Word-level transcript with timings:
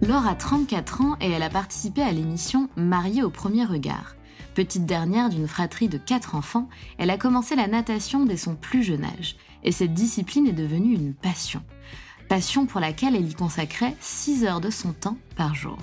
Laure 0.00 0.28
a 0.28 0.36
34 0.36 1.00
ans 1.00 1.16
et 1.20 1.28
elle 1.28 1.42
a 1.42 1.50
participé 1.50 2.02
à 2.02 2.12
l'émission 2.12 2.68
Mariée 2.76 3.24
au 3.24 3.30
premier 3.30 3.64
regard. 3.64 4.14
Petite 4.54 4.86
dernière 4.86 5.28
d'une 5.28 5.48
fratrie 5.48 5.88
de 5.88 5.98
4 5.98 6.36
enfants, 6.36 6.68
elle 6.98 7.10
a 7.10 7.18
commencé 7.18 7.56
la 7.56 7.66
natation 7.66 8.24
dès 8.24 8.36
son 8.36 8.54
plus 8.54 8.84
jeune 8.84 9.04
âge. 9.04 9.36
Et 9.64 9.72
cette 9.72 9.94
discipline 9.94 10.46
est 10.46 10.52
devenue 10.52 10.94
une 10.94 11.14
passion. 11.14 11.62
Passion 12.28 12.66
pour 12.66 12.80
laquelle 12.80 13.16
elle 13.16 13.28
y 13.28 13.34
consacrait 13.34 13.96
6 14.00 14.44
heures 14.44 14.60
de 14.60 14.70
son 14.70 14.92
temps 14.92 15.18
par 15.36 15.56
jour. 15.56 15.78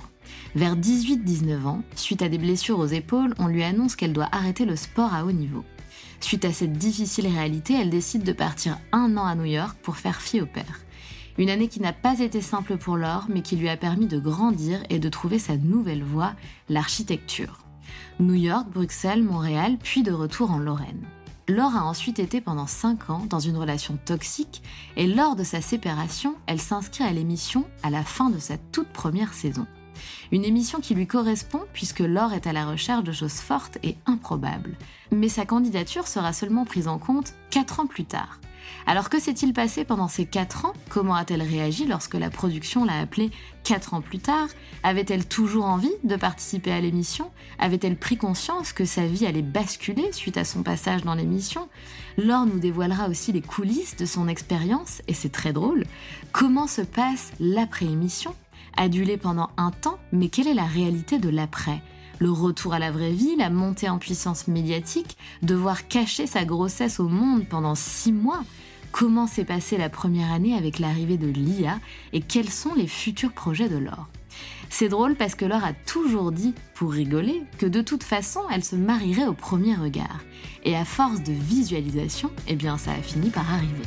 Vers 0.54 0.76
18-19 0.76 1.66
ans, 1.66 1.82
suite 1.94 2.22
à 2.22 2.30
des 2.30 2.38
blessures 2.38 2.78
aux 2.78 2.86
épaules, 2.86 3.34
on 3.38 3.48
lui 3.48 3.62
annonce 3.62 3.96
qu'elle 3.96 4.14
doit 4.14 4.28
arrêter 4.32 4.64
le 4.64 4.76
sport 4.76 5.12
à 5.12 5.24
haut 5.24 5.32
niveau. 5.32 5.64
Suite 6.20 6.46
à 6.46 6.52
cette 6.52 6.72
difficile 6.72 7.26
réalité, 7.26 7.74
elle 7.74 7.90
décide 7.90 8.22
de 8.22 8.32
partir 8.32 8.78
un 8.92 9.18
an 9.18 9.26
à 9.26 9.34
New 9.34 9.44
York 9.44 9.76
pour 9.82 9.96
faire 9.96 10.22
fi 10.22 10.40
au 10.40 10.46
père. 10.46 10.85
Une 11.38 11.50
année 11.50 11.68
qui 11.68 11.80
n'a 11.80 11.92
pas 11.92 12.20
été 12.20 12.40
simple 12.40 12.78
pour 12.78 12.96
Laure, 12.96 13.26
mais 13.28 13.42
qui 13.42 13.56
lui 13.56 13.68
a 13.68 13.76
permis 13.76 14.06
de 14.06 14.18
grandir 14.18 14.82
et 14.88 14.98
de 14.98 15.08
trouver 15.10 15.38
sa 15.38 15.56
nouvelle 15.56 16.02
voie, 16.02 16.32
l'architecture. 16.70 17.58
New 18.20 18.34
York, 18.34 18.66
Bruxelles, 18.72 19.22
Montréal, 19.22 19.76
puis 19.82 20.02
de 20.02 20.12
retour 20.12 20.50
en 20.50 20.58
Lorraine. 20.58 21.04
Laure 21.48 21.76
a 21.76 21.84
ensuite 21.84 22.18
été 22.18 22.40
pendant 22.40 22.66
5 22.66 23.10
ans 23.10 23.26
dans 23.28 23.38
une 23.38 23.56
relation 23.56 23.98
toxique 24.04 24.62
et 24.96 25.06
lors 25.06 25.36
de 25.36 25.44
sa 25.44 25.60
séparation, 25.60 26.34
elle 26.46 26.60
s'inscrit 26.60 27.04
à 27.04 27.12
l'émission 27.12 27.66
à 27.82 27.90
la 27.90 28.02
fin 28.02 28.30
de 28.30 28.38
sa 28.38 28.56
toute 28.56 28.88
première 28.88 29.34
saison. 29.34 29.66
Une 30.32 30.44
émission 30.44 30.80
qui 30.80 30.94
lui 30.94 31.06
correspond 31.06 31.62
puisque 31.72 32.00
Laure 32.00 32.32
est 32.32 32.46
à 32.46 32.52
la 32.52 32.66
recherche 32.66 33.04
de 33.04 33.12
choses 33.12 33.40
fortes 33.40 33.78
et 33.82 33.96
improbables. 34.06 34.76
Mais 35.12 35.28
sa 35.28 35.44
candidature 35.44 36.08
sera 36.08 36.32
seulement 36.32 36.64
prise 36.64 36.88
en 36.88 36.98
compte 36.98 37.34
4 37.50 37.80
ans 37.80 37.86
plus 37.86 38.06
tard. 38.06 38.40
Alors 38.88 39.10
que 39.10 39.18
s'est-il 39.18 39.52
passé 39.52 39.84
pendant 39.84 40.06
ces 40.06 40.26
4 40.26 40.66
ans? 40.66 40.72
Comment 40.90 41.16
a-t-elle 41.16 41.42
réagi 41.42 41.86
lorsque 41.86 42.14
la 42.14 42.30
production 42.30 42.84
l'a 42.84 43.00
appelée 43.00 43.32
4 43.64 43.94
ans 43.94 44.00
plus 44.00 44.20
tard? 44.20 44.46
Avait-elle 44.84 45.26
toujours 45.26 45.64
envie 45.64 45.90
de 46.04 46.14
participer 46.14 46.70
à 46.70 46.80
l'émission? 46.80 47.32
Avait-elle 47.58 47.96
pris 47.96 48.16
conscience 48.16 48.72
que 48.72 48.84
sa 48.84 49.04
vie 49.04 49.26
allait 49.26 49.42
basculer 49.42 50.12
suite 50.12 50.36
à 50.36 50.44
son 50.44 50.62
passage 50.62 51.02
dans 51.02 51.16
l'émission? 51.16 51.68
Laure 52.16 52.46
nous 52.46 52.60
dévoilera 52.60 53.08
aussi 53.08 53.32
les 53.32 53.42
coulisses 53.42 53.96
de 53.96 54.06
son 54.06 54.28
expérience, 54.28 55.02
et 55.08 55.14
c'est 55.14 55.32
très 55.32 55.52
drôle. 55.52 55.82
Comment 56.30 56.68
se 56.68 56.82
passe 56.82 57.32
l'après-émission? 57.40 58.36
Adulée 58.76 59.16
pendant 59.16 59.50
un 59.56 59.72
temps, 59.72 59.98
mais 60.12 60.28
quelle 60.28 60.46
est 60.46 60.54
la 60.54 60.64
réalité 60.64 61.18
de 61.18 61.28
l'après? 61.28 61.82
Le 62.20 62.30
retour 62.30 62.72
à 62.72 62.78
la 62.78 62.92
vraie 62.92 63.12
vie, 63.12 63.34
la 63.36 63.50
montée 63.50 63.88
en 63.88 63.98
puissance 63.98 64.46
médiatique, 64.46 65.18
devoir 65.42 65.88
cacher 65.88 66.28
sa 66.28 66.44
grossesse 66.44 67.00
au 67.00 67.08
monde 67.08 67.48
pendant 67.48 67.74
six 67.74 68.12
mois? 68.12 68.44
Comment 68.98 69.26
s'est 69.26 69.44
passée 69.44 69.76
la 69.76 69.90
première 69.90 70.32
année 70.32 70.56
avec 70.56 70.78
l'arrivée 70.78 71.18
de 71.18 71.26
l'IA 71.26 71.80
et 72.14 72.22
quels 72.22 72.48
sont 72.48 72.72
les 72.72 72.86
futurs 72.86 73.32
projets 73.32 73.68
de 73.68 73.76
Laure. 73.76 74.08
C'est 74.70 74.88
drôle 74.88 75.16
parce 75.16 75.34
que 75.34 75.44
Laure 75.44 75.64
a 75.64 75.74
toujours 75.74 76.32
dit, 76.32 76.54
pour 76.72 76.92
rigoler, 76.92 77.42
que 77.58 77.66
de 77.66 77.82
toute 77.82 78.02
façon 78.02 78.40
elle 78.50 78.64
se 78.64 78.74
marierait 78.74 79.26
au 79.26 79.34
premier 79.34 79.74
regard. 79.74 80.22
Et 80.64 80.74
à 80.74 80.86
force 80.86 81.22
de 81.22 81.34
visualisation, 81.34 82.30
eh 82.48 82.54
bien 82.54 82.78
ça 82.78 82.92
a 82.92 83.02
fini 83.02 83.28
par 83.28 83.44
arriver. 83.52 83.82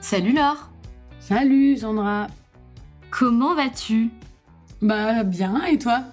Salut 0.00 0.32
Laure. 0.32 0.70
Salut 1.18 1.76
Sandra. 1.76 2.28
Comment 3.10 3.56
vas-tu? 3.56 4.10
Bah 4.80 5.24
bien, 5.24 5.64
et 5.64 5.76
toi? 5.76 6.04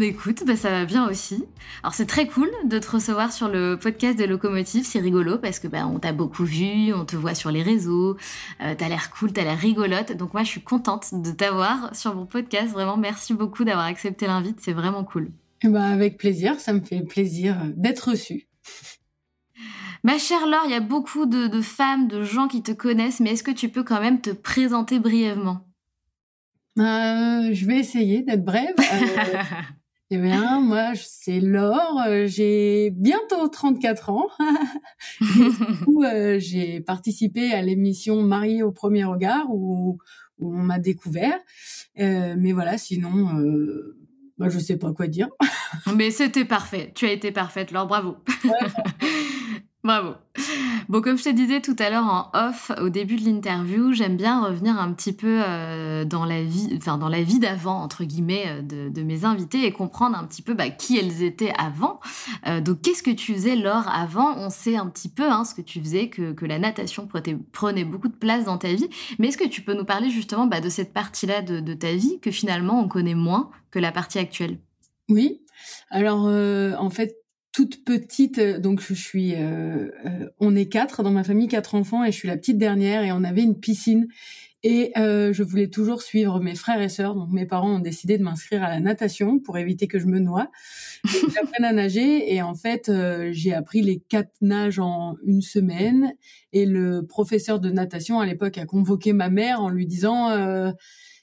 Écoute, 0.00 0.44
bah 0.46 0.56
ça 0.56 0.70
va 0.70 0.84
bien 0.84 1.08
aussi. 1.08 1.44
Alors 1.82 1.94
c'est 1.94 2.06
très 2.06 2.26
cool 2.26 2.50
de 2.64 2.78
te 2.78 2.90
recevoir 2.90 3.32
sur 3.32 3.48
le 3.48 3.76
podcast 3.76 4.18
de 4.18 4.24
Locomotive, 4.24 4.84
c'est 4.84 5.00
rigolo 5.00 5.38
parce 5.38 5.58
que 5.58 5.68
bah, 5.68 5.86
on 5.86 5.98
t'a 5.98 6.12
beaucoup 6.12 6.44
vu, 6.44 6.92
on 6.92 7.04
te 7.04 7.16
voit 7.16 7.34
sur 7.34 7.50
les 7.50 7.62
réseaux, 7.62 8.16
euh, 8.62 8.74
t'as 8.76 8.88
l'air 8.88 9.10
cool, 9.10 9.32
t'as 9.32 9.44
l'air 9.44 9.58
rigolote. 9.58 10.16
Donc 10.16 10.34
moi 10.34 10.42
je 10.42 10.48
suis 10.48 10.62
contente 10.62 11.08
de 11.12 11.30
t'avoir 11.30 11.94
sur 11.94 12.14
mon 12.14 12.26
podcast. 12.26 12.72
Vraiment 12.72 12.96
merci 12.96 13.34
beaucoup 13.34 13.64
d'avoir 13.64 13.86
accepté 13.86 14.26
l'invite, 14.26 14.58
c'est 14.60 14.72
vraiment 14.72 15.04
cool. 15.04 15.30
Bah 15.64 15.84
avec 15.84 16.16
plaisir, 16.16 16.58
ça 16.58 16.72
me 16.72 16.80
fait 16.80 17.02
plaisir 17.02 17.56
d'être 17.76 18.10
reçue. 18.10 18.46
Ma 20.02 20.16
chère 20.16 20.46
Laure, 20.46 20.62
il 20.64 20.70
y 20.70 20.74
a 20.74 20.80
beaucoup 20.80 21.26
de, 21.26 21.60
femmes, 21.60 22.08
de 22.08 22.22
gens 22.22 22.48
qui 22.48 22.62
te 22.62 22.72
connaissent, 22.72 23.20
mais 23.20 23.32
est-ce 23.32 23.42
que 23.42 23.50
tu 23.50 23.68
peux 23.68 23.82
quand 23.82 24.00
même 24.00 24.22
te 24.22 24.30
présenter 24.30 24.98
brièvement? 24.98 25.66
Euh, 26.78 27.52
Je 27.52 27.66
vais 27.66 27.78
essayer 27.78 28.22
d'être 28.22 28.44
brève. 28.44 28.74
Euh, 28.78 29.38
eh 30.10 30.18
bien, 30.18 30.60
moi, 30.60 30.92
c'est 30.94 31.40
Laure, 31.40 32.02
euh, 32.06 32.26
j'ai 32.26 32.90
bientôt 32.90 33.48
34 33.48 34.10
ans. 34.10 34.28
j'ai 36.38 36.80
participé 36.80 37.52
à 37.52 37.62
l'émission 37.62 38.22
Mariée 38.22 38.62
au 38.62 38.72
premier 38.72 39.04
regard 39.04 39.46
où, 39.50 39.98
on 40.42 40.50
m'a 40.50 40.78
découvert. 40.78 41.38
mais 41.96 42.52
voilà, 42.52 42.78
sinon, 42.78 43.28
bah, 44.38 44.48
je 44.48 44.58
sais 44.58 44.78
pas 44.78 44.92
quoi 44.94 45.06
dire. 45.06 45.28
mais 45.94 46.10
c'était 46.10 46.46
parfait. 46.46 46.92
Tu 46.94 47.04
as 47.06 47.12
été 47.12 47.30
parfaite, 47.30 47.72
Laure, 47.72 47.86
bravo. 47.86 48.16
Bravo. 49.82 50.14
Bon, 50.90 51.00
comme 51.00 51.16
je 51.16 51.24
te 51.24 51.28
disais 51.30 51.60
tout 51.60 51.76
à 51.78 51.88
l'heure 51.88 52.04
en 52.04 52.30
off, 52.34 52.70
au 52.80 52.90
début 52.90 53.16
de 53.16 53.24
l'interview, 53.24 53.92
j'aime 53.92 54.16
bien 54.16 54.44
revenir 54.44 54.78
un 54.78 54.92
petit 54.92 55.12
peu 55.14 55.40
euh, 55.42 56.04
dans 56.04 56.26
la 56.26 56.42
vie, 56.42 56.68
enfin 56.76 56.98
dans 56.98 57.08
la 57.08 57.22
vie 57.22 57.38
d'avant 57.38 57.80
entre 57.80 58.04
guillemets 58.04 58.44
euh, 58.46 58.90
de, 58.90 59.02
mes 59.02 59.24
invités 59.24 59.64
et 59.64 59.72
comprendre 59.72 60.18
un 60.18 60.24
petit 60.24 60.42
peu 60.42 60.52
bah, 60.52 60.68
qui 60.68 60.98
elles 60.98 61.22
étaient 61.22 61.52
avant. 61.56 62.00
Euh, 62.46 62.60
donc, 62.60 62.82
qu'est-ce 62.82 63.02
que 63.02 63.10
tu 63.10 63.32
faisais 63.32 63.56
Laure 63.56 63.88
avant? 63.88 64.36
On 64.36 64.50
sait 64.50 64.76
un 64.76 64.86
petit 64.86 65.08
peu 65.08 65.30
hein, 65.30 65.44
ce 65.44 65.54
que 65.54 65.62
tu 65.62 65.80
faisais, 65.80 66.08
que, 66.08 66.32
que 66.32 66.44
la 66.44 66.58
natation 66.58 67.08
prenait 67.52 67.84
beaucoup 67.84 68.08
de 68.08 68.16
place 68.16 68.44
dans 68.44 68.58
ta 68.58 68.74
vie. 68.74 68.88
Mais 69.18 69.28
est-ce 69.28 69.38
que 69.38 69.48
tu 69.48 69.62
peux 69.62 69.74
nous 69.74 69.86
parler 69.86 70.10
justement 70.10 70.46
bah, 70.46 70.60
de 70.60 70.68
cette 70.68 70.92
partie-là 70.92 71.40
de, 71.40 71.60
de 71.60 71.72
ta 71.72 71.94
vie 71.94 72.20
que 72.20 72.30
finalement 72.30 72.80
on 72.80 72.88
connaît 72.88 73.14
moins 73.14 73.50
que 73.70 73.78
la 73.78 73.92
partie 73.92 74.18
actuelle? 74.18 74.58
Oui. 75.08 75.40
Alors, 75.90 76.24
en 76.24 76.90
fait, 76.90 77.19
toute 77.52 77.84
petite, 77.84 78.38
euh, 78.38 78.58
donc 78.58 78.80
je 78.80 78.94
suis, 78.94 79.34
euh, 79.34 79.90
euh, 80.06 80.28
on 80.38 80.54
est 80.54 80.66
quatre 80.66 81.02
dans 81.02 81.10
ma 81.10 81.24
famille, 81.24 81.48
quatre 81.48 81.74
enfants, 81.74 82.04
et 82.04 82.12
je 82.12 82.16
suis 82.16 82.28
la 82.28 82.36
petite 82.36 82.58
dernière, 82.58 83.02
et 83.02 83.12
on 83.12 83.24
avait 83.24 83.42
une 83.42 83.58
piscine. 83.58 84.06
Et 84.62 84.92
euh, 84.98 85.32
je 85.32 85.42
voulais 85.42 85.68
toujours 85.68 86.02
suivre 86.02 86.38
mes 86.38 86.54
frères 86.54 86.82
et 86.82 86.90
sœurs. 86.90 87.14
Donc 87.14 87.30
mes 87.30 87.46
parents 87.46 87.76
ont 87.76 87.78
décidé 87.78 88.18
de 88.18 88.22
m'inscrire 88.22 88.62
à 88.62 88.68
la 88.68 88.78
natation 88.78 89.38
pour 89.38 89.56
éviter 89.56 89.88
que 89.88 89.98
je 89.98 90.04
me 90.04 90.18
noie. 90.18 90.50
J'apprends 91.04 91.64
à 91.64 91.72
nager 91.72 92.34
et 92.34 92.42
en 92.42 92.54
fait 92.54 92.90
euh, 92.90 93.30
j'ai 93.32 93.54
appris 93.54 93.80
les 93.80 94.00
quatre 94.00 94.34
nages 94.42 94.78
en 94.78 95.16
une 95.24 95.40
semaine. 95.40 96.12
Et 96.52 96.66
le 96.66 97.06
professeur 97.06 97.58
de 97.58 97.70
natation 97.70 98.20
à 98.20 98.26
l'époque 98.26 98.58
a 98.58 98.66
convoqué 98.66 99.14
ma 99.14 99.30
mère 99.30 99.62
en 99.62 99.70
lui 99.70 99.86
disant 99.86 100.28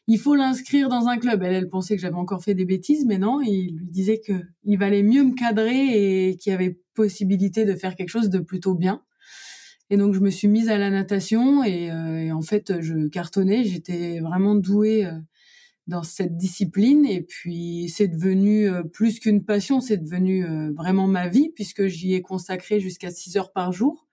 il 0.08 0.20
faut 0.20 0.36
l'inscrire 0.36 0.90
dans 0.90 1.08
un 1.08 1.18
club. 1.18 1.44
Elle, 1.44 1.54
elle 1.54 1.70
pensait 1.70 1.96
que 1.96 2.02
j'avais 2.02 2.16
encore 2.16 2.44
fait 2.44 2.54
des 2.54 2.66
bêtises, 2.66 3.06
mais 3.06 3.18
non, 3.18 3.42
il 3.42 3.78
lui 3.78 3.88
disait 3.88 4.20
que 4.20 4.34
il 4.64 4.78
valait 4.78 5.04
mieux 5.04 5.24
me 5.24 5.34
cadrer 5.34 6.30
et 6.30 6.38
qu'il 6.38 6.52
y 6.52 6.56
avait 6.56 6.80
possibilité 6.94 7.66
de 7.66 7.76
faire 7.76 7.96
quelque 7.96 8.10
chose 8.10 8.30
de 8.30 8.40
plutôt 8.40 8.74
bien. 8.74 9.04
Et 9.90 9.98
donc 9.98 10.14
je 10.14 10.20
me 10.20 10.30
suis 10.30 10.48
mise 10.48 10.70
à 10.70 10.78
la 10.78 10.90
natation 10.90 11.64
et, 11.64 11.92
euh, 11.92 12.32
en 12.34 12.42
fait 12.42 12.82
je 12.82 13.08
cartonnais, 13.08 13.64
j'étais 13.64 14.20
vraiment 14.20 14.56
douée 14.56 15.06
euh, 15.06 15.12
dans 15.88 16.04
cette 16.04 16.36
discipline 16.36 17.06
et 17.06 17.22
puis 17.22 17.88
c'est 17.88 18.10
devenu 18.10 18.70
euh, 18.70 18.84
plus 18.84 19.20
qu'une 19.20 19.46
passion, 19.46 19.80
c'est 19.80 19.98
devenu 19.98 20.46
vraiment 20.76 21.08
ma 21.08 21.30
vie 21.30 21.52
puisque 21.56 21.88
j'y 21.88 22.14
ai 22.14 22.22
consacré 22.22 22.80
jusqu'à 22.80 23.12
6 23.12 23.38
heures 23.38 23.54
par 23.54 23.72
jour. 23.72 24.07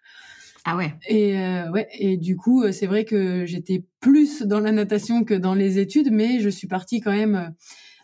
Ah 0.64 0.76
ouais. 0.76 0.94
Et 1.08 1.34
ouais 1.72 1.88
et 1.98 2.16
du 2.16 2.36
coup 2.36 2.70
c'est 2.72 2.86
vrai 2.86 3.04
que 3.04 3.44
j'étais 3.44 3.84
plus 4.00 4.42
dans 4.42 4.60
la 4.60 4.72
natation 4.72 5.24
que 5.24 5.34
dans 5.34 5.54
les 5.54 5.78
études, 5.78 6.10
mais 6.10 6.40
je 6.40 6.48
suis 6.48 6.68
partie 6.68 7.00
quand 7.00 7.12
même 7.12 7.54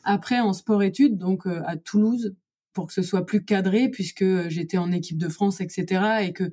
après 0.05 0.41
en 0.41 0.53
sport-études 0.53 1.17
donc 1.17 1.47
à 1.47 1.77
Toulouse 1.77 2.35
pour 2.73 2.87
que 2.87 2.93
ce 2.93 3.03
soit 3.03 3.25
plus 3.25 3.45
cadré 3.45 3.89
puisque 3.89 4.49
j'étais 4.49 4.79
en 4.79 4.93
équipe 4.93 5.19
de 5.19 5.29
France 5.29 5.61
etc 5.61 6.23
et 6.23 6.33
que 6.33 6.51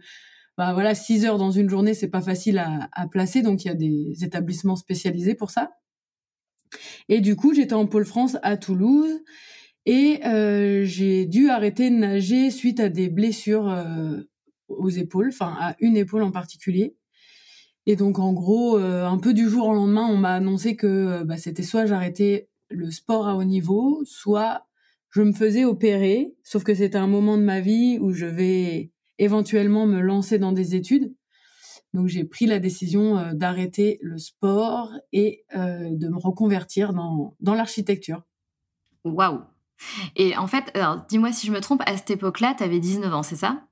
bah 0.58 0.74
voilà, 0.74 0.96
6 0.96 1.26
heures 1.26 1.38
dans 1.38 1.52
une 1.52 1.70
journée, 1.70 1.94
c'est 1.94 2.08
pas 2.08 2.22
facile 2.22 2.58
à, 2.58 2.90
à, 2.92 3.08
placer, 3.08 3.44
donc 3.44 3.64
il 3.64 3.68
y 3.68 3.72
a 3.72 3.76
des 3.76 4.24
établissements 4.24 4.76
spécialisés 4.76 5.36
pour 5.36 5.52
ça. 5.52 5.70
Et 7.10 7.22
du 7.22 7.36
coup, 7.36 7.54
j'étais 7.54 7.74
en 7.74 7.86
pôle 7.86 8.06
France 8.06 8.38
à 8.42 8.58
Toulouse 8.58 9.22
et 9.86 10.20
euh, 10.26 10.84
j'ai 10.84 11.26
dû 11.26 11.50
arrêter 11.50 11.90
de 11.90 11.96
nager 11.96 12.52
suite 12.52 12.80
à 12.80 12.90
des 12.90 13.10
blessures 13.10 13.70
euh, 13.70 14.22
aux 14.68 14.90
épaules, 14.90 15.30
enfin 15.30 15.56
à 15.60 15.76
une 15.80 15.98
épaule 15.98 16.24
en 16.24 16.32
particulier. 16.32 16.96
Et 17.90 17.96
donc 17.96 18.20
en 18.20 18.34
gros, 18.34 18.78
euh, 18.78 19.06
un 19.06 19.18
peu 19.18 19.34
du 19.34 19.50
jour 19.50 19.68
au 19.68 19.74
lendemain, 19.74 20.06
on 20.06 20.18
m'a 20.18 20.34
annoncé 20.34 20.76
que 20.76 20.88
euh, 20.88 21.24
bah, 21.24 21.38
c'était 21.38 21.64
soit 21.64 21.86
j'arrêtais 21.86 22.50
le 22.70 22.92
sport 22.92 23.30
à 23.30 23.36
haut 23.38 23.46
niveau, 23.46 24.02
soit 24.04 24.68
je 25.10 25.22
me 25.22 25.32
faisais 25.32 25.64
opérer. 25.64 26.36
Sauf 26.44 26.66
que 26.66 26.76
c'était 26.76 26.98
un 26.98 27.08
moment 27.08 27.38
de 27.38 27.44
ma 27.44 27.62
vie 27.62 27.98
où 28.02 28.12
je 28.12 28.26
vais 28.26 28.92
éventuellement 29.20 29.88
me 29.88 30.02
lancer 30.02 30.38
dans 30.38 30.52
des 30.52 30.76
études. 30.76 31.16
Donc 31.94 32.08
j'ai 32.08 32.26
pris 32.26 32.46
la 32.46 32.60
décision 32.60 33.18
euh, 33.18 33.34
d'arrêter 33.34 34.00
le 34.02 34.18
sport 34.18 34.92
et 35.14 35.46
de 35.56 36.10
me 36.10 36.18
reconvertir 36.18 36.92
dans, 36.92 37.38
dans 37.40 37.54
l'architecture. 37.54 38.22
Waouh 39.06 39.40
Et 40.18 40.36
en 40.36 40.48
fait, 40.48 40.78
dis-moi 41.08 41.32
si 41.32 41.48
je 41.48 41.54
me 41.54 41.62
trompe, 41.62 41.84
à 41.86 41.96
cette 41.96 42.12
époque-là, 42.12 42.54
tu 42.58 42.66
avais 42.66 42.82
19 42.82 43.14
ans, 43.14 43.24
c'est 43.24 43.38
ça? 43.38 43.64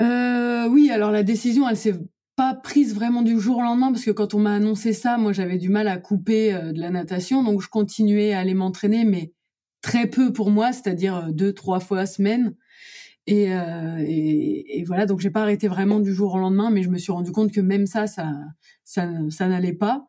Euh, 0.00 0.68
Oui, 0.68 0.90
alors 0.90 1.10
la 1.10 1.22
décision, 1.22 1.68
elle 1.68 1.76
s'est 1.76 1.98
pas 2.36 2.54
prise 2.54 2.94
vraiment 2.94 3.22
du 3.22 3.40
jour 3.40 3.58
au 3.58 3.62
lendemain 3.62 3.92
parce 3.92 4.04
que 4.04 4.10
quand 4.10 4.34
on 4.34 4.40
m'a 4.40 4.54
annoncé 4.54 4.92
ça, 4.92 5.16
moi 5.16 5.32
j'avais 5.32 5.56
du 5.56 5.70
mal 5.70 5.88
à 5.88 5.96
couper 5.96 6.52
de 6.52 6.78
la 6.78 6.90
natation, 6.90 7.42
donc 7.42 7.62
je 7.62 7.68
continuais 7.68 8.34
à 8.34 8.40
aller 8.40 8.52
m'entraîner, 8.52 9.04
mais 9.04 9.32
très 9.80 10.06
peu 10.06 10.32
pour 10.32 10.50
moi, 10.50 10.72
c'est-à-dire 10.72 11.32
deux, 11.32 11.52
trois 11.52 11.80
fois 11.80 12.04
semaine. 12.06 12.54
Et, 13.26 13.52
euh, 13.52 13.98
et, 14.06 14.78
et, 14.78 14.84
voilà, 14.84 15.04
donc 15.06 15.20
j'ai 15.20 15.30
pas 15.30 15.42
arrêté 15.42 15.66
vraiment 15.66 15.98
du 15.98 16.14
jour 16.14 16.34
au 16.34 16.38
lendemain, 16.38 16.70
mais 16.70 16.82
je 16.82 16.90
me 16.90 16.98
suis 16.98 17.12
rendu 17.12 17.32
compte 17.32 17.52
que 17.52 17.60
même 17.60 17.86
ça, 17.86 18.06
ça, 18.06 18.32
ça, 18.84 19.10
ça 19.30 19.48
n'allait 19.48 19.72
pas. 19.72 20.06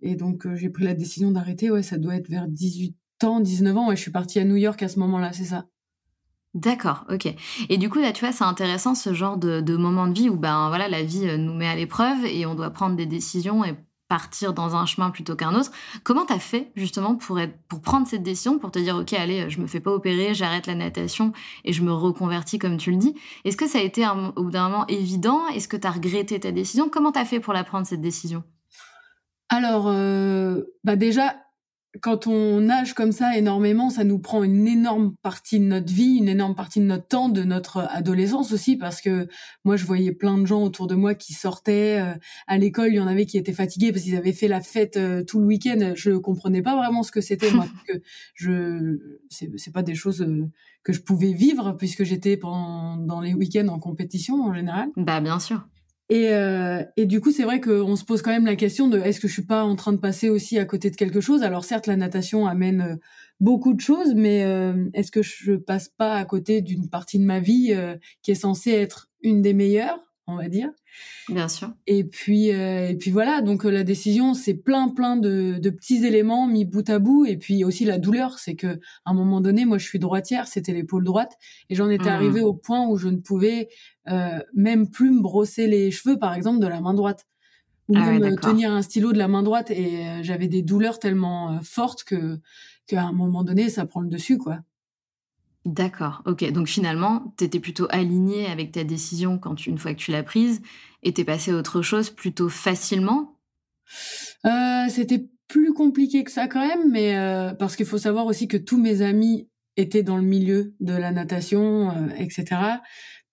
Et 0.00 0.14
donc 0.16 0.46
euh, 0.46 0.54
j'ai 0.54 0.70
pris 0.70 0.84
la 0.84 0.94
décision 0.94 1.32
d'arrêter. 1.32 1.70
Ouais, 1.70 1.82
ça 1.82 1.98
doit 1.98 2.16
être 2.16 2.28
vers 2.28 2.46
18 2.46 2.96
ans, 3.24 3.40
19 3.40 3.76
ans. 3.76 3.88
Ouais, 3.88 3.96
je 3.96 4.02
suis 4.02 4.12
partie 4.12 4.38
à 4.38 4.44
New 4.44 4.56
York 4.56 4.80
à 4.82 4.88
ce 4.88 4.98
moment-là, 5.00 5.32
c'est 5.32 5.44
ça. 5.44 5.66
D'accord, 6.54 7.04
ok. 7.12 7.34
Et 7.68 7.78
du 7.78 7.90
coup, 7.90 7.98
là, 7.98 8.12
tu 8.12 8.24
vois, 8.24 8.32
c'est 8.32 8.44
intéressant 8.44 8.94
ce 8.94 9.12
genre 9.12 9.36
de, 9.36 9.76
moment 9.76 10.06
de 10.06 10.14
vie 10.14 10.28
où, 10.28 10.36
ben 10.36 10.68
voilà, 10.68 10.88
la 10.88 11.02
vie 11.02 11.28
euh, 11.28 11.36
nous 11.36 11.52
met 11.52 11.66
à 11.66 11.74
l'épreuve 11.74 12.24
et 12.24 12.46
on 12.46 12.54
doit 12.54 12.70
prendre 12.70 12.94
des 12.94 13.06
décisions 13.06 13.64
et 13.64 13.74
partir 14.08 14.52
dans 14.52 14.76
un 14.76 14.86
chemin 14.86 15.10
plutôt 15.10 15.34
qu'un 15.34 15.52
autre. 15.56 15.72
Comment 16.04 16.24
tu 16.24 16.32
as 16.32 16.38
fait 16.38 16.70
justement 16.76 17.16
pour, 17.16 17.40
pour 17.66 17.80
prendre 17.80 18.06
cette 18.06 18.22
décision, 18.22 18.60
pour 18.60 18.70
te 18.70 18.78
dire, 18.78 18.96
OK, 18.96 19.12
allez, 19.14 19.50
je 19.50 19.60
me 19.60 19.66
fais 19.66 19.80
pas 19.80 19.90
opérer, 19.90 20.32
j'arrête 20.32 20.68
la 20.68 20.76
natation 20.76 21.32
et 21.64 21.72
je 21.72 21.82
me 21.82 21.92
reconvertis 21.92 22.60
comme 22.60 22.76
tu 22.76 22.92
le 22.92 22.98
dis 22.98 23.16
Est-ce 23.44 23.56
que 23.56 23.66
ça 23.66 23.78
a 23.78 23.82
été 23.82 24.06
au 24.36 24.44
bout 24.44 24.50
d'un 24.52 24.68
moment 24.68 24.86
évident? 24.86 25.48
Est-ce 25.48 25.66
que 25.66 25.76
tu 25.76 25.88
as 25.88 25.90
regretté 25.90 26.38
ta 26.38 26.52
décision? 26.52 26.88
Comment 26.88 27.10
tu 27.10 27.18
as 27.18 27.24
fait 27.24 27.40
pour 27.40 27.52
la 27.52 27.64
prendre 27.64 27.86
cette 27.86 28.02
décision? 28.02 28.44
Alors, 29.48 29.86
euh, 29.88 30.62
bah 30.84 30.94
déjà, 30.94 31.34
quand 32.00 32.26
on 32.26 32.60
nage 32.60 32.94
comme 32.94 33.12
ça 33.12 33.36
énormément, 33.36 33.90
ça 33.90 34.04
nous 34.04 34.18
prend 34.18 34.42
une 34.42 34.66
énorme 34.66 35.14
partie 35.22 35.60
de 35.60 35.64
notre 35.64 35.92
vie, 35.92 36.16
une 36.16 36.28
énorme 36.28 36.54
partie 36.54 36.80
de 36.80 36.84
notre 36.84 37.06
temps, 37.06 37.28
de 37.28 37.44
notre 37.44 37.86
adolescence 37.90 38.52
aussi, 38.52 38.76
parce 38.76 39.00
que 39.00 39.28
moi, 39.64 39.76
je 39.76 39.84
voyais 39.84 40.12
plein 40.12 40.38
de 40.38 40.46
gens 40.46 40.62
autour 40.62 40.86
de 40.86 40.94
moi 40.94 41.14
qui 41.14 41.34
sortaient 41.34 42.00
euh, 42.00 42.14
à 42.46 42.58
l'école. 42.58 42.88
Il 42.88 42.96
y 42.96 43.00
en 43.00 43.06
avait 43.06 43.26
qui 43.26 43.38
étaient 43.38 43.52
fatigués 43.52 43.92
parce 43.92 44.04
qu'ils 44.04 44.16
avaient 44.16 44.32
fait 44.32 44.48
la 44.48 44.60
fête 44.60 44.96
euh, 44.96 45.22
tout 45.22 45.38
le 45.38 45.46
week-end. 45.46 45.92
Je 45.94 46.12
comprenais 46.12 46.62
pas 46.62 46.76
vraiment 46.76 47.02
ce 47.02 47.12
que 47.12 47.20
c'était, 47.20 47.50
moi, 47.52 47.66
que 47.86 48.00
je, 48.34 48.98
c'est 49.28 49.72
pas 49.72 49.82
des 49.82 49.94
choses 49.94 50.22
euh, 50.22 50.50
que 50.82 50.92
je 50.92 51.00
pouvais 51.00 51.32
vivre 51.32 51.72
puisque 51.72 52.04
j'étais 52.04 52.36
pendant 52.36 52.96
dans 52.96 53.20
les 53.20 53.34
week-ends 53.34 53.68
en 53.68 53.78
compétition 53.78 54.42
en 54.42 54.52
général. 54.52 54.88
Bah 54.96 55.20
bien 55.20 55.38
sûr. 55.38 55.66
Et, 56.10 56.28
euh, 56.34 56.82
et 56.96 57.06
du 57.06 57.20
coup, 57.20 57.32
c'est 57.32 57.44
vrai 57.44 57.60
qu'on 57.60 57.96
se 57.96 58.04
pose 58.04 58.20
quand 58.20 58.30
même 58.30 58.44
la 58.44 58.56
question 58.56 58.88
de 58.88 58.98
est-ce 58.98 59.20
que 59.20 59.28
je 59.28 59.32
suis 59.32 59.46
pas 59.46 59.64
en 59.64 59.74
train 59.74 59.92
de 59.92 59.98
passer 59.98 60.28
aussi 60.28 60.58
à 60.58 60.66
côté 60.66 60.90
de 60.90 60.96
quelque 60.96 61.20
chose? 61.20 61.42
Alors 61.42 61.64
certes, 61.64 61.86
la 61.86 61.96
natation 61.96 62.46
amène 62.46 62.80
euh, 62.82 62.96
beaucoup 63.40 63.72
de 63.72 63.80
choses, 63.80 64.14
mais 64.14 64.44
euh, 64.44 64.88
est-ce 64.92 65.10
que 65.10 65.22
je 65.22 65.54
passe 65.54 65.88
pas 65.88 66.14
à 66.16 66.24
côté 66.26 66.60
d'une 66.60 66.90
partie 66.90 67.18
de 67.18 67.24
ma 67.24 67.40
vie 67.40 67.72
euh, 67.72 67.96
qui 68.22 68.32
est 68.32 68.34
censée 68.34 68.72
être 68.72 69.08
une 69.22 69.40
des 69.40 69.54
meilleures, 69.54 69.98
on 70.26 70.36
va 70.36 70.48
dire 70.48 70.70
Bien 71.28 71.48
sûr. 71.48 71.72
Et 71.86 72.04
puis, 72.04 72.52
euh, 72.52 72.88
et 72.88 72.96
puis 72.96 73.10
voilà. 73.10 73.42
Donc 73.42 73.64
la 73.64 73.84
décision, 73.84 74.34
c'est 74.34 74.54
plein, 74.54 74.88
plein 74.88 75.16
de, 75.16 75.58
de, 75.58 75.70
petits 75.70 76.04
éléments 76.04 76.46
mis 76.46 76.64
bout 76.64 76.88
à 76.88 76.98
bout. 76.98 77.26
Et 77.26 77.36
puis 77.36 77.64
aussi 77.64 77.84
la 77.84 77.98
douleur, 77.98 78.38
c'est 78.38 78.54
que 78.54 78.78
à 79.04 79.10
un 79.10 79.14
moment 79.14 79.40
donné, 79.40 79.64
moi, 79.64 79.78
je 79.78 79.86
suis 79.86 79.98
droitière, 79.98 80.46
c'était 80.46 80.72
l'épaule 80.72 81.04
droite, 81.04 81.32
et 81.68 81.74
j'en 81.74 81.90
étais 81.90 82.04
mmh. 82.04 82.14
arrivée 82.14 82.40
au 82.40 82.54
point 82.54 82.86
où 82.86 82.96
je 82.96 83.08
ne 83.08 83.18
pouvais 83.18 83.68
euh, 84.08 84.38
même 84.54 84.90
plus 84.90 85.10
me 85.10 85.20
brosser 85.20 85.66
les 85.66 85.90
cheveux, 85.90 86.18
par 86.18 86.34
exemple, 86.34 86.60
de 86.60 86.66
la 86.66 86.80
main 86.80 86.94
droite, 86.94 87.26
ou 87.88 87.94
ah 87.96 88.12
même 88.12 88.38
tenir 88.38 88.72
un 88.72 88.82
stylo 88.82 89.12
de 89.12 89.18
la 89.18 89.28
main 89.28 89.42
droite. 89.42 89.70
Et 89.70 90.06
euh, 90.06 90.22
j'avais 90.22 90.48
des 90.48 90.62
douleurs 90.62 90.98
tellement 90.98 91.52
euh, 91.52 91.58
fortes 91.62 92.04
que 92.04 92.38
qu'à 92.86 93.02
un 93.02 93.12
moment 93.12 93.44
donné, 93.44 93.70
ça 93.70 93.86
prend 93.86 94.00
le 94.00 94.08
dessus, 94.08 94.38
quoi. 94.38 94.58
D'accord, 95.64 96.22
ok. 96.26 96.50
Donc 96.52 96.68
finalement, 96.68 97.34
tu 97.38 97.44
étais 97.44 97.60
plutôt 97.60 97.86
aligné 97.88 98.46
avec 98.46 98.72
ta 98.72 98.84
décision 98.84 99.38
quand 99.38 99.66
une 99.66 99.78
fois 99.78 99.94
que 99.94 99.98
tu 99.98 100.10
l'as 100.10 100.22
prise 100.22 100.60
et 101.02 101.12
t'es 101.12 101.24
passé 101.24 101.52
à 101.52 101.56
autre 101.56 101.80
chose 101.80 102.10
plutôt 102.10 102.50
facilement? 102.50 103.38
Euh, 104.44 104.88
C'était 104.88 105.26
plus 105.48 105.72
compliqué 105.72 106.22
que 106.24 106.30
ça 106.30 106.48
quand 106.48 106.66
même, 106.66 106.90
mais 106.90 107.16
euh, 107.16 107.54
parce 107.54 107.76
qu'il 107.76 107.86
faut 107.86 107.98
savoir 107.98 108.26
aussi 108.26 108.46
que 108.46 108.56
tous 108.56 108.78
mes 108.78 109.00
amis 109.02 109.48
étaient 109.76 110.02
dans 110.02 110.16
le 110.16 110.22
milieu 110.22 110.74
de 110.80 110.92
la 110.92 111.12
natation, 111.12 111.90
euh, 111.90 112.08
etc. 112.18 112.60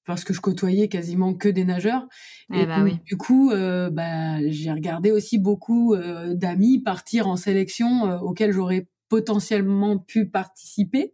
Parce 0.06 0.24
que 0.24 0.34
je 0.34 0.42
côtoyais 0.42 0.88
quasiment 0.88 1.34
que 1.34 1.48
des 1.50 1.64
nageurs. 1.64 2.08
Eh 2.54 2.66
bah 2.66 2.82
oui. 2.84 2.98
Du 3.06 3.18
coup, 3.18 3.52
euh, 3.52 3.90
bah, 3.90 4.40
j'ai 4.50 4.72
regardé 4.72 5.12
aussi 5.12 5.38
beaucoup 5.38 5.94
euh, 5.94 6.34
d'amis 6.34 6.80
partir 6.80 7.28
en 7.28 7.36
sélection 7.36 8.08
euh, 8.08 8.18
auxquelles 8.20 8.52
j'aurais 8.52 8.88
potentiellement 9.10 9.98
pu 10.00 10.28
participer. 10.30 11.14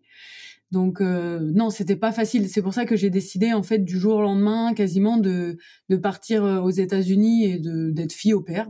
Donc 0.71 0.99
euh, 0.99 1.39
non, 1.53 1.69
c'était 1.69 1.95
pas 1.95 2.11
facile. 2.11 2.49
C'est 2.49 2.61
pour 2.61 2.73
ça 2.73 2.85
que 2.85 2.95
j'ai 2.95 3.09
décidé 3.09 3.53
en 3.53 3.63
fait 3.63 3.79
du 3.79 3.97
jour 3.97 4.17
au 4.17 4.21
lendemain, 4.21 4.73
quasiment 4.73 5.17
de 5.17 5.57
de 5.89 5.95
partir 5.95 6.43
euh, 6.43 6.59
aux 6.59 6.69
États-Unis 6.69 7.45
et 7.45 7.59
de 7.59 7.89
d'être 7.89 8.11
fille 8.11 8.33
au 8.33 8.41
père. 8.41 8.67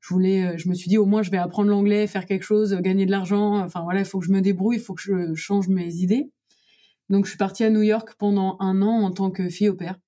Je 0.00 0.12
voulais, 0.12 0.44
euh, 0.44 0.58
je 0.58 0.68
me 0.68 0.74
suis 0.74 0.88
dit 0.88 0.98
au 0.98 1.06
moins 1.06 1.22
je 1.22 1.30
vais 1.30 1.38
apprendre 1.38 1.70
l'anglais, 1.70 2.06
faire 2.06 2.26
quelque 2.26 2.42
chose, 2.42 2.74
gagner 2.80 3.06
de 3.06 3.10
l'argent. 3.10 3.56
Enfin 3.64 3.82
voilà, 3.82 4.00
il 4.00 4.04
faut 4.04 4.18
que 4.18 4.26
je 4.26 4.32
me 4.32 4.40
débrouille, 4.40 4.76
il 4.76 4.82
faut 4.82 4.94
que 4.94 5.02
je 5.02 5.34
change 5.34 5.68
mes 5.68 5.94
idées. 5.96 6.30
Donc 7.08 7.24
je 7.24 7.30
suis 7.30 7.38
partie 7.38 7.64
à 7.64 7.70
New 7.70 7.82
York 7.82 8.14
pendant 8.18 8.56
un 8.60 8.82
an 8.82 9.02
en 9.02 9.10
tant 9.10 9.30
que 9.30 9.48
fille 9.48 9.68
au 9.68 9.74
père. 9.74 9.98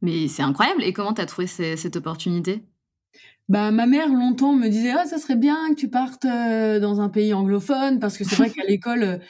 Mais 0.00 0.28
c'est 0.28 0.42
incroyable. 0.42 0.82
Et 0.82 0.92
comment 0.92 1.12
t'as 1.12 1.26
trouvé 1.26 1.46
cette 1.46 1.96
opportunité? 1.96 2.62
Bah 3.48 3.70
ma 3.70 3.86
mère 3.86 4.08
longtemps 4.08 4.54
me 4.54 4.68
disait 4.68 4.92
ah 4.92 5.06
ça 5.06 5.18
serait 5.18 5.36
bien 5.36 5.56
que 5.70 5.74
tu 5.74 5.88
partes 5.88 6.26
dans 6.26 7.00
un 7.00 7.08
pays 7.08 7.34
anglophone 7.34 7.98
parce 7.98 8.16
que 8.16 8.24
c'est 8.24 8.36
vrai 8.36 8.50
qu'à 8.50 8.64
l'école 8.68 9.20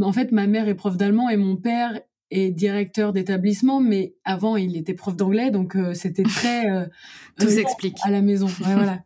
en 0.00 0.12
fait, 0.12 0.32
ma 0.32 0.46
mère 0.46 0.68
est 0.68 0.74
prof 0.74 0.96
d'allemand 0.96 1.28
et 1.28 1.36
mon 1.36 1.56
père 1.56 2.00
est 2.30 2.50
directeur 2.50 3.12
d'établissement, 3.12 3.80
mais 3.80 4.14
avant, 4.24 4.56
il 4.56 4.76
était 4.76 4.94
prof 4.94 5.16
d'anglais, 5.16 5.50
donc 5.50 5.76
euh, 5.76 5.92
c'était 5.92 6.22
très... 6.22 6.70
Euh, 6.70 6.86
Tout 7.38 7.48
s'explique. 7.48 7.98
À 8.02 8.10
la 8.10 8.22
maison, 8.22 8.46
ouais, 8.46 8.52
voilà. 8.74 9.02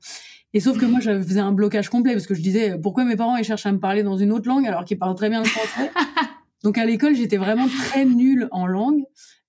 Et 0.55 0.61
sauf 0.61 0.78
que 0.78 0.87
moi, 0.87 1.00
je 1.00 1.21
faisais 1.23 1.40
un 1.40 1.52
blocage 1.52 1.88
complet, 1.88 2.12
parce 2.12 2.26
que 2.26 2.35
je 2.35 2.40
disais, 2.40 2.78
pourquoi 2.78 3.05
mes 3.05 3.16
parents, 3.16 3.37
ils 3.37 3.45
cherchent 3.45 3.66
à 3.66 3.73
me 3.73 3.81
parler 3.81 4.02
dans 4.02 4.16
une 4.16 4.33
autre 4.33 4.49
langue, 4.49 4.66
alors 4.66 4.85
qu'ils 4.85 4.99
parlent 4.99 5.16
très 5.16 5.28
bien 5.28 5.40
le 5.40 5.49
français? 5.49 5.90
Donc 6.62 6.78
à 6.78 6.85
l'école, 6.85 7.14
j'étais 7.14 7.37
vraiment 7.37 7.69
très 7.69 8.05
nulle 8.05 8.49
en 8.52 8.66
langue. 8.66 9.02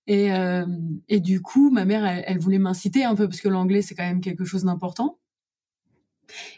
Et, 0.07 0.31
euh, 0.33 0.65
et 1.07 1.19
du 1.19 1.41
coup, 1.41 1.69
ma 1.69 1.85
mère, 1.85 2.05
elle, 2.05 2.23
elle 2.27 2.39
voulait 2.39 2.59
m'inciter 2.59 3.03
un 3.03 3.15
peu, 3.15 3.27
parce 3.27 3.41
que 3.41 3.49
l'anglais, 3.49 3.81
c'est 3.81 3.95
quand 3.95 4.03
même 4.03 4.21
quelque 4.21 4.45
chose 4.45 4.63
d'important. 4.63 5.19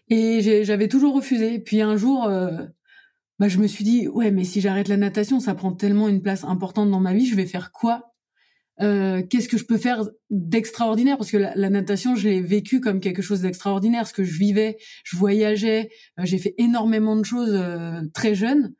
Et 0.09 0.63
j'avais 0.63 0.87
toujours 0.87 1.15
refusé. 1.15 1.59
Puis 1.59 1.81
un 1.81 1.97
jour, 1.97 2.25
euh, 2.25 2.65
bah, 3.39 3.47
je 3.47 3.57
me 3.57 3.67
suis 3.67 3.85
dit, 3.85 4.07
ouais, 4.07 4.31
mais 4.31 4.43
si 4.43 4.59
j'arrête 4.59 4.89
la 4.89 4.97
natation, 4.97 5.39
ça 5.39 5.55
prend 5.55 5.71
tellement 5.71 6.09
une 6.09 6.21
place 6.21 6.43
importante 6.43 6.91
dans 6.91 6.99
ma 6.99 7.13
vie, 7.13 7.25
je 7.25 7.35
vais 7.35 7.45
faire 7.45 7.71
quoi? 7.71 8.13
Euh, 8.81 9.23
Qu'est-ce 9.29 9.47
que 9.49 9.57
je 9.57 9.65
peux 9.65 9.77
faire 9.77 10.09
d'extraordinaire? 10.29 11.17
Parce 11.17 11.31
que 11.31 11.37
la, 11.37 11.69
natation, 11.69 12.15
je 12.15 12.27
l'ai 12.27 12.41
vécu 12.41 12.81
comme 12.81 12.99
quelque 12.99 13.21
chose 13.21 13.41
d'extraordinaire. 13.41 14.07
Ce 14.07 14.13
que 14.13 14.23
je 14.23 14.37
vivais, 14.37 14.77
je 15.03 15.15
voyageais, 15.17 15.89
euh, 16.19 16.23
j'ai 16.25 16.37
fait 16.37 16.53
énormément 16.57 17.15
de 17.15 17.23
choses 17.23 17.53
euh, 17.53 18.01
très 18.13 18.35
jeune. 18.35 18.73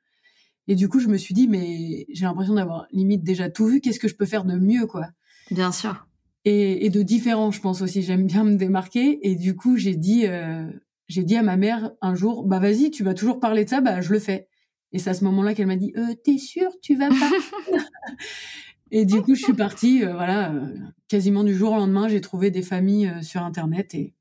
Et 0.68 0.75
du 0.75 0.88
coup, 0.88 1.00
je 1.00 1.08
me 1.08 1.18
suis 1.18 1.34
dit, 1.34 1.48
mais 1.48 2.06
j'ai 2.13 2.25
l'impression 2.25 2.54
d'avoir 2.54 2.86
limite 2.92 3.24
déjà 3.24 3.50
tout 3.50 3.66
vu. 3.66 3.82
Qu'est-ce 3.82 4.00
que 4.00 4.08
je 4.08 4.16
peux 4.16 4.25
faire 4.25 4.46
de 4.46 4.56
mieux, 4.56 4.86
quoi? 4.86 5.08
Bien 5.51 5.72
sûr. 5.72 6.06
Et, 6.46 6.86
et, 6.86 6.89
de 6.89 7.01
différent, 7.01 7.51
je 7.51 7.60
pense 7.60 7.82
aussi. 7.82 8.01
J'aime 8.01 8.28
bien 8.28 8.44
me 8.44 8.56
démarquer. 8.56 9.20
Et 9.28 9.36
du 9.36 9.56
coup, 9.56 9.78
j'ai 9.78 9.96
dit, 9.96 10.28
euh, 10.28 10.70
j'ai 11.10 11.24
dit 11.24 11.36
à 11.36 11.44
ma 11.44 11.58
mère 11.58 11.92
un 12.01 12.16
jour, 12.16 12.46
bah 12.46 12.60
vas-y, 12.60 12.92
tu 12.92 13.04
vas 13.04 13.13
toujours 13.13 13.39
parler 13.39 13.66
de 13.66 13.70
ça, 13.70 13.82
bah 13.82 14.00
je 14.00 14.13
le 14.13 14.20
fais. 14.20 14.48
Et 14.91 15.00
c'est 15.00 15.12
à 15.12 15.13
ce 15.13 15.24
moment-là 15.25 15.53
qu'elle 15.53 15.67
m'a 15.67 15.75
dit, 15.75 15.93
euh, 15.98 16.15
t'es 16.24 16.38
sûre, 16.38 16.72
tu 16.81 16.96
vas 16.96 17.10
pas? 17.10 17.31
Et 18.91 19.05
du 19.05 19.22
coup, 19.22 19.36
je 19.36 19.43
suis 19.43 19.53
partie, 19.53 20.03
euh, 20.03 20.13
voilà, 20.13 20.51
euh, 20.51 20.75
quasiment 21.08 21.43
du 21.43 21.55
jour 21.55 21.74
au 21.74 21.75
lendemain, 21.75 22.08
j'ai 22.08 22.22
trouvé 22.22 22.50
des 22.50 22.63
familles 22.63 23.13
sur 23.22 23.43
Internet 23.43 23.93
et, 23.93 24.15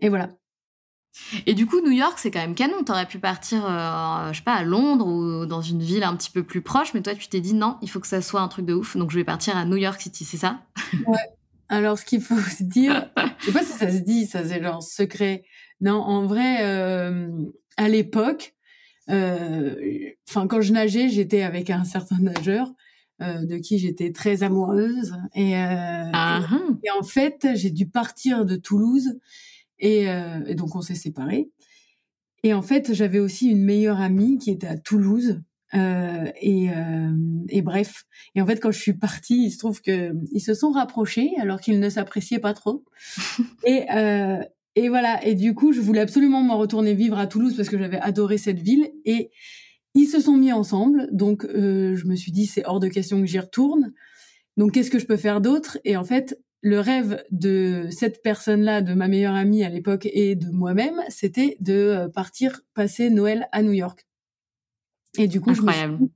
et 0.00 0.08
voilà. 0.08 0.30
Et 1.46 1.54
du 1.54 1.66
coup, 1.66 1.80
New 1.80 1.92
York, 1.92 2.14
c'est 2.18 2.30
quand 2.32 2.40
même 2.40 2.56
canon. 2.56 2.82
T'aurais 2.82 3.06
pu 3.06 3.20
partir, 3.20 3.60
je 4.32 4.36
sais 4.36 4.42
pas, 4.42 4.54
à 4.54 4.64
Londres 4.64 5.06
ou 5.06 5.46
dans 5.46 5.60
une 5.60 5.80
ville 5.80 6.02
un 6.02 6.16
petit 6.16 6.30
peu 6.30 6.42
plus 6.42 6.60
proche, 6.60 6.92
mais 6.92 7.02
toi, 7.02 7.14
tu 7.14 7.28
t'es 7.28 7.40
dit 7.40 7.54
non, 7.54 7.76
il 7.82 7.90
faut 7.90 8.00
que 8.00 8.08
ça 8.08 8.20
soit 8.20 8.40
un 8.40 8.48
truc 8.48 8.66
de 8.66 8.74
ouf. 8.74 8.96
Donc, 8.96 9.12
je 9.12 9.16
vais 9.16 9.24
partir 9.24 9.56
à 9.56 9.64
New 9.64 9.76
York 9.76 10.00
City, 10.00 10.24
c'est 10.24 10.38
ça? 10.38 10.62
Ouais. 11.06 11.18
Alors, 11.68 12.00
ce 12.00 12.04
qu'il 12.04 12.20
faut 12.20 12.36
se 12.36 12.64
dire, 12.64 13.10
je 13.38 13.46
sais 13.46 13.52
pas 13.52 13.62
si 13.62 13.78
ça 13.78 13.92
se 13.92 13.98
dit, 13.98 14.26
ça 14.26 14.44
c'est 14.44 14.60
genre 14.60 14.82
secret. 14.82 15.44
Non, 15.80 16.00
en 16.00 16.26
vrai, 16.26 16.64
à 17.76 17.88
l'époque, 17.88 18.54
euh, 18.54 18.63
enfin 19.08 20.46
quand 20.46 20.60
je 20.60 20.72
nageais, 20.72 21.08
j'étais 21.08 21.42
avec 21.42 21.70
un 21.70 21.84
certain 21.84 22.18
nageur 22.20 22.72
euh, 23.22 23.44
de 23.44 23.58
qui 23.58 23.78
j'étais 23.78 24.12
très 24.12 24.42
amoureuse 24.42 25.14
et, 25.34 25.56
euh, 25.56 26.10
ah, 26.12 26.40
ah. 26.50 26.60
et, 26.82 26.90
en 26.90 27.02
fait 27.02 27.48
j'ai 27.54 27.70
dû 27.70 27.86
partir 27.86 28.44
de 28.44 28.56
Toulouse 28.56 29.18
et, 29.78 30.06
et 30.46 30.54
donc 30.54 30.76
on 30.76 30.80
s'est 30.80 30.94
séparés. 30.94 31.50
Et 32.44 32.52
en 32.52 32.60
fait, 32.60 32.92
j'avais 32.92 33.18
aussi 33.18 33.48
une 33.48 33.64
meilleure 33.64 34.00
amie 34.00 34.36
qui 34.38 34.50
était 34.50 34.66
à 34.66 34.76
Toulouse. 34.76 35.40
Euh, 35.72 36.30
et, 36.40 36.70
euh, 36.70 37.10
et, 37.48 37.62
bref. 37.62 38.04
Et 38.34 38.42
en 38.42 38.46
fait, 38.46 38.60
quand 38.60 38.70
je 38.70 38.78
suis 38.78 38.92
partie, 38.92 39.46
il 39.46 39.50
se 39.50 39.58
trouve 39.58 39.80
que 39.80 40.12
ils 40.30 40.40
se 40.42 40.54
sont 40.54 40.70
rapprochés 40.70 41.32
alors 41.40 41.60
qu'ils 41.60 41.80
ne 41.80 41.88
s'appréciaient 41.88 42.38
pas 42.38 42.52
trop. 42.52 42.84
et, 43.66 43.86
euh, 43.92 44.44
et 44.76 44.88
voilà. 44.88 45.24
Et 45.24 45.34
du 45.34 45.54
coup, 45.54 45.72
je 45.72 45.80
voulais 45.80 46.00
absolument 46.00 46.42
m'en 46.42 46.58
retourner 46.58 46.94
vivre 46.94 47.18
à 47.18 47.26
Toulouse 47.26 47.54
parce 47.56 47.68
que 47.68 47.78
j'avais 47.78 47.98
adoré 47.98 48.38
cette 48.38 48.60
ville. 48.60 48.90
Et 49.04 49.30
ils 49.94 50.06
se 50.06 50.20
sont 50.20 50.36
mis 50.36 50.52
ensemble. 50.52 51.08
Donc, 51.12 51.44
euh, 51.44 51.94
je 51.94 52.06
me 52.06 52.16
suis 52.16 52.32
dit, 52.32 52.46
c'est 52.46 52.66
hors 52.66 52.80
de 52.80 52.88
question 52.88 53.20
que 53.20 53.26
j'y 53.26 53.38
retourne. 53.38 53.92
Donc, 54.56 54.72
qu'est-ce 54.72 54.90
que 54.90 54.98
je 54.98 55.06
peux 55.06 55.16
faire 55.16 55.40
d'autre? 55.40 55.78
Et 55.84 55.96
en 55.96 56.04
fait, 56.04 56.40
le 56.60 56.80
rêve 56.80 57.22
de 57.30 57.88
cette 57.90 58.22
personne-là, 58.22 58.80
de 58.80 58.94
ma 58.94 59.06
meilleure 59.06 59.34
amie 59.34 59.62
à 59.64 59.68
l'époque 59.68 60.08
et 60.10 60.34
de 60.34 60.50
moi-même, 60.50 61.00
c'était 61.08 61.56
de 61.60 61.74
euh, 61.74 62.08
partir 62.08 62.62
passer 62.74 63.10
Noël 63.10 63.48
à 63.52 63.62
New 63.62 63.72
York. 63.72 64.06
Et 65.18 65.28
du 65.28 65.40
coup, 65.40 65.54
je 65.54 65.62
me 65.62 66.08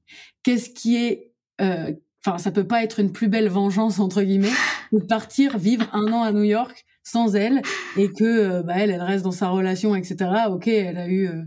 qu'est-ce 0.42 0.70
qui 0.70 0.96
est, 0.96 1.32
euh, 1.60 1.92
enfin, 2.24 2.38
ça 2.38 2.50
peut 2.50 2.66
pas 2.66 2.82
être 2.82 2.98
une 2.98 3.12
plus 3.12 3.28
belle 3.28 3.48
vengeance 3.48 4.00
entre 4.00 4.22
guillemets 4.22 4.50
de 4.92 4.98
partir 4.98 5.58
vivre 5.58 5.88
un 5.92 6.12
an 6.12 6.22
à 6.22 6.32
New 6.32 6.42
York 6.42 6.84
sans 7.08 7.34
elle 7.34 7.62
et 7.96 8.10
que 8.12 8.24
euh, 8.24 8.62
bah, 8.62 8.74
elle, 8.76 8.90
elle 8.90 9.02
reste 9.02 9.24
dans 9.24 9.32
sa 9.32 9.48
relation, 9.48 9.94
etc. 9.94 10.30
Ok, 10.50 10.68
elle 10.68 10.98
a 10.98 11.08
eu 11.08 11.26
euh, 11.26 11.42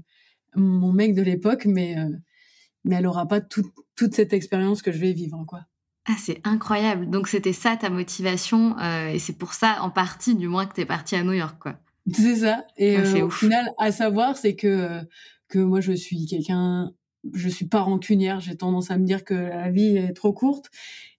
mon 0.55 0.91
mec 0.91 1.13
de 1.13 1.21
l'époque, 1.21 1.65
mais 1.65 1.97
euh, 1.97 2.09
mais 2.83 2.95
elle 2.95 3.05
aura 3.05 3.27
pas 3.27 3.41
toute 3.41 4.15
cette 4.15 4.33
expérience 4.33 4.81
que 4.81 4.91
je 4.91 4.97
vais 4.97 5.13
vivre, 5.13 5.43
quoi. 5.47 5.61
Ah, 6.07 6.15
c'est 6.17 6.41
incroyable. 6.43 7.11
Donc 7.11 7.27
c'était 7.27 7.53
ça 7.53 7.77
ta 7.77 7.91
motivation 7.91 8.75
et 9.13 9.19
c'est 9.19 9.37
pour 9.37 9.53
ça 9.53 9.77
en 9.81 9.91
partie, 9.91 10.33
du 10.33 10.47
moins, 10.47 10.65
que 10.65 10.73
tu 10.73 10.81
es 10.81 10.85
partie 10.85 11.15
à 11.15 11.21
New 11.21 11.33
York, 11.33 11.57
quoi. 11.59 11.77
C'est 12.11 12.37
ça. 12.37 12.65
Et 12.77 12.97
ah, 12.97 13.23
au 13.23 13.29
final, 13.29 13.71
à 13.77 13.91
savoir, 13.91 14.35
c'est 14.35 14.55
que 14.55 14.99
que 15.47 15.59
moi 15.59 15.79
je 15.79 15.91
suis 15.91 16.25
quelqu'un 16.25 16.91
je 17.33 17.49
suis 17.49 17.67
pas 17.67 17.81
rancunière, 17.81 18.39
j'ai 18.39 18.55
tendance 18.55 18.89
à 18.91 18.97
me 18.97 19.05
dire 19.05 19.23
que 19.23 19.33
la 19.33 19.69
vie 19.69 19.97
est 19.97 20.13
trop 20.13 20.33
courte 20.33 20.71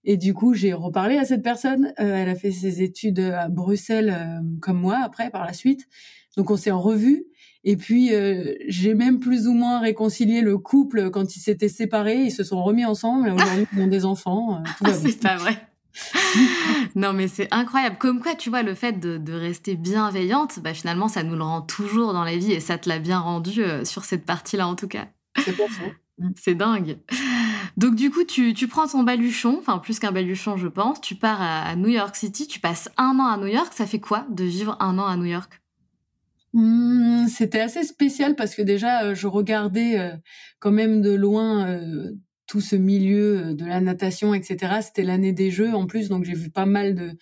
et 0.04 0.16
du 0.16 0.34
coup, 0.34 0.54
j'ai 0.54 0.72
reparlé 0.72 1.16
à 1.16 1.24
cette 1.24 1.42
personne. 1.42 1.92
Euh, 2.00 2.16
elle 2.16 2.28
a 2.28 2.34
fait 2.34 2.50
ses 2.50 2.82
études 2.82 3.20
à 3.20 3.48
Bruxelles 3.48 4.14
euh, 4.16 4.40
comme 4.60 4.80
moi 4.80 4.98
après 5.02 5.30
par 5.30 5.44
la 5.44 5.52
suite. 5.52 5.88
Donc 6.36 6.50
on 6.50 6.56
s'est 6.56 6.70
en 6.70 6.80
revue. 6.80 7.24
Et 7.64 7.76
puis 7.76 8.12
euh, 8.12 8.54
j'ai 8.66 8.94
même 8.94 9.20
plus 9.20 9.46
ou 9.46 9.52
moins 9.52 9.78
réconcilié 9.78 10.40
le 10.40 10.58
couple 10.58 11.10
quand 11.10 11.36
ils 11.36 11.40
s'étaient 11.40 11.68
séparés. 11.68 12.24
Ils 12.24 12.32
se 12.32 12.42
sont 12.42 12.62
remis 12.64 12.84
ensemble. 12.84 13.30
Aujourd'hui, 13.30 13.66
ils 13.72 13.80
ont 13.80 13.86
des 13.86 14.04
enfants. 14.04 14.62
c'est 14.92 15.20
pas 15.20 15.36
vrai. 15.36 15.56
non 16.96 17.12
mais 17.12 17.28
c'est 17.28 17.52
incroyable. 17.52 17.98
Comme 17.98 18.20
quoi, 18.20 18.34
tu 18.34 18.48
vois, 18.48 18.62
le 18.62 18.74
fait 18.74 18.98
de, 18.98 19.18
de, 19.18 19.34
rester 19.34 19.76
bienveillante, 19.76 20.58
bah, 20.60 20.72
finalement, 20.72 21.06
ça 21.06 21.22
nous 21.22 21.36
le 21.36 21.42
rend 21.42 21.60
toujours 21.60 22.14
dans 22.14 22.24
la 22.24 22.36
vie 22.38 22.52
et 22.52 22.60
ça 22.60 22.78
te 22.78 22.88
l'a 22.88 22.98
bien 22.98 23.20
rendu 23.20 23.62
sur 23.84 24.04
cette 24.04 24.24
partie-là 24.24 24.66
en 24.66 24.74
tout 24.74 24.88
cas. 24.88 25.08
C'est 25.44 25.56
pas 25.56 25.68
faux. 25.68 25.92
C'est 26.36 26.54
dingue. 26.54 26.98
Donc 27.76 27.94
du 27.94 28.10
coup, 28.10 28.24
tu, 28.24 28.54
prends 28.68 28.86
ton 28.86 29.02
baluchon, 29.02 29.56
enfin 29.58 29.78
plus 29.78 29.98
qu'un 29.98 30.12
baluchon, 30.12 30.56
je 30.56 30.68
pense. 30.68 31.00
Tu 31.00 31.14
pars 31.14 31.40
à, 31.40 31.74
New 31.76 31.88
York 31.88 32.14
City, 32.16 32.46
tu 32.46 32.60
passes 32.60 32.90
un 32.96 33.18
an 33.18 33.26
à 33.26 33.36
New 33.38 33.46
York. 33.46 33.72
Ça 33.72 33.86
fait 33.86 34.00
quoi 34.00 34.26
de 34.30 34.44
vivre 34.44 34.76
un 34.80 34.98
an 34.98 35.06
à 35.06 35.16
New 35.16 35.24
York? 35.24 35.60
Mmh, 36.52 37.28
C'était 37.28 37.60
assez 37.60 37.82
spécial 37.82 38.36
parce 38.36 38.54
que 38.54 38.62
déjà, 38.62 39.04
euh, 39.04 39.14
je 39.14 39.26
regardais 39.26 39.98
euh, 39.98 40.14
quand 40.58 40.70
même 40.70 41.00
de 41.00 41.12
loin 41.12 41.66
euh, 41.66 42.12
tout 42.46 42.60
ce 42.60 42.76
milieu 42.76 43.54
de 43.54 43.64
la 43.64 43.80
natation, 43.80 44.34
etc. 44.34 44.80
C'était 44.82 45.04
l'année 45.04 45.32
des 45.32 45.50
Jeux 45.50 45.72
en 45.74 45.86
plus, 45.86 46.10
donc 46.10 46.24
j'ai 46.24 46.34
vu 46.34 46.50
pas 46.50 46.66
mal 46.66 46.94
de, 46.94 47.12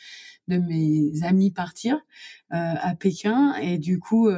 de 0.49 0.59
mes 0.59 1.23
amis 1.23 1.53
partir 1.53 2.01
à 2.51 2.97
Pékin 2.97 3.55
et 3.63 3.79
du 3.79 4.01
coup 4.01 4.29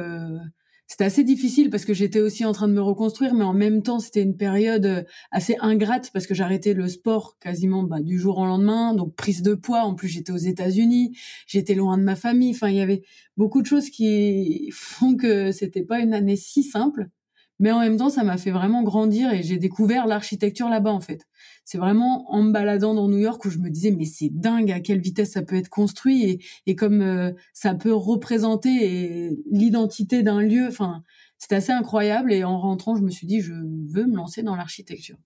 c'était 0.93 1.05
assez 1.05 1.23
difficile 1.23 1.71
parce 1.71 1.85
que 1.85 1.95
j'étais 1.95 2.19
aussi 2.19 2.45
en 2.45 2.51
train 2.51 2.67
de 2.67 2.73
me 2.73 2.81
reconstruire, 2.81 3.33
mais 3.33 3.43
en 3.43 3.55
même 3.55 3.81
temps, 3.81 3.97
c'était 3.97 4.21
une 4.21 4.37
période 4.37 4.85
euh, 4.85 5.01
assez 5.31 5.55
ingrate 5.59 6.11
parce 6.13 6.27
que 6.27 6.35
j'arrêtais 6.35 6.75
le 6.75 6.87
sport 6.87 7.39
quasiment 7.39 7.81
bah, 7.81 7.99
du 7.99 8.19
jour 8.19 8.37
au 8.37 8.45
lendemain, 8.45 8.93
donc 8.93 9.15
prise 9.15 9.41
de 9.41 9.55
poids. 9.55 9.85
En 9.85 9.95
plus, 9.95 10.07
j'étais 10.07 10.31
aux 10.31 10.37
États-Unis, 10.37 11.17
j'étais 11.47 11.73
loin 11.73 11.97
de 11.97 12.03
ma 12.03 12.15
famille. 12.15 12.51
Enfin, 12.51 12.69
il 12.69 12.75
y 12.75 12.79
avait 12.79 13.01
beaucoup 13.37 13.63
de 13.63 13.65
choses 13.65 13.89
qui 13.89 14.69
font 14.71 15.15
que 15.15 15.51
c'était 15.51 15.81
pas 15.81 15.97
une 15.99 16.13
année 16.13 16.35
si 16.35 16.61
simple. 16.61 17.09
Mais 17.59 17.71
en 17.71 17.79
même 17.79 17.97
temps, 17.97 18.09
ça 18.09 18.23
m'a 18.23 18.37
fait 18.37 18.51
vraiment 18.51 18.83
grandir 18.83 19.31
et 19.31 19.43
j'ai 19.43 19.57
découvert 19.57 20.07
l'architecture 20.07 20.69
là-bas, 20.69 20.91
en 20.91 20.99
fait. 20.99 21.25
C'est 21.65 21.77
vraiment 21.77 22.29
en 22.31 22.43
me 22.43 22.51
baladant 22.51 22.93
dans 22.93 23.07
New 23.07 23.19
York 23.19 23.45
où 23.45 23.49
je 23.49 23.59
me 23.59 23.69
disais, 23.69 23.91
mais 23.91 24.05
c'est 24.05 24.29
dingue 24.29 24.71
à 24.71 24.79
quelle 24.79 24.99
vitesse 24.99 25.31
ça 25.31 25.43
peut 25.43 25.55
être 25.55 25.69
construit 25.69 26.23
et, 26.23 26.43
et 26.65 26.75
comme 26.75 27.01
euh, 27.01 27.31
ça 27.53 27.73
peut 27.75 27.93
représenter 27.93 29.37
l'identité 29.51 30.23
d'un 30.23 30.41
lieu. 30.41 30.67
Enfin, 30.67 31.03
c'était 31.37 31.55
assez 31.55 31.71
incroyable. 31.71 32.33
Et 32.33 32.43
en 32.43 32.59
rentrant, 32.59 32.95
je 32.95 33.01
me 33.01 33.09
suis 33.09 33.27
dit, 33.27 33.41
je 33.41 33.53
veux 33.53 34.05
me 34.05 34.15
lancer 34.15 34.43
dans 34.43 34.55
l'architecture. 34.55 35.17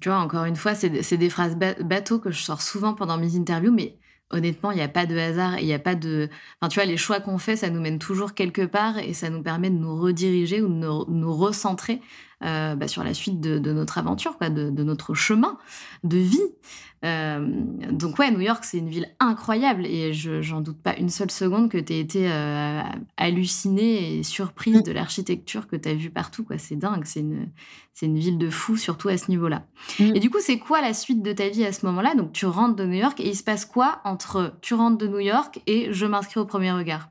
Tu 0.00 0.08
vois, 0.08 0.18
encore 0.18 0.44
une 0.44 0.56
fois, 0.56 0.74
c'est 0.74 1.16
des 1.16 1.30
phrases 1.30 1.56
bateaux 1.56 2.18
que 2.18 2.30
je 2.30 2.42
sors 2.42 2.62
souvent 2.62 2.94
pendant 2.94 3.18
mes 3.18 3.36
interviews, 3.36 3.72
mais 3.72 3.98
honnêtement, 4.34 4.70
il 4.70 4.76
n'y 4.76 4.82
a 4.82 4.88
pas 4.88 5.06
de 5.06 5.16
hasard, 5.16 5.58
il 5.60 5.66
n'y 5.66 5.72
a 5.72 5.78
pas 5.78 5.94
de... 5.94 6.28
Enfin, 6.60 6.68
tu 6.68 6.78
vois, 6.78 6.84
les 6.84 6.96
choix 6.96 7.20
qu'on 7.20 7.38
fait, 7.38 7.56
ça 7.56 7.70
nous 7.70 7.80
mène 7.80 7.98
toujours 7.98 8.34
quelque 8.34 8.66
part 8.66 8.98
et 8.98 9.14
ça 9.14 9.30
nous 9.30 9.42
permet 9.42 9.70
de 9.70 9.76
nous 9.76 9.96
rediriger 9.96 10.60
ou 10.60 10.68
de 10.68 10.74
nous 10.74 11.34
recentrer 11.34 12.00
euh, 12.42 12.74
bah, 12.74 12.88
sur 12.88 13.04
la 13.04 13.14
suite 13.14 13.40
de, 13.40 13.72
notre 13.72 13.98
aventure, 13.98 14.36
quoi, 14.36 14.50
de, 14.50 14.82
notre 14.82 15.14
chemin 15.14 15.56
de 16.02 16.18
vie. 16.18 16.42
Euh, 17.04 17.46
donc 17.90 18.18
ouais, 18.18 18.30
New 18.30 18.40
York, 18.40 18.64
c'est 18.64 18.78
une 18.78 18.88
ville 18.88 19.08
incroyable 19.20 19.84
et 19.84 20.14
je 20.14 20.40
j'en 20.40 20.62
doute 20.62 20.80
pas 20.80 20.96
une 20.96 21.10
seule 21.10 21.30
seconde 21.30 21.70
que 21.70 21.76
tu 21.76 21.92
aies 21.92 22.00
été 22.00 22.32
euh, 22.32 22.80
hallucinée 23.18 24.18
et 24.18 24.22
surprise 24.22 24.82
de 24.82 24.90
l'architecture 24.90 25.68
que 25.68 25.76
tu 25.76 25.88
as 25.88 25.94
vue 25.94 26.10
partout. 26.10 26.44
Quoi. 26.44 26.56
C'est 26.56 26.76
dingue, 26.76 27.04
c'est 27.04 27.20
une, 27.20 27.50
c'est 27.92 28.06
une 28.06 28.18
ville 28.18 28.38
de 28.38 28.48
fou, 28.48 28.76
surtout 28.76 29.08
à 29.08 29.18
ce 29.18 29.30
niveau-là. 29.30 29.66
Mm. 30.00 30.16
Et 30.16 30.20
du 30.20 30.30
coup, 30.30 30.38
c'est 30.40 30.58
quoi 30.58 30.80
la 30.80 30.94
suite 30.94 31.22
de 31.22 31.32
ta 31.32 31.48
vie 31.48 31.64
à 31.64 31.72
ce 31.72 31.84
moment-là? 31.86 32.14
Donc 32.14 32.32
tu 32.32 32.46
rentres 32.46 32.76
de 32.76 32.86
New 32.86 32.98
York 32.98 33.20
et 33.20 33.28
il 33.28 33.36
se 33.36 33.44
passe 33.44 33.66
quoi 33.66 34.00
entre 34.04 34.54
tu 34.62 34.72
rentres 34.74 34.98
de 34.98 35.06
New 35.06 35.20
York 35.20 35.60
et 35.66 35.92
je 35.92 36.06
m'inscris 36.06 36.40
au 36.40 36.46
premier 36.46 36.72
regard? 36.72 37.10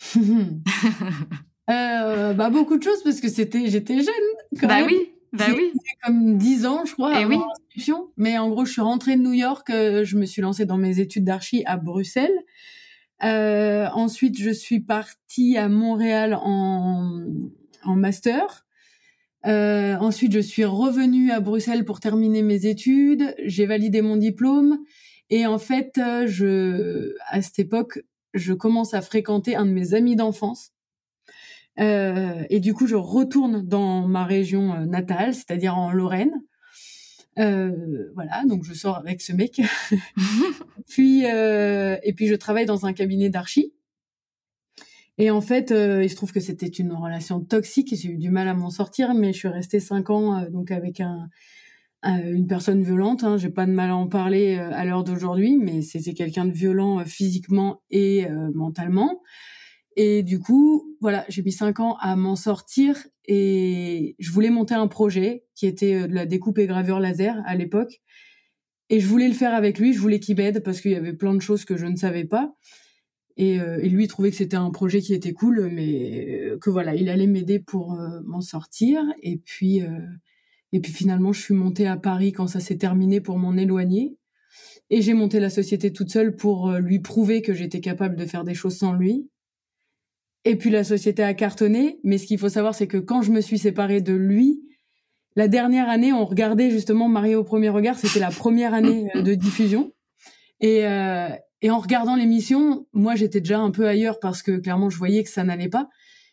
Euh, 1.70 2.32
bah 2.32 2.50
beaucoup 2.50 2.78
de 2.78 2.82
choses 2.82 3.02
parce 3.02 3.20
que 3.20 3.28
c'était 3.28 3.68
j'étais 3.68 3.96
jeune. 3.96 4.14
bah 4.62 4.80
oui, 4.86 5.12
bah 5.32 5.46
oui. 5.54 5.72
Comme 6.02 6.38
10 6.38 6.66
ans, 6.66 6.84
je 6.86 6.92
crois. 6.92 7.20
Et 7.20 7.22
eh 7.22 7.24
oui. 7.26 7.38
Mais 8.16 8.38
en 8.38 8.48
gros, 8.48 8.64
je 8.64 8.72
suis 8.72 8.80
rentrée 8.80 9.16
de 9.16 9.22
New 9.22 9.32
York. 9.32 9.68
Euh, 9.70 10.04
je 10.04 10.16
me 10.16 10.24
suis 10.24 10.42
lancée 10.42 10.64
dans 10.64 10.78
mes 10.78 11.00
études 11.00 11.24
d'archi 11.24 11.62
à 11.66 11.76
Bruxelles. 11.76 12.44
Euh, 13.24 13.88
ensuite, 13.92 14.38
je 14.38 14.50
suis 14.50 14.80
partie 14.80 15.56
à 15.56 15.68
Montréal 15.68 16.38
en, 16.40 17.24
en 17.84 17.96
master. 17.96 18.66
Euh, 19.46 19.96
ensuite, 19.96 20.32
je 20.32 20.40
suis 20.40 20.64
revenue 20.64 21.30
à 21.30 21.40
Bruxelles 21.40 21.84
pour 21.84 22.00
terminer 22.00 22.42
mes 22.42 22.66
études. 22.66 23.34
J'ai 23.44 23.66
validé 23.66 24.02
mon 24.02 24.16
diplôme. 24.16 24.78
Et 25.30 25.46
en 25.46 25.58
fait, 25.58 26.00
je, 26.26 27.14
à 27.28 27.42
cette 27.42 27.58
époque, 27.58 28.00
je 28.34 28.54
commence 28.54 28.94
à 28.94 29.02
fréquenter 29.02 29.56
un 29.56 29.66
de 29.66 29.72
mes 29.72 29.94
amis 29.94 30.16
d'enfance 30.16 30.72
et 31.78 32.60
du 32.60 32.74
coup, 32.74 32.86
je 32.86 32.96
retourne 32.96 33.62
dans 33.62 34.06
ma 34.06 34.24
région 34.24 34.84
natale, 34.86 35.34
c'est-à-dire 35.34 35.76
en 35.76 35.92
Lorraine. 35.92 36.32
voilà, 37.36 38.42
donc 38.48 38.64
je 38.64 38.74
sors 38.74 38.96
avec 38.96 39.20
ce 39.22 39.32
mec. 39.32 39.60
puis 40.88 41.24
et 41.24 42.12
puis 42.16 42.26
je 42.26 42.34
travaille 42.34 42.66
dans 42.66 42.86
un 42.86 42.92
cabinet 42.92 43.30
d'archi. 43.30 43.72
Et 45.18 45.30
en 45.30 45.40
fait, 45.40 45.70
il 45.70 46.10
se 46.10 46.16
trouve 46.16 46.32
que 46.32 46.40
c'était 46.40 46.66
une 46.66 46.92
relation 46.92 47.40
toxique. 47.40 47.94
J'ai 47.94 48.10
eu 48.10 48.18
du 48.18 48.30
mal 48.30 48.48
à 48.48 48.54
m'en 48.54 48.70
sortir, 48.70 49.14
mais 49.14 49.32
je 49.32 49.38
suis 49.38 49.48
restée 49.48 49.80
cinq 49.80 50.10
ans 50.10 50.44
donc 50.50 50.70
avec 50.70 51.00
un 51.00 51.28
une 52.02 52.46
personne 52.46 52.82
violente. 52.82 53.24
Hein, 53.24 53.36
J'ai 53.36 53.50
pas 53.50 53.66
de 53.66 53.72
mal 53.72 53.90
à 53.90 53.96
en 53.96 54.06
parler 54.06 54.56
euh, 54.56 54.70
à 54.72 54.84
l'heure 54.84 55.04
d'aujourd'hui, 55.04 55.56
mais 55.56 55.82
c'était 55.82 56.14
quelqu'un 56.14 56.44
de 56.44 56.52
violent 56.52 57.00
euh, 57.00 57.04
physiquement 57.04 57.82
et 57.90 58.26
euh, 58.26 58.50
mentalement. 58.54 59.22
Et 59.96 60.22
du 60.22 60.38
coup, 60.38 60.96
voilà, 61.00 61.24
j'ai 61.28 61.42
mis 61.42 61.52
cinq 61.52 61.80
ans 61.80 61.96
à 62.00 62.14
m'en 62.16 62.36
sortir 62.36 62.96
et 63.26 64.14
je 64.18 64.30
voulais 64.30 64.50
monter 64.50 64.74
un 64.74 64.86
projet 64.86 65.44
qui 65.54 65.66
était 65.66 66.06
de 66.06 66.14
la 66.14 66.26
découpe 66.26 66.58
et 66.58 66.66
gravure 66.66 67.00
laser 67.00 67.36
à 67.46 67.56
l'époque. 67.56 68.00
Et 68.90 69.00
je 69.00 69.06
voulais 69.06 69.28
le 69.28 69.34
faire 69.34 69.54
avec 69.54 69.78
lui, 69.78 69.92
je 69.92 70.00
voulais 70.00 70.20
qu'il 70.20 70.36
m'aide 70.36 70.62
parce 70.62 70.80
qu'il 70.80 70.92
y 70.92 70.96
avait 70.96 71.12
plein 71.12 71.34
de 71.34 71.40
choses 71.40 71.64
que 71.64 71.76
je 71.76 71.86
ne 71.86 71.96
savais 71.96 72.24
pas. 72.24 72.54
Et, 73.36 73.56
et 73.56 73.88
lui 73.88 74.08
trouvait 74.08 74.30
que 74.30 74.36
c'était 74.36 74.56
un 74.56 74.70
projet 74.70 75.00
qui 75.00 75.14
était 75.14 75.32
cool, 75.32 75.70
mais 75.72 76.52
que 76.60 76.70
voilà, 76.70 76.94
il 76.94 77.08
allait 77.08 77.28
m'aider 77.28 77.60
pour 77.60 77.96
m'en 78.24 78.40
sortir. 78.40 79.02
Et 79.22 79.36
puis, 79.36 79.82
et 80.72 80.80
puis 80.80 80.92
finalement, 80.92 81.32
je 81.32 81.40
suis 81.40 81.54
montée 81.54 81.86
à 81.86 81.96
Paris 81.96 82.32
quand 82.32 82.46
ça 82.46 82.60
s'est 82.60 82.78
terminé 82.78 83.20
pour 83.20 83.38
m'en 83.38 83.56
éloigner. 83.56 84.16
Et 84.90 85.02
j'ai 85.02 85.14
monté 85.14 85.40
la 85.40 85.50
société 85.50 85.92
toute 85.92 86.10
seule 86.10 86.34
pour 86.34 86.70
euh, 86.70 86.78
lui 86.80 86.98
prouver 86.98 87.42
que 87.42 87.52
j'étais 87.52 87.80
capable 87.80 88.16
de 88.16 88.24
faire 88.24 88.44
des 88.44 88.54
choses 88.54 88.78
sans 88.78 88.94
lui. 88.94 89.28
Et 90.44 90.56
puis 90.56 90.70
la 90.70 90.84
société 90.84 91.22
a 91.22 91.34
cartonné. 91.34 91.98
Mais 92.04 92.18
ce 92.18 92.26
qu'il 92.26 92.38
faut 92.38 92.48
savoir, 92.48 92.74
c'est 92.74 92.86
que 92.86 92.98
quand 92.98 93.22
je 93.22 93.30
me 93.30 93.40
suis 93.40 93.58
séparée 93.58 94.00
de 94.00 94.14
lui, 94.14 94.60
la 95.36 95.48
dernière 95.48 95.88
année, 95.88 96.12
on 96.12 96.24
regardait 96.24 96.70
justement 96.70 97.08
Marie 97.08 97.34
au 97.34 97.44
premier 97.44 97.68
regard. 97.68 97.98
C'était 97.98 98.20
la 98.20 98.30
première 98.30 98.74
année 98.74 99.10
euh, 99.16 99.22
de 99.22 99.34
diffusion. 99.34 99.92
Et, 100.60 100.86
euh, 100.86 101.28
et 101.62 101.70
en 101.70 101.78
regardant 101.78 102.16
l'émission, 102.16 102.86
moi, 102.92 103.14
j'étais 103.14 103.40
déjà 103.40 103.58
un 103.58 103.70
peu 103.70 103.86
ailleurs 103.86 104.20
parce 104.20 104.42
que 104.42 104.52
clairement, 104.52 104.90
je 104.90 104.98
voyais 104.98 105.22
que 105.22 105.30
ça 105.30 105.44
n'allait 105.44 105.68
pas 105.68 105.88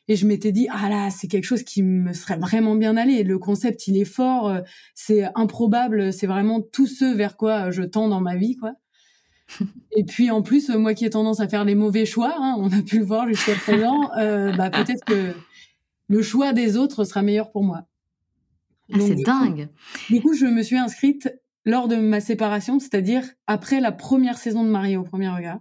et 0.07 0.15
je 0.15 0.27
m'étais 0.27 0.51
dit 0.51 0.67
ah 0.71 0.89
là 0.89 1.09
c'est 1.09 1.27
quelque 1.27 1.45
chose 1.45 1.63
qui 1.63 1.81
me 1.83 2.13
serait 2.13 2.37
vraiment 2.37 2.75
bien 2.75 2.97
allé 2.97 3.23
le 3.23 3.39
concept 3.39 3.87
il 3.87 3.97
est 3.97 4.05
fort 4.05 4.47
euh, 4.47 4.61
c'est 4.93 5.23
improbable 5.35 6.13
c'est 6.13 6.27
vraiment 6.27 6.61
tout 6.61 6.87
ce 6.87 7.05
vers 7.05 7.37
quoi 7.37 7.71
je 7.71 7.81
tends 7.81 8.07
dans 8.07 8.21
ma 8.21 8.35
vie 8.35 8.55
quoi 8.55 8.73
et 9.91 10.03
puis 10.03 10.31
en 10.31 10.41
plus 10.41 10.69
moi 10.69 10.93
qui 10.93 11.05
ai 11.05 11.09
tendance 11.09 11.39
à 11.39 11.47
faire 11.47 11.65
les 11.65 11.75
mauvais 11.75 12.05
choix 12.05 12.35
hein, 12.37 12.55
on 12.57 12.71
a 12.71 12.81
pu 12.81 12.99
le 12.99 13.05
voir 13.05 13.27
jusqu'à 13.27 13.55
présent 13.55 14.11
euh, 14.17 14.51
bah 14.53 14.69
peut-être 14.69 15.03
que 15.05 15.33
le 16.07 16.21
choix 16.21 16.53
des 16.53 16.77
autres 16.77 17.03
sera 17.03 17.23
meilleur 17.23 17.51
pour 17.51 17.63
moi. 17.63 17.83
Ah, 18.93 18.97
c'est 18.99 19.15
dingue. 19.15 19.69
du 20.09 20.21
coup 20.21 20.33
je 20.33 20.45
me 20.45 20.61
suis 20.61 20.77
inscrite 20.77 21.29
lors 21.65 21.87
de 21.87 21.95
ma 21.95 22.21
séparation 22.21 22.79
c'est-à-dire 22.79 23.23
après 23.47 23.79
la 23.79 23.91
première 23.91 24.37
saison 24.37 24.63
de 24.63 24.69
Marie 24.69 24.97
au 24.97 25.03
premier 25.03 25.29
regard 25.29 25.59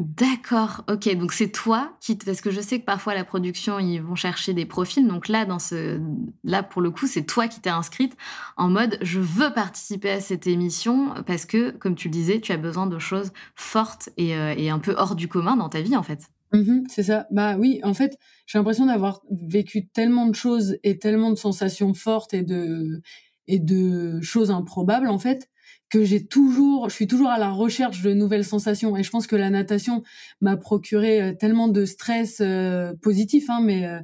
D'accord, 0.00 0.84
ok. 0.88 1.12
Donc 1.16 1.32
c'est 1.32 1.48
toi 1.50 1.92
qui, 2.00 2.14
parce 2.14 2.40
que 2.40 2.52
je 2.52 2.60
sais 2.60 2.78
que 2.78 2.84
parfois 2.84 3.14
la 3.14 3.24
production 3.24 3.80
ils 3.80 3.98
vont 4.00 4.14
chercher 4.14 4.54
des 4.54 4.64
profils. 4.64 5.04
Donc 5.08 5.26
là, 5.26 5.44
dans 5.44 5.58
ce, 5.58 6.00
là 6.44 6.62
pour 6.62 6.82
le 6.82 6.92
coup, 6.92 7.08
c'est 7.08 7.24
toi 7.24 7.48
qui 7.48 7.60
t'es 7.60 7.70
inscrite 7.70 8.16
en 8.56 8.68
mode 8.68 8.96
je 9.02 9.18
veux 9.18 9.52
participer 9.52 10.10
à 10.10 10.20
cette 10.20 10.46
émission 10.46 11.12
parce 11.26 11.46
que, 11.46 11.70
comme 11.72 11.96
tu 11.96 12.06
le 12.06 12.12
disais, 12.12 12.40
tu 12.40 12.52
as 12.52 12.56
besoin 12.56 12.86
de 12.86 12.98
choses 13.00 13.32
fortes 13.56 14.08
et, 14.16 14.36
euh, 14.36 14.54
un 14.72 14.78
peu 14.78 14.94
hors 14.96 15.16
du 15.16 15.26
commun 15.26 15.56
dans 15.56 15.68
ta 15.68 15.80
vie 15.80 15.96
en 15.96 16.04
fait. 16.04 16.20
Mmh 16.52 16.84
c'est 16.88 17.02
ça. 17.02 17.26
Bah 17.32 17.56
oui, 17.58 17.80
en 17.82 17.92
fait, 17.92 18.16
j'ai 18.46 18.56
l'impression 18.58 18.86
d'avoir 18.86 19.20
vécu 19.32 19.88
tellement 19.88 20.26
de 20.26 20.34
choses 20.36 20.76
et 20.84 20.98
tellement 20.98 21.30
de 21.30 21.36
sensations 21.36 21.92
fortes 21.92 22.34
et 22.34 22.42
de 22.42 23.02
et 23.48 23.58
de 23.58 24.20
choses 24.20 24.50
improbables 24.52 25.08
en 25.08 25.18
fait 25.18 25.48
que 25.90 26.04
j'ai 26.04 26.24
toujours, 26.26 26.88
je 26.90 26.94
suis 26.94 27.06
toujours 27.06 27.28
à 27.28 27.38
la 27.38 27.50
recherche 27.50 28.02
de 28.02 28.12
nouvelles 28.12 28.44
sensations. 28.44 28.96
Et 28.96 29.02
je 29.02 29.10
pense 29.10 29.26
que 29.26 29.36
la 29.36 29.50
natation 29.50 30.02
m'a 30.40 30.56
procuré 30.56 31.22
euh, 31.22 31.32
tellement 31.32 31.68
de 31.68 31.84
stress 31.84 32.38
euh, 32.40 32.92
positif, 33.00 33.48
hein, 33.48 33.60
mais 33.62 33.86
euh, 33.86 34.00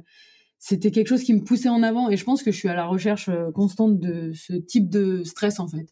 c'était 0.57 0.91
quelque 0.91 1.07
chose 1.07 1.23
qui 1.23 1.33
me 1.33 1.43
poussait 1.43 1.69
en 1.69 1.83
avant. 1.83 2.09
Et 2.09 2.17
je 2.17 2.23
pense 2.23 2.41
que 2.43 2.51
je 2.51 2.57
suis 2.57 2.69
à 2.69 2.75
la 2.75 2.85
recherche 2.85 3.29
constante 3.53 3.99
de 3.99 4.31
ce 4.33 4.53
type 4.53 4.89
de 4.89 5.23
stress, 5.23 5.59
en 5.59 5.67
fait. 5.67 5.87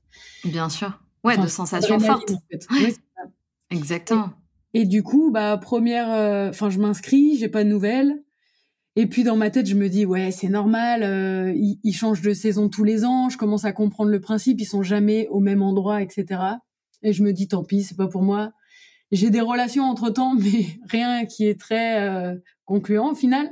Bien 0.46 0.70
sûr. 0.70 1.00
Ouais, 1.24 1.38
de 1.38 1.48
sensations 1.48 2.00
fortes. 2.00 2.34
Exactement. 3.70 4.32
Et, 4.74 4.82
et, 4.82 4.86
du 4.86 5.04
coup, 5.04 5.32
bah 5.32 5.58
première, 5.58 6.10
enfin, 6.50 6.70
je 6.70 6.80
m'inscris, 6.80 7.38
j'ai 7.38 7.48
pas 7.48 7.64
de 7.64 7.70
nouvelles. 7.70 8.23
Et 8.96 9.08
puis 9.08 9.24
dans 9.24 9.36
ma 9.36 9.50
tête, 9.50 9.66
je 9.66 9.76
me 9.76 9.90
dis 9.90 10.06
ouais, 10.06 10.32
c'est 10.32 10.50
normal. 10.50 11.02
Euh, 11.04 11.52
ils, 11.56 11.94
changent 11.94 12.22
de 12.22 12.34
saison 12.34 12.70
tous 12.70 12.84
les 12.84 13.06
ans. 13.06 13.30
Je 13.30 13.38
commence 13.38 13.66
à 13.66 13.72
comprendre 13.72 14.12
le 14.12 14.22
principe. 14.22 14.62
Ils 14.62 14.66
sont 14.66 14.84
jamais 14.84 15.28
au 15.30 15.40
même 15.40 15.64
endroit, 15.64 16.02
etc. 16.02 16.42
Et 17.02 17.12
je 17.12 17.24
me 17.24 17.34
dis 17.34 17.48
tant 17.48 17.64
pis, 17.64 17.84
c'est 17.84 17.98
pas 17.98 18.08
pour 18.08 18.22
moi. 18.22 18.52
J'ai 19.12 19.32
des 19.32 19.42
relations 19.42 19.84
entre 19.84 20.10
temps, 20.10 20.36
mais 20.40 20.80
rien 20.90 21.26
qui 21.26 21.48
est 21.48 21.60
très 21.60 22.08
euh, 22.08 22.36
concluant 22.66 23.12
au 23.12 23.16
final. 23.16 23.50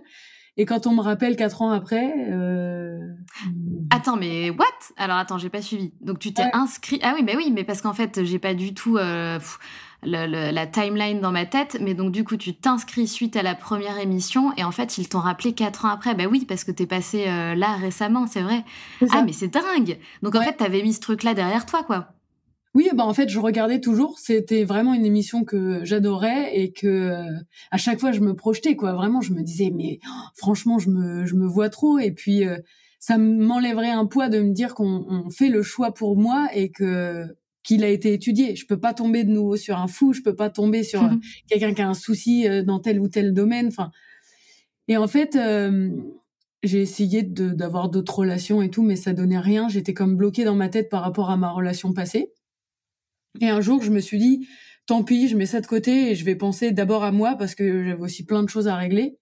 Et 0.58 0.66
quand 0.66 0.86
on 0.86 0.94
me 0.94 1.02
rappelle 1.02 1.38
quatre 1.38 1.62
ans 1.62 1.72
après, 1.72 2.14
euh... 2.30 3.00
attends, 3.90 4.18
mais 4.18 4.50
what? 4.52 4.66
Alors 4.98 5.18
attends, 5.18 5.38
j'ai 5.38 5.50
pas 5.50 5.62
suivi. 5.62 5.94
Donc 6.02 6.20
tu 6.20 6.34
t'es 6.34 6.44
inscrit? 6.54 7.00
Ah 7.02 7.14
oui, 7.16 7.24
mais 7.24 7.36
oui, 7.36 7.52
mais 7.52 7.64
parce 7.64 7.82
qu'en 7.82 7.94
fait, 7.94 8.24
j'ai 8.26 8.38
pas 8.38 8.54
du 8.54 8.74
tout. 8.74 8.98
La 10.04 10.68
timeline 10.68 11.22
dans 11.22 11.32
ma 11.32 11.46
tête. 11.46 11.78
Mais 11.82 11.94
donc, 11.94 12.12
du 12.12 12.24
coup, 12.24 12.38
tu 12.38 12.56
t'inscris 12.56 13.08
suite 13.08 13.36
à 13.36 13.44
la 13.44 13.56
première 13.56 14.00
émission 14.00 14.52
et 14.58 14.64
en 14.64 14.72
fait, 14.72 14.98
ils 14.98 15.08
t'ont 15.08 15.20
rappelé 15.20 15.54
quatre 15.54 15.86
ans 15.86 15.90
après. 15.90 16.16
Bah 16.16 16.26
oui, 16.30 16.46
parce 16.46 16.64
que 16.64 16.72
t'es 16.72 16.88
passé 16.88 17.26
euh, 17.28 17.56
là 17.56 17.76
récemment, 17.76 18.28
c'est 18.28 18.42
vrai. 18.42 18.64
Ah, 19.12 19.24
mais 19.24 19.34
c'est 19.34 19.50
dingue 19.50 19.98
Donc, 20.24 20.36
en 20.36 20.42
fait, 20.42 20.54
t'avais 20.54 20.82
mis 20.82 20.94
ce 20.94 21.00
truc-là 21.02 21.34
derrière 21.34 21.66
toi, 21.66 21.84
quoi. 21.84 22.14
Oui, 22.74 22.90
bah 22.94 23.04
en 23.06 23.14
fait, 23.14 23.28
je 23.28 23.38
regardais 23.38 23.82
toujours. 23.82 24.18
C'était 24.18 24.64
vraiment 24.64 24.94
une 24.94 25.06
émission 25.06 25.44
que 25.44 25.84
j'adorais 25.84 26.58
et 26.58 26.72
que 26.72 26.88
euh, 26.88 27.26
à 27.70 27.78
chaque 27.78 28.00
fois 28.00 28.14
je 28.14 28.22
me 28.22 28.34
projetais, 28.34 28.78
quoi. 28.78 28.94
Vraiment, 28.94 29.20
je 29.20 29.34
me 29.34 29.42
disais, 29.42 29.72
mais 29.76 30.00
oh, 30.08 30.28
franchement, 30.36 30.80
je 30.80 30.90
me, 30.90 31.26
je 31.26 31.36
me 31.36 31.46
vois 31.46 31.70
trop. 31.70 32.00
Et 32.00 32.12
puis, 32.12 32.48
euh, 32.48 32.58
ça 33.00 33.18
m'enlèverait 33.18 33.90
un 33.90 34.06
poids 34.06 34.30
de 34.30 34.40
me 34.40 34.54
dire 34.54 34.74
qu'on 34.74 35.30
fait 35.32 35.50
le 35.50 35.64
choix 35.64 35.92
pour 35.94 36.16
moi 36.16 36.48
et 36.54 36.72
que 36.72 37.26
qu'il 37.64 37.84
a 37.84 37.90
été 37.90 38.14
étudié. 38.14 38.56
Je 38.56 38.66
peux 38.66 38.80
pas 38.80 38.94
tomber 38.94 39.24
de 39.24 39.32
nouveau 39.32 39.58
sur 39.58 39.78
un 39.78 39.88
fou, 39.88 40.14
je 40.14 40.22
peux 40.22 40.36
pas 40.36 40.50
tomber 40.50 40.84
sur 40.84 41.04
euh, 41.04 41.10
quelqu'un 41.48 41.74
qui 41.74 41.82
a 41.82 41.90
un 41.90 41.94
souci 41.94 42.48
euh, 42.48 42.64
dans 42.64 42.80
tel 42.80 43.00
ou 43.00 43.08
tel 43.08 43.34
domaine. 43.34 43.68
Enfin, 43.68 43.92
et 44.88 44.98
en 44.98 45.08
fait, 45.08 45.36
euh, 45.36 45.90
j'ai 46.64 46.82
essayé 46.82 47.24
d'avoir 47.24 47.90
d'autres 47.90 48.20
relations 48.20 48.62
et 48.62 48.70
tout, 48.70 48.84
mais 48.84 48.96
ça 48.96 49.14
donnait 49.14 49.40
rien. 49.40 49.70
J'étais 49.70 49.94
comme 49.94 50.16
bloquée 50.16 50.44
dans 50.44 50.56
ma 50.56 50.70
tête 50.70 50.90
par 50.90 51.02
rapport 51.02 51.30
à 51.30 51.38
ma 51.38 51.52
relation 51.52 51.94
passée. 51.94 52.34
Et 53.40 53.50
un 53.50 53.62
jour, 53.62 53.82
je 53.82 53.92
me 53.92 54.00
suis 54.00 54.18
dit, 54.18 54.48
tant 54.86 55.04
pis, 55.04 55.28
je 55.28 55.38
mets 55.38 55.46
ça 55.46 55.62
de 55.62 55.68
côté 55.68 56.12
et 56.12 56.16
je 56.16 56.26
vais 56.26 56.36
penser 56.36 56.72
d'abord 56.72 57.04
à 57.04 57.12
moi 57.12 57.36
parce 57.38 57.56
que 57.56 57.86
j'avais 57.86 58.02
aussi 58.02 58.26
plein 58.26 58.44
de 58.44 58.50
choses 58.50 58.68
à 58.68 58.76
régler. 58.76 59.18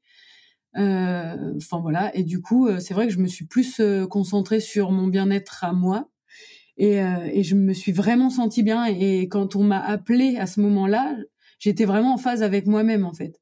Enfin 0.75 1.79
voilà. 1.81 2.15
Et 2.15 2.23
du 2.23 2.41
coup, 2.41 2.67
c'est 2.79 2.93
vrai 2.93 3.07
que 3.07 3.13
je 3.13 3.19
me 3.19 3.27
suis 3.27 3.45
plus 3.45 3.79
concentrée 4.09 4.59
sur 4.59 4.91
mon 4.91 5.07
bien-être 5.07 5.63
à 5.63 5.73
moi 5.73 6.09
et, 6.79 7.01
euh, 7.01 7.29
et 7.31 7.43
je 7.43 7.55
me 7.55 7.73
suis 7.73 7.91
vraiment 7.91 8.29
sentie 8.29 8.63
bien. 8.63 8.85
Et 8.85 9.27
quand 9.27 9.55
on 9.55 9.63
m'a 9.63 9.79
appelée 9.79 10.37
à 10.37 10.47
ce 10.47 10.61
moment-là, 10.61 11.15
j'étais 11.59 11.85
vraiment 11.85 12.13
en 12.13 12.17
phase 12.17 12.41
avec 12.41 12.65
moi-même 12.65 13.05
en 13.05 13.13
fait. 13.13 13.39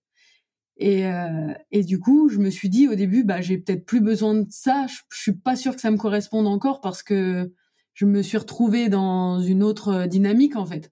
Et, 0.77 1.05
euh, 1.05 1.53
et 1.71 1.83
du 1.83 1.99
coup, 1.99 2.29
je 2.29 2.39
me 2.39 2.49
suis 2.49 2.69
dit 2.69 2.87
au 2.87 2.95
début, 2.95 3.23
bah 3.23 3.41
j'ai 3.41 3.57
peut-être 3.57 3.85
plus 3.85 4.01
besoin 4.01 4.33
de 4.35 4.47
ça. 4.49 4.87
Je, 4.87 4.95
je, 5.11 5.21
suis 5.21 5.33
pas 5.33 5.55
sûre 5.55 5.75
que 5.75 5.81
ça 5.81 5.91
me 5.91 5.97
corresponde 5.97 6.47
encore 6.47 6.81
parce 6.81 7.03
que 7.03 7.53
je 7.93 8.05
me 8.05 8.21
suis 8.21 8.37
retrouvée 8.37 8.89
dans 8.89 9.39
une 9.39 9.63
autre 9.63 10.07
dynamique 10.07 10.55
en 10.55 10.65
fait. 10.65 10.91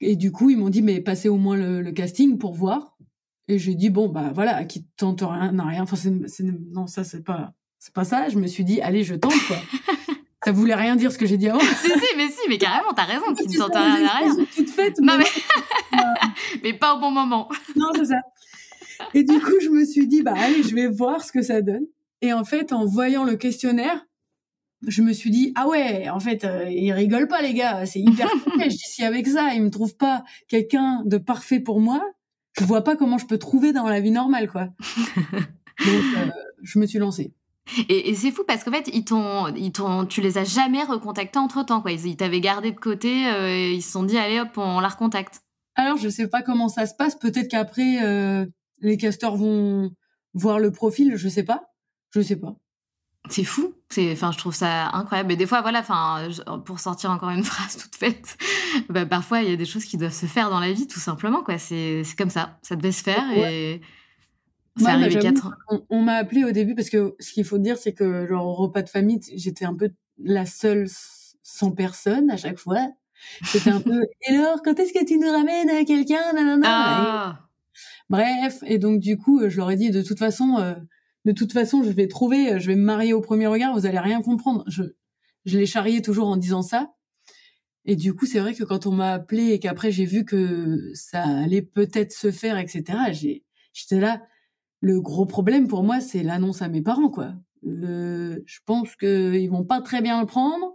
Et, 0.00 0.16
du 0.16 0.30
coup, 0.30 0.50
ils 0.50 0.56
m'ont 0.56 0.68
dit 0.68 0.82
mais 0.82 1.00
passez 1.00 1.28
au 1.28 1.36
moins 1.36 1.56
le, 1.56 1.90
casting 1.90 2.38
pour 2.38 2.54
voir. 2.54 2.96
Et 3.48 3.58
j'ai 3.58 3.74
dit 3.74 3.90
bon 3.90 4.08
bah 4.08 4.30
voilà, 4.34 4.64
qui 4.64 4.86
tente 4.96 5.22
rien 5.22 5.52
n'a 5.52 5.64
rien. 5.64 5.82
Enfin 5.82 5.96
c'est, 5.96 6.42
non 6.42 6.86
ça 6.86 7.04
c'est 7.04 7.22
pas 7.22 7.54
c'est 7.78 7.92
pas 7.92 8.04
ça. 8.04 8.28
Je 8.28 8.38
me 8.38 8.46
suis 8.46 8.64
dit 8.64 8.80
allez 8.80 9.02
je 9.02 9.14
tente 9.14 9.34
quoi. 9.48 9.56
Ça 10.46 10.52
voulait 10.52 10.76
rien 10.76 10.94
dire 10.94 11.10
ce 11.10 11.18
que 11.18 11.26
j'ai 11.26 11.38
dit 11.38 11.48
avant. 11.48 11.58
si, 11.82 11.90
si, 11.90 12.16
mais 12.16 12.28
si, 12.28 12.38
mais 12.48 12.56
carrément, 12.56 12.92
t'as 12.94 13.02
raison, 13.02 13.34
tu 13.36 13.48
ne 13.48 13.58
t'entends 13.58 13.82
rien 13.82 14.06
rien. 14.06 14.46
toute 14.54 14.70
faite. 14.70 15.00
Non, 15.00 15.18
mais... 15.18 15.24
mais 16.62 16.72
pas 16.72 16.94
au 16.94 17.00
bon 17.00 17.10
moment. 17.10 17.48
non, 17.74 17.88
c'est 17.96 18.04
ça. 18.04 18.20
Et 19.12 19.24
du 19.24 19.40
coup, 19.40 19.58
je 19.60 19.70
me 19.70 19.84
suis 19.84 20.06
dit, 20.06 20.22
bah 20.22 20.34
allez, 20.36 20.62
je 20.62 20.72
vais 20.72 20.86
voir 20.86 21.24
ce 21.24 21.32
que 21.32 21.42
ça 21.42 21.62
donne. 21.62 21.86
Et 22.22 22.32
en 22.32 22.44
fait, 22.44 22.72
en 22.72 22.86
voyant 22.86 23.24
le 23.24 23.34
questionnaire, 23.34 24.06
je 24.86 25.02
me 25.02 25.12
suis 25.12 25.30
dit, 25.30 25.52
ah 25.56 25.66
ouais, 25.66 26.08
en 26.10 26.20
fait, 26.20 26.44
euh, 26.44 26.70
ils 26.70 26.92
rigolent 26.92 27.26
pas, 27.26 27.42
les 27.42 27.52
gars, 27.52 27.84
c'est 27.84 27.98
hyper 27.98 28.28
dis, 28.68 28.78
si 28.78 29.02
avec 29.02 29.26
ça, 29.26 29.52
ils 29.52 29.62
me 29.64 29.70
trouvent 29.70 29.96
pas 29.96 30.22
quelqu'un 30.46 31.02
de 31.06 31.18
parfait 31.18 31.58
pour 31.58 31.80
moi, 31.80 32.00
je 32.56 32.62
vois 32.62 32.84
pas 32.84 32.94
comment 32.94 33.18
je 33.18 33.26
peux 33.26 33.38
trouver 33.38 33.72
dans 33.72 33.88
la 33.88 33.98
vie 33.98 34.12
normale, 34.12 34.48
quoi. 34.48 34.68
Donc, 35.84 36.04
euh, 36.18 36.30
je 36.62 36.78
me 36.78 36.86
suis 36.86 37.00
lancée. 37.00 37.32
Et, 37.88 38.14
c'est 38.14 38.30
fou 38.30 38.44
parce 38.46 38.64
qu'en 38.64 38.70
fait, 38.70 38.88
ils 38.92 39.04
t'ont, 39.04 39.52
ils 39.54 39.72
t'ont, 39.72 40.06
tu 40.06 40.20
les 40.20 40.38
as 40.38 40.44
jamais 40.44 40.84
recontactés 40.84 41.38
entre 41.38 41.64
temps, 41.64 41.80
quoi. 41.80 41.92
Ils, 41.92 42.16
t'avaient 42.16 42.40
gardé 42.40 42.70
de 42.70 42.78
côté, 42.78 43.26
euh, 43.28 43.48
et 43.48 43.72
ils 43.74 43.82
se 43.82 43.92
sont 43.92 44.04
dit, 44.04 44.18
allez 44.18 44.40
hop, 44.40 44.50
on 44.56 44.80
la 44.80 44.88
recontacte. 44.88 45.42
Alors, 45.74 45.96
je 45.96 46.08
sais 46.08 46.28
pas 46.28 46.42
comment 46.42 46.68
ça 46.68 46.86
se 46.86 46.94
passe. 46.94 47.16
Peut-être 47.16 47.48
qu'après, 47.48 48.02
euh, 48.02 48.46
les 48.80 48.96
casteurs 48.96 49.36
vont, 49.36 49.90
voir 50.34 50.58
le 50.58 50.70
profil, 50.70 51.14
je 51.16 51.28
sais 51.28 51.42
pas, 51.42 51.72
je 52.10 52.20
sais 52.20 52.36
pas. 52.36 52.54
C'est 53.28 53.44
fou. 53.44 53.74
C'est, 53.88 54.12
enfin, 54.12 54.30
je 54.30 54.38
trouve 54.38 54.54
ça 54.54 54.90
incroyable. 54.90 55.28
Mais 55.28 55.36
des 55.36 55.46
fois, 55.46 55.62
voilà, 55.62 55.80
enfin, 55.80 56.28
pour 56.64 56.78
sortir 56.78 57.10
encore 57.10 57.30
une 57.30 57.42
phrase 57.44 57.76
toute 57.76 57.96
faite, 57.96 58.36
bah, 58.88 59.06
parfois 59.06 59.42
il 59.42 59.50
y 59.50 59.52
a 59.52 59.56
des 59.56 59.64
choses 59.64 59.84
qui 59.84 59.96
doivent 59.96 60.12
se 60.12 60.26
faire 60.26 60.50
dans 60.50 60.60
la 60.60 60.72
vie, 60.72 60.86
tout 60.86 61.00
simplement, 61.00 61.42
quoi. 61.42 61.58
C'est, 61.58 62.04
c'est 62.04 62.16
comme 62.16 62.30
ça. 62.30 62.58
Ça 62.62 62.76
devait 62.76 62.92
se 62.92 63.02
faire 63.02 63.24
et. 63.32 63.80
Ça 64.78 64.90
arrive 64.90 65.18
quatre 65.18 65.56
On, 65.68 65.82
on 65.88 66.02
m'a 66.02 66.14
appelé 66.14 66.44
au 66.44 66.50
début 66.50 66.74
parce 66.74 66.90
que 66.90 67.14
ce 67.18 67.32
qu'il 67.32 67.44
faut 67.44 67.58
dire, 67.58 67.78
c'est 67.78 67.92
que 67.92 68.26
genre 68.26 68.46
au 68.46 68.54
repas 68.54 68.82
de 68.82 68.88
famille, 68.88 69.20
j'étais 69.34 69.64
un 69.64 69.74
peu 69.74 69.90
la 70.22 70.46
seule 70.46 70.86
sans 71.42 71.70
personne 71.70 72.30
à 72.30 72.36
chaque 72.36 72.58
fois. 72.58 72.88
C'était 73.44 73.70
un 73.70 73.80
peu. 73.80 74.02
Et 74.28 74.36
alors, 74.36 74.60
quand 74.62 74.78
est-ce 74.78 74.92
que 74.92 75.04
tu 75.04 75.18
nous 75.18 75.30
ramènes 75.30 75.70
à 75.70 75.84
quelqu'un 75.84 76.20
ah. 76.64 77.40
Bref, 78.08 78.60
et 78.66 78.78
donc 78.78 79.00
du 79.00 79.16
coup, 79.16 79.48
je 79.48 79.56
leur 79.56 79.70
ai 79.70 79.76
dit 79.76 79.90
de 79.90 80.00
toute 80.00 80.18
façon, 80.18 80.58
euh, 80.58 80.74
de 81.24 81.32
toute 81.32 81.52
façon, 81.52 81.82
je 81.82 81.90
vais 81.90 82.06
trouver, 82.06 82.52
euh, 82.52 82.58
je 82.60 82.68
vais 82.68 82.76
me 82.76 82.84
marier 82.84 83.12
au 83.12 83.20
premier 83.20 83.48
regard, 83.48 83.74
vous 83.74 83.86
allez 83.86 83.98
rien 83.98 84.22
comprendre. 84.22 84.64
Je, 84.68 84.84
je 85.44 85.58
l'ai 85.58 85.66
charrié 85.66 86.02
toujours 86.02 86.28
en 86.28 86.36
disant 86.36 86.62
ça. 86.62 86.92
Et 87.84 87.96
du 87.96 88.14
coup, 88.14 88.26
c'est 88.26 88.38
vrai 88.38 88.54
que 88.54 88.64
quand 88.64 88.86
on 88.86 88.92
m'a 88.92 89.12
appelé 89.12 89.50
et 89.52 89.58
qu'après 89.58 89.90
j'ai 89.90 90.04
vu 90.04 90.24
que 90.24 90.90
ça 90.94 91.22
allait 91.22 91.62
peut-être 91.62 92.12
se 92.12 92.30
faire, 92.30 92.58
etc., 92.58 92.84
j'ai, 93.12 93.44
j'étais 93.72 94.00
là. 94.00 94.22
Le 94.80 95.00
gros 95.00 95.26
problème 95.26 95.68
pour 95.68 95.82
moi, 95.82 96.00
c'est 96.00 96.22
l'annonce 96.22 96.62
à 96.62 96.68
mes 96.68 96.82
parents, 96.82 97.08
quoi. 97.08 97.32
je 97.62 98.58
pense 98.66 98.94
qu'ils 98.96 99.50
vont 99.50 99.64
pas 99.64 99.80
très 99.80 100.02
bien 100.02 100.20
le 100.20 100.26
prendre. 100.26 100.74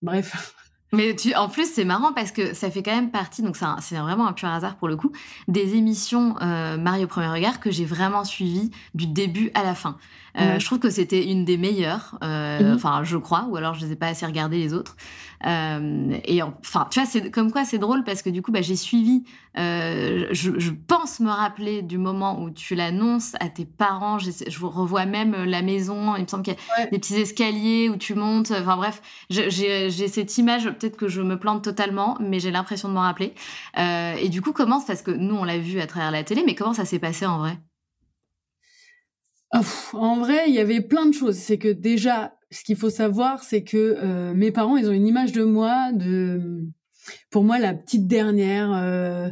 Bref. 0.00 0.54
Mais 0.94 1.16
tu, 1.16 1.34
en 1.34 1.48
plus, 1.48 1.72
c'est 1.72 1.86
marrant 1.86 2.12
parce 2.12 2.32
que 2.32 2.52
ça 2.52 2.70
fait 2.70 2.82
quand 2.82 2.94
même 2.94 3.10
partie, 3.10 3.40
donc 3.40 3.56
c'est 3.56 3.96
vraiment 3.96 4.26
un 4.26 4.34
pur 4.34 4.48
hasard 4.48 4.76
pour 4.76 4.88
le 4.88 4.96
coup, 4.96 5.10
des 5.48 5.74
émissions 5.74 6.36
euh, 6.42 6.76
Marie 6.76 7.04
au 7.04 7.06
premier 7.06 7.28
regard 7.28 7.60
que 7.60 7.70
j'ai 7.70 7.86
vraiment 7.86 8.24
suivies 8.24 8.70
du 8.94 9.06
début 9.06 9.50
à 9.54 9.62
la 9.62 9.74
fin. 9.74 9.96
Euh, 10.38 10.58
Je 10.58 10.64
trouve 10.66 10.78
que 10.78 10.90
c'était 10.90 11.30
une 11.30 11.46
des 11.46 11.56
meilleures, 11.56 12.18
euh, 12.22 12.60
mhm. 12.60 12.74
enfin 12.74 13.04
je 13.04 13.16
crois, 13.16 13.46
ou 13.48 13.56
alors 13.56 13.72
je 13.74 13.86
les 13.86 13.92
ai 13.92 13.96
pas 13.96 14.08
assez 14.08 14.26
regardées 14.26 14.58
les 14.58 14.74
autres. 14.74 14.96
Euh, 15.46 16.18
et 16.24 16.42
enfin, 16.42 16.86
tu 16.90 17.00
vois, 17.00 17.08
c'est 17.08 17.30
comme 17.30 17.50
quoi 17.50 17.64
c'est 17.64 17.78
drôle 17.78 18.04
parce 18.04 18.22
que 18.22 18.30
du 18.30 18.42
coup, 18.42 18.52
bah, 18.52 18.62
j'ai 18.62 18.76
suivi. 18.76 19.24
Euh, 19.58 20.26
je, 20.30 20.58
je, 20.58 20.70
pense 20.70 21.20
me 21.20 21.30
rappeler 21.30 21.82
du 21.82 21.98
moment 21.98 22.40
où 22.40 22.50
tu 22.50 22.74
l'annonces 22.74 23.34
à 23.40 23.48
tes 23.48 23.64
parents. 23.64 24.18
Je, 24.18 24.30
je 24.46 24.64
revois 24.64 25.06
même 25.06 25.44
la 25.44 25.62
maison. 25.62 26.16
Il 26.16 26.22
me 26.22 26.28
semble 26.28 26.42
qu'il 26.42 26.54
y 26.54 26.82
a 26.82 26.86
des 26.86 26.98
petits 26.98 27.16
escaliers 27.16 27.88
où 27.88 27.96
tu 27.96 28.14
montes. 28.14 28.50
Enfin 28.50 28.76
bref, 28.76 29.02
j'ai 29.30 29.90
cette 29.90 30.38
image. 30.38 30.64
Peut-être 30.70 30.96
que 30.96 31.08
je 31.08 31.22
me 31.22 31.38
plante 31.38 31.64
totalement, 31.64 32.16
mais 32.20 32.40
j'ai 32.40 32.50
l'impression 32.50 32.88
de 32.88 32.94
m'en 32.94 33.00
rappeler. 33.00 33.34
Euh, 33.78 34.14
et 34.14 34.28
du 34.28 34.42
coup, 34.42 34.52
comment 34.52 34.80
parce 34.80 35.02
que 35.02 35.10
nous 35.10 35.34
on 35.34 35.44
l'a 35.44 35.58
vu 35.58 35.80
à 35.80 35.86
travers 35.86 36.10
la 36.10 36.24
télé, 36.24 36.42
mais 36.44 36.54
comment 36.54 36.74
ça 36.74 36.84
s'est 36.84 36.98
passé 36.98 37.26
en 37.26 37.38
vrai? 37.38 37.58
En 39.52 40.16
vrai, 40.18 40.44
il 40.48 40.54
y 40.54 40.58
avait 40.58 40.80
plein 40.80 41.06
de 41.06 41.12
choses. 41.12 41.36
C'est 41.36 41.58
que 41.58 41.68
déjà, 41.68 42.36
ce 42.50 42.64
qu'il 42.64 42.76
faut 42.76 42.90
savoir, 42.90 43.42
c'est 43.42 43.64
que 43.64 43.96
euh, 43.98 44.34
mes 44.34 44.50
parents, 44.50 44.76
ils 44.76 44.88
ont 44.88 44.92
une 44.92 45.06
image 45.06 45.32
de 45.32 45.44
moi, 45.44 45.92
de 45.92 46.64
pour 47.30 47.44
moi 47.44 47.58
la 47.58 47.74
petite 47.74 48.06
dernière, 48.06 48.72
euh, 48.72 49.30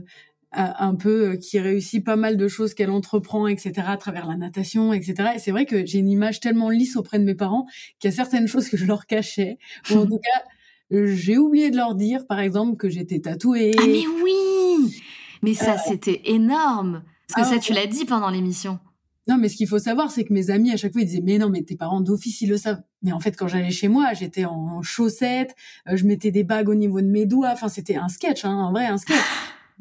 un 0.52 0.94
peu 0.94 1.30
euh, 1.30 1.36
qui 1.36 1.58
réussit 1.60 2.04
pas 2.04 2.16
mal 2.16 2.36
de 2.36 2.48
choses 2.48 2.74
qu'elle 2.74 2.90
entreprend, 2.90 3.46
etc. 3.46 3.86
à 3.86 3.96
travers 3.96 4.26
la 4.26 4.36
natation, 4.36 4.92
etc. 4.92 5.30
Et 5.36 5.38
c'est 5.38 5.52
vrai 5.52 5.64
que 5.64 5.86
j'ai 5.86 5.98
une 5.98 6.10
image 6.10 6.40
tellement 6.40 6.70
lisse 6.70 6.96
auprès 6.96 7.18
de 7.18 7.24
mes 7.24 7.36
parents 7.36 7.66
qu'il 7.98 8.10
y 8.10 8.12
a 8.12 8.16
certaines 8.16 8.48
choses 8.48 8.68
que 8.68 8.76
je 8.76 8.86
leur 8.86 9.06
cachais, 9.06 9.58
ou 9.90 9.94
en 9.94 10.06
tout 10.06 10.18
cas, 10.18 10.44
j'ai 10.90 11.38
oublié 11.38 11.70
de 11.70 11.76
leur 11.76 11.94
dire, 11.94 12.26
par 12.26 12.40
exemple, 12.40 12.76
que 12.76 12.88
j'étais 12.88 13.20
tatouée. 13.20 13.72
Ah 13.78 13.84
mais 13.86 14.04
oui, 14.22 15.00
mais 15.42 15.54
ça 15.54 15.78
c'était 15.78 16.20
énorme. 16.24 17.04
Parce 17.28 17.48
que 17.48 17.54
ça, 17.54 17.60
ah 17.60 17.62
tu 17.62 17.72
l'as 17.72 17.86
dit 17.86 18.04
pendant 18.04 18.28
l'émission. 18.28 18.80
Non, 19.28 19.36
mais 19.38 19.48
ce 19.48 19.56
qu'il 19.56 19.68
faut 19.68 19.78
savoir, 19.78 20.10
c'est 20.10 20.24
que 20.24 20.32
mes 20.32 20.50
amis, 20.50 20.72
à 20.72 20.76
chaque 20.76 20.92
fois, 20.92 21.02
ils 21.02 21.06
disaient, 21.06 21.22
mais 21.22 21.38
non, 21.38 21.50
mais 21.50 21.62
tes 21.62 21.76
parents 21.76 22.00
d'office, 22.00 22.40
ils 22.40 22.48
le 22.48 22.56
savent. 22.56 22.82
Mais 23.02 23.12
en 23.12 23.20
fait, 23.20 23.36
quand 23.36 23.48
j'allais 23.48 23.70
chez 23.70 23.88
moi, 23.88 24.12
j'étais 24.14 24.44
en 24.44 24.82
chaussettes, 24.82 25.54
euh, 25.88 25.96
je 25.96 26.04
mettais 26.04 26.30
des 26.30 26.42
bagues 26.42 26.68
au 26.68 26.74
niveau 26.74 27.00
de 27.00 27.06
mes 27.06 27.26
doigts. 27.26 27.50
Enfin, 27.52 27.68
c'était 27.68 27.96
un 27.96 28.08
sketch, 28.08 28.44
hein, 28.44 28.54
en 28.54 28.72
vrai, 28.72 28.86
un 28.86 28.98
sketch. 28.98 29.18
A 29.18 29.22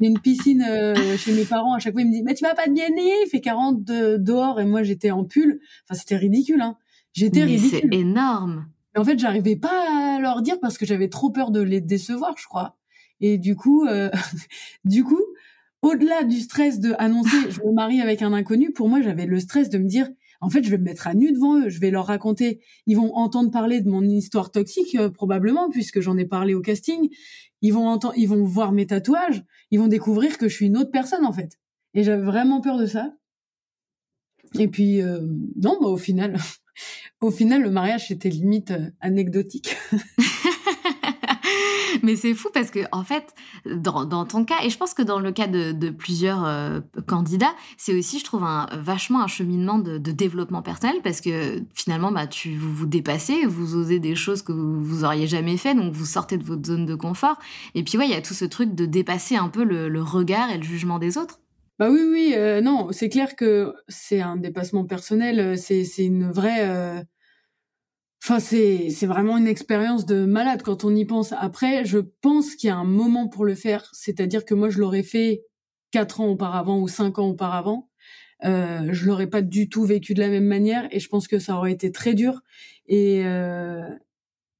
une 0.04 0.18
piscine 0.18 0.62
euh, 0.62 1.16
chez 1.16 1.32
mes 1.32 1.44
parents. 1.44 1.74
À 1.74 1.78
chaque 1.78 1.94
fois, 1.94 2.02
ils 2.02 2.08
me 2.08 2.12
disent, 2.12 2.22
mais 2.24 2.34
tu 2.34 2.44
vas 2.44 2.54
pas 2.54 2.64
te 2.64 2.70
baigner, 2.70 3.12
il 3.24 3.28
fait 3.30 3.40
40 3.40 3.82
dehors 3.82 4.60
et 4.60 4.64
moi, 4.64 4.82
j'étais 4.82 5.10
en 5.10 5.24
pull. 5.24 5.60
Enfin, 5.88 5.98
c'était 5.98 6.16
ridicule, 6.16 6.60
hein. 6.60 6.76
J'étais 7.12 7.44
ridicule. 7.44 7.88
C'est 7.90 7.96
énorme. 7.96 8.66
Mais 8.94 9.00
en 9.00 9.04
fait, 9.04 9.18
j'arrivais 9.18 9.56
pas 9.56 10.16
à 10.16 10.20
leur 10.20 10.42
dire 10.42 10.58
parce 10.60 10.78
que 10.78 10.86
j'avais 10.86 11.08
trop 11.08 11.30
peur 11.30 11.50
de 11.50 11.60
les 11.60 11.80
décevoir, 11.80 12.34
je 12.38 12.46
crois. 12.46 12.76
Et 13.20 13.38
du 13.38 13.56
coup, 13.56 13.86
euh, 13.86 14.10
du 14.84 15.04
coup, 15.04 15.22
au-delà 15.82 16.24
du 16.24 16.40
stress 16.40 16.80
de 16.80 16.94
annoncer 16.98 17.50
je 17.50 17.60
me 17.60 17.72
marie 17.72 18.00
avec 18.00 18.22
un 18.22 18.32
inconnu, 18.32 18.72
pour 18.72 18.88
moi, 18.88 19.00
j'avais 19.00 19.26
le 19.26 19.40
stress 19.40 19.70
de 19.70 19.78
me 19.78 19.86
dire 19.86 20.08
en 20.40 20.48
fait, 20.48 20.62
je 20.64 20.70
vais 20.70 20.78
me 20.78 20.84
mettre 20.84 21.06
à 21.06 21.14
nu 21.14 21.32
devant 21.32 21.58
eux, 21.58 21.68
je 21.68 21.78
vais 21.80 21.90
leur 21.90 22.06
raconter, 22.06 22.60
ils 22.86 22.96
vont 22.96 23.14
entendre 23.14 23.50
parler 23.50 23.80
de 23.80 23.90
mon 23.90 24.02
histoire 24.02 24.50
toxique 24.50 24.94
euh, 24.94 25.10
probablement 25.10 25.68
puisque 25.68 26.00
j'en 26.00 26.16
ai 26.16 26.24
parlé 26.24 26.54
au 26.54 26.62
casting. 26.62 27.10
Ils 27.60 27.74
vont 27.74 27.86
entendre, 27.86 28.14
ils 28.16 28.26
vont 28.26 28.42
voir 28.44 28.72
mes 28.72 28.86
tatouages, 28.86 29.44
ils 29.70 29.78
vont 29.78 29.88
découvrir 29.88 30.38
que 30.38 30.48
je 30.48 30.54
suis 30.54 30.66
une 30.66 30.78
autre 30.78 30.90
personne 30.90 31.26
en 31.26 31.32
fait. 31.32 31.58
Et 31.92 32.04
j'avais 32.04 32.22
vraiment 32.22 32.62
peur 32.62 32.78
de 32.78 32.86
ça. 32.86 33.14
Et 34.58 34.68
puis 34.68 35.02
euh, 35.02 35.20
non, 35.56 35.76
bah, 35.80 35.88
au 35.88 35.98
final, 35.98 36.36
au 37.20 37.30
final, 37.30 37.62
le 37.62 37.70
mariage 37.70 38.08
c'était 38.08 38.30
limite 38.30 38.70
euh, 38.70 38.90
anecdotique. 39.00 39.76
Mais 42.02 42.16
c'est 42.16 42.34
fou 42.34 42.48
parce 42.52 42.70
que, 42.70 42.80
en 42.92 43.04
fait, 43.04 43.34
dans, 43.66 44.24
ton 44.24 44.44
cas, 44.44 44.62
et 44.62 44.70
je 44.70 44.78
pense 44.78 44.94
que 44.94 45.02
dans 45.02 45.18
le 45.18 45.32
cas 45.32 45.46
de, 45.46 45.90
plusieurs 45.90 46.44
euh, 46.44 46.80
candidats, 47.06 47.54
c'est 47.76 47.96
aussi, 47.96 48.18
je 48.18 48.24
trouve, 48.24 48.44
un, 48.44 48.66
vachement 48.78 49.22
un 49.22 49.26
cheminement 49.26 49.78
de, 49.78 49.98
développement 49.98 50.62
personnel 50.62 50.96
parce 51.02 51.20
que 51.20 51.62
finalement, 51.74 52.10
bah, 52.10 52.26
tu, 52.26 52.56
vous 52.56 52.72
vous 52.72 52.86
dépassez, 52.86 53.46
vous 53.46 53.76
osez 53.76 53.98
des 53.98 54.14
choses 54.14 54.42
que 54.42 54.52
vous, 54.52 54.82
vous 54.82 55.04
auriez 55.04 55.26
jamais 55.26 55.56
fait, 55.56 55.74
donc 55.74 55.92
vous 55.92 56.04
sortez 56.04 56.36
de 56.36 56.44
votre 56.44 56.66
zone 56.66 56.86
de 56.86 56.94
confort. 56.94 57.38
Et 57.74 57.82
puis, 57.82 57.96
ouais, 57.96 58.06
il 58.06 58.10
y 58.10 58.16
a 58.16 58.22
tout 58.22 58.34
ce 58.34 58.44
truc 58.44 58.74
de 58.74 58.86
dépasser 58.86 59.36
un 59.36 59.48
peu 59.48 59.64
le, 59.64 60.00
regard 60.02 60.50
et 60.50 60.56
le 60.56 60.62
jugement 60.62 60.98
des 60.98 61.18
autres. 61.18 61.40
Bah 61.78 61.88
oui, 61.90 62.00
oui, 62.10 62.34
euh, 62.36 62.60
non, 62.60 62.88
c'est 62.90 63.08
clair 63.08 63.36
que 63.36 63.72
c'est 63.88 64.20
un 64.20 64.36
dépassement 64.36 64.84
personnel, 64.84 65.40
euh, 65.40 65.56
c'est 65.56 66.04
une 66.04 66.30
vraie 66.30 67.06
Enfin, 68.22 68.38
c'est, 68.38 68.90
c'est 68.90 69.06
vraiment 69.06 69.38
une 69.38 69.46
expérience 69.46 70.04
de 70.04 70.26
malade 70.26 70.62
quand 70.62 70.84
on 70.84 70.94
y 70.94 71.04
pense. 71.06 71.32
Après, 71.32 71.84
je 71.86 71.98
pense 71.98 72.54
qu'il 72.54 72.68
y 72.68 72.70
a 72.70 72.76
un 72.76 72.84
moment 72.84 73.28
pour 73.28 73.44
le 73.44 73.54
faire. 73.54 73.88
C'est-à-dire 73.92 74.44
que 74.44 74.54
moi, 74.54 74.68
je 74.68 74.78
l'aurais 74.78 75.02
fait 75.02 75.42
quatre 75.90 76.20
ans 76.20 76.28
auparavant 76.28 76.78
ou 76.80 76.88
cinq 76.88 77.18
ans 77.18 77.28
auparavant. 77.28 77.88
Euh, 78.44 78.88
je 78.92 79.06
l'aurais 79.06 79.26
pas 79.28 79.42
du 79.42 79.68
tout 79.68 79.84
vécu 79.84 80.14
de 80.14 80.20
la 80.20 80.28
même 80.28 80.46
manière 80.46 80.88
et 80.90 81.00
je 81.00 81.08
pense 81.08 81.28
que 81.28 81.38
ça 81.38 81.56
aurait 81.56 81.72
été 81.72 81.92
très 81.92 82.14
dur. 82.14 82.40
Et, 82.86 83.22
euh, 83.24 83.82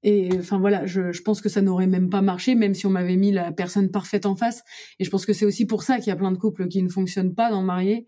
et 0.03 0.31
enfin 0.38 0.59
voilà, 0.59 0.87
je, 0.87 1.12
je 1.12 1.23
pense 1.23 1.40
que 1.42 1.49
ça 1.51 1.61
n'aurait 1.62 1.87
même 1.87 2.09
pas 2.11 2.23
marché, 2.23 2.55
même 2.55 2.75
si 2.75 2.87
on 2.87 2.90
m'avait 2.90 3.16
mis 3.16 3.33
la 3.33 3.53
personne 3.53 3.90
parfaite 3.90 4.27
en 4.27 4.37
face. 4.37 4.62
Et 4.99 5.05
je 5.05 5.11
pense 5.11 5.27
que 5.27 5.33
c'est 5.35 5.44
aussi 5.46 5.66
pour 5.66 5.83
ça 5.83 5.99
qu'il 5.99 6.09
y 6.09 6.11
a 6.11 6.16
plein 6.16 6.33
de 6.33 6.38
couples 6.38 6.68
qui 6.68 6.83
ne 6.83 6.88
fonctionnent 6.88 7.35
pas 7.35 7.51
dans 7.51 7.61
le 7.61 7.66
marié. 7.66 8.07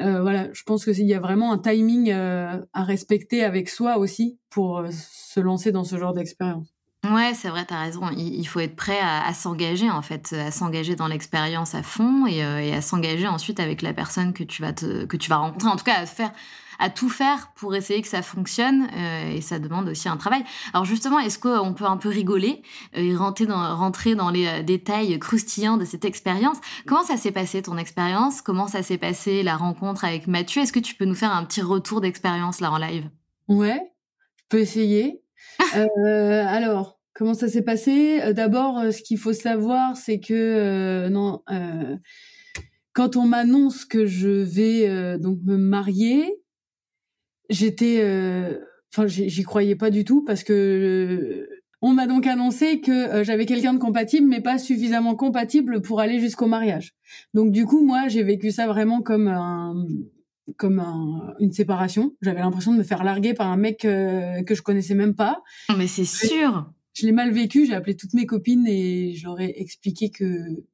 Euh, 0.00 0.22
voilà, 0.22 0.52
je 0.52 0.62
pense 0.62 0.84
qu'il 0.84 1.06
y 1.06 1.14
a 1.14 1.20
vraiment 1.20 1.52
un 1.52 1.58
timing 1.58 2.10
euh, 2.10 2.60
à 2.72 2.84
respecter 2.84 3.42
avec 3.42 3.68
soi 3.68 3.98
aussi 3.98 4.38
pour 4.48 4.78
euh, 4.78 4.88
se 4.92 5.40
lancer 5.40 5.72
dans 5.72 5.84
ce 5.84 5.98
genre 5.98 6.14
d'expérience. 6.14 6.68
Ouais, 7.04 7.32
c'est 7.34 7.48
vrai, 7.48 7.64
tu 7.64 7.74
as 7.74 7.80
raison. 7.80 8.02
Il, 8.16 8.44
faut 8.44 8.60
être 8.60 8.74
prêt 8.74 8.98
à, 9.00 9.32
s'engager, 9.32 9.88
en 9.88 10.02
fait, 10.02 10.32
à 10.32 10.50
s'engager 10.50 10.96
dans 10.96 11.06
l'expérience 11.06 11.74
à 11.74 11.82
fond 11.82 12.26
et, 12.26 12.38
et 12.38 12.74
à 12.74 12.82
s'engager 12.82 13.28
ensuite 13.28 13.60
avec 13.60 13.82
la 13.82 13.94
personne 13.94 14.32
que 14.32 14.42
tu 14.42 14.62
vas 14.62 14.72
te, 14.72 15.04
que 15.04 15.16
tu 15.16 15.30
vas 15.30 15.36
rencontrer. 15.36 15.68
En 15.68 15.76
tout 15.76 15.84
cas, 15.84 16.00
à 16.00 16.06
faire 16.06 16.32
à 16.78 16.90
tout 16.90 17.08
faire 17.08 17.52
pour 17.56 17.74
essayer 17.74 18.00
que 18.02 18.08
ça 18.08 18.22
fonctionne 18.22 18.88
euh, 18.96 19.36
et 19.36 19.40
ça 19.40 19.58
demande 19.58 19.88
aussi 19.88 20.08
un 20.08 20.16
travail. 20.16 20.44
Alors 20.72 20.84
justement, 20.84 21.18
est-ce 21.18 21.38
qu'on 21.38 21.74
peut 21.74 21.84
un 21.84 21.96
peu 21.96 22.08
rigoler 22.08 22.62
euh, 22.96 23.00
et 23.00 23.16
rentrer 23.16 23.46
dans, 23.46 23.76
rentrer 23.76 24.14
dans 24.14 24.30
les 24.30 24.46
euh, 24.46 24.62
détails 24.62 25.18
croustillants 25.18 25.76
de 25.76 25.84
cette 25.84 26.04
expérience? 26.04 26.58
Comment 26.86 27.02
ça 27.02 27.16
s'est 27.16 27.32
passé 27.32 27.62
ton 27.62 27.76
expérience? 27.76 28.42
Comment 28.42 28.68
ça 28.68 28.82
s'est 28.82 28.98
passé 28.98 29.42
la 29.42 29.56
rencontre 29.56 30.04
avec 30.04 30.26
Mathieu? 30.26 30.62
Est-ce 30.62 30.72
que 30.72 30.78
tu 30.78 30.94
peux 30.94 31.04
nous 31.04 31.16
faire 31.16 31.32
un 31.32 31.44
petit 31.44 31.62
retour 31.62 32.00
d'expérience 32.00 32.60
là 32.60 32.70
en 32.70 32.78
live? 32.78 33.08
Ouais, 33.48 33.80
je 34.36 34.44
peux 34.48 34.60
essayer. 34.60 35.22
alors, 35.74 37.00
comment 37.14 37.34
ça 37.34 37.48
s'est 37.48 37.62
passé? 37.62 38.32
D'abord, 38.34 38.80
ce 38.92 39.02
qu'il 39.02 39.18
faut 39.18 39.32
savoir, 39.32 39.96
c'est 39.96 40.20
que 40.20 41.08
non, 41.08 41.42
quand 42.92 43.16
on 43.16 43.26
m'annonce 43.26 43.84
que 43.84 44.06
je 44.06 44.28
vais 44.28 45.18
donc 45.18 45.38
me 45.44 45.56
marier, 45.56 46.38
j'étais, 47.48 47.98
euh, 48.00 48.58
enfin, 48.92 49.06
j'y 49.06 49.42
croyais 49.42 49.76
pas 49.76 49.90
du 49.90 50.04
tout 50.04 50.24
parce 50.24 50.44
que 50.44 50.52
euh, 50.52 51.48
on 51.80 51.92
m'a 51.92 52.06
donc 52.06 52.26
annoncé 52.26 52.80
que 52.80 52.90
euh, 52.90 53.24
j'avais 53.24 53.46
quelqu'un 53.46 53.74
de 53.74 53.78
compatible, 53.78 54.26
mais 54.28 54.40
pas 54.40 54.58
suffisamment 54.58 55.14
compatible 55.14 55.80
pour 55.80 56.00
aller 56.00 56.20
jusqu'au 56.20 56.46
mariage. 56.46 56.94
Donc 57.34 57.52
du 57.52 57.66
coup, 57.66 57.84
moi, 57.84 58.08
j'ai 58.08 58.22
vécu 58.22 58.50
ça 58.50 58.66
vraiment 58.66 59.02
comme 59.02 59.28
un, 59.28 59.86
comme 60.56 60.80
un, 60.80 61.34
une 61.40 61.52
séparation. 61.52 62.14
J'avais 62.20 62.40
l'impression 62.40 62.72
de 62.72 62.78
me 62.78 62.84
faire 62.84 63.04
larguer 63.04 63.34
par 63.34 63.48
un 63.48 63.56
mec 63.56 63.78
que 63.80 64.54
je 64.54 64.62
connaissais 64.62 64.94
même 64.94 65.14
pas. 65.14 65.42
Mais 65.76 65.86
c'est 65.86 66.04
sûr. 66.04 66.72
Je 66.94 67.06
l'ai 67.06 67.12
mal 67.12 67.30
vécu. 67.30 67.64
J'ai 67.64 67.74
appelé 67.74 67.94
toutes 67.94 68.14
mes 68.14 68.26
copines 68.26 68.66
et 68.66 69.14
j'aurais 69.14 69.52
expliqué 69.56 70.10
que 70.10 70.64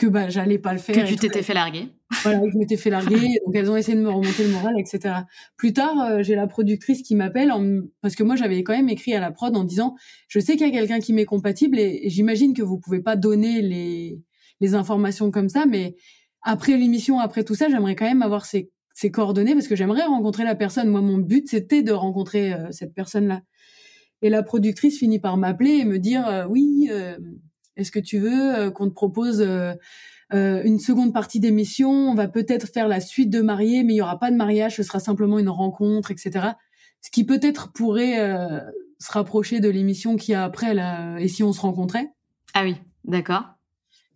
que 0.00 0.06
bah 0.06 0.30
j'allais 0.30 0.58
pas 0.58 0.72
le 0.72 0.78
faire. 0.78 0.94
Que 0.94 1.06
tu 1.06 1.16
t'étais 1.16 1.42
fait 1.42 1.52
larguer. 1.52 1.88
Voilà, 2.22 2.40
je 2.50 2.56
m'étais 2.56 2.78
fait 2.78 2.88
larguer, 2.88 3.18
donc 3.46 3.54
elles 3.54 3.70
ont 3.70 3.76
essayé 3.76 3.96
de 3.96 4.02
me 4.02 4.08
remonter 4.08 4.44
le 4.44 4.48
moral, 4.48 4.72
etc. 4.78 5.14
Plus 5.58 5.74
tard, 5.74 5.94
euh, 6.00 6.22
j'ai 6.22 6.34
la 6.34 6.46
productrice 6.46 7.02
qui 7.02 7.14
m'appelle 7.14 7.52
parce 8.00 8.14
que 8.14 8.22
moi 8.22 8.34
j'avais 8.34 8.62
quand 8.62 8.72
même 8.72 8.88
écrit 8.88 9.12
à 9.12 9.20
la 9.20 9.30
prod 9.30 9.54
en 9.54 9.62
disant 9.62 9.94
je 10.26 10.40
sais 10.40 10.56
qu'il 10.56 10.66
y 10.66 10.70
a 10.70 10.72
quelqu'un 10.72 11.00
qui 11.00 11.12
m'est 11.12 11.26
compatible 11.26 11.78
et, 11.78 12.08
j'imagine 12.08 12.54
que 12.54 12.62
vous 12.62 12.78
pouvez 12.78 13.00
pas 13.02 13.14
donner 13.14 13.60
les 13.60 14.18
les 14.60 14.74
informations 14.74 15.30
comme 15.30 15.50
ça, 15.50 15.66
mais 15.66 15.96
après 16.42 16.78
l'émission, 16.78 17.20
après 17.20 17.44
tout 17.44 17.54
ça, 17.54 17.68
j'aimerais 17.68 17.94
quand 17.94 18.06
même 18.06 18.22
avoir 18.22 18.46
ces 18.46 18.70
ses 18.94 19.10
coordonnées 19.10 19.52
parce 19.52 19.68
que 19.68 19.76
j'aimerais 19.76 20.04
rencontrer 20.04 20.44
la 20.44 20.54
personne. 20.54 20.88
Moi, 20.88 21.02
mon 21.02 21.18
but 21.18 21.46
c'était 21.46 21.82
de 21.82 21.92
rencontrer 21.92 22.54
euh, 22.54 22.68
cette 22.70 22.94
personne-là. 22.94 23.42
Et 24.22 24.30
la 24.30 24.42
productrice 24.42 24.98
finit 24.98 25.18
par 25.18 25.36
m'appeler 25.36 25.72
et 25.72 25.84
me 25.84 25.98
dire 25.98 26.26
euh, 26.26 26.46
oui, 26.46 26.90
est-ce 27.80 27.90
que 27.90 27.98
tu 27.98 28.18
veux 28.18 28.70
qu'on 28.70 28.88
te 28.88 28.94
propose 28.94 29.44
euh, 30.32 30.62
une 30.64 30.78
seconde 30.78 31.12
partie 31.12 31.40
d'émission, 31.40 31.90
on 31.90 32.14
va 32.14 32.28
peut-être 32.28 32.68
faire 32.68 32.86
la 32.86 33.00
suite 33.00 33.30
de 33.30 33.40
mariés, 33.40 33.82
mais 33.82 33.94
il 33.94 33.96
y 33.96 34.02
aura 34.02 34.18
pas 34.18 34.30
de 34.30 34.36
mariage, 34.36 34.76
ce 34.76 34.82
sera 34.82 35.00
simplement 35.00 35.38
une 35.38 35.48
rencontre, 35.48 36.10
etc. 36.10 36.50
Ce 37.00 37.10
qui 37.10 37.24
peut-être 37.24 37.72
pourrait 37.72 38.20
euh, 38.20 38.60
se 38.98 39.10
rapprocher 39.10 39.60
de 39.60 39.68
l'émission 39.68 40.16
qui 40.16 40.34
a 40.34 40.44
après 40.44 40.74
là, 40.74 41.18
et 41.18 41.26
si 41.26 41.42
on 41.42 41.52
se 41.52 41.60
rencontrait. 41.60 42.12
Ah 42.54 42.62
oui, 42.62 42.76
d'accord. 43.04 43.44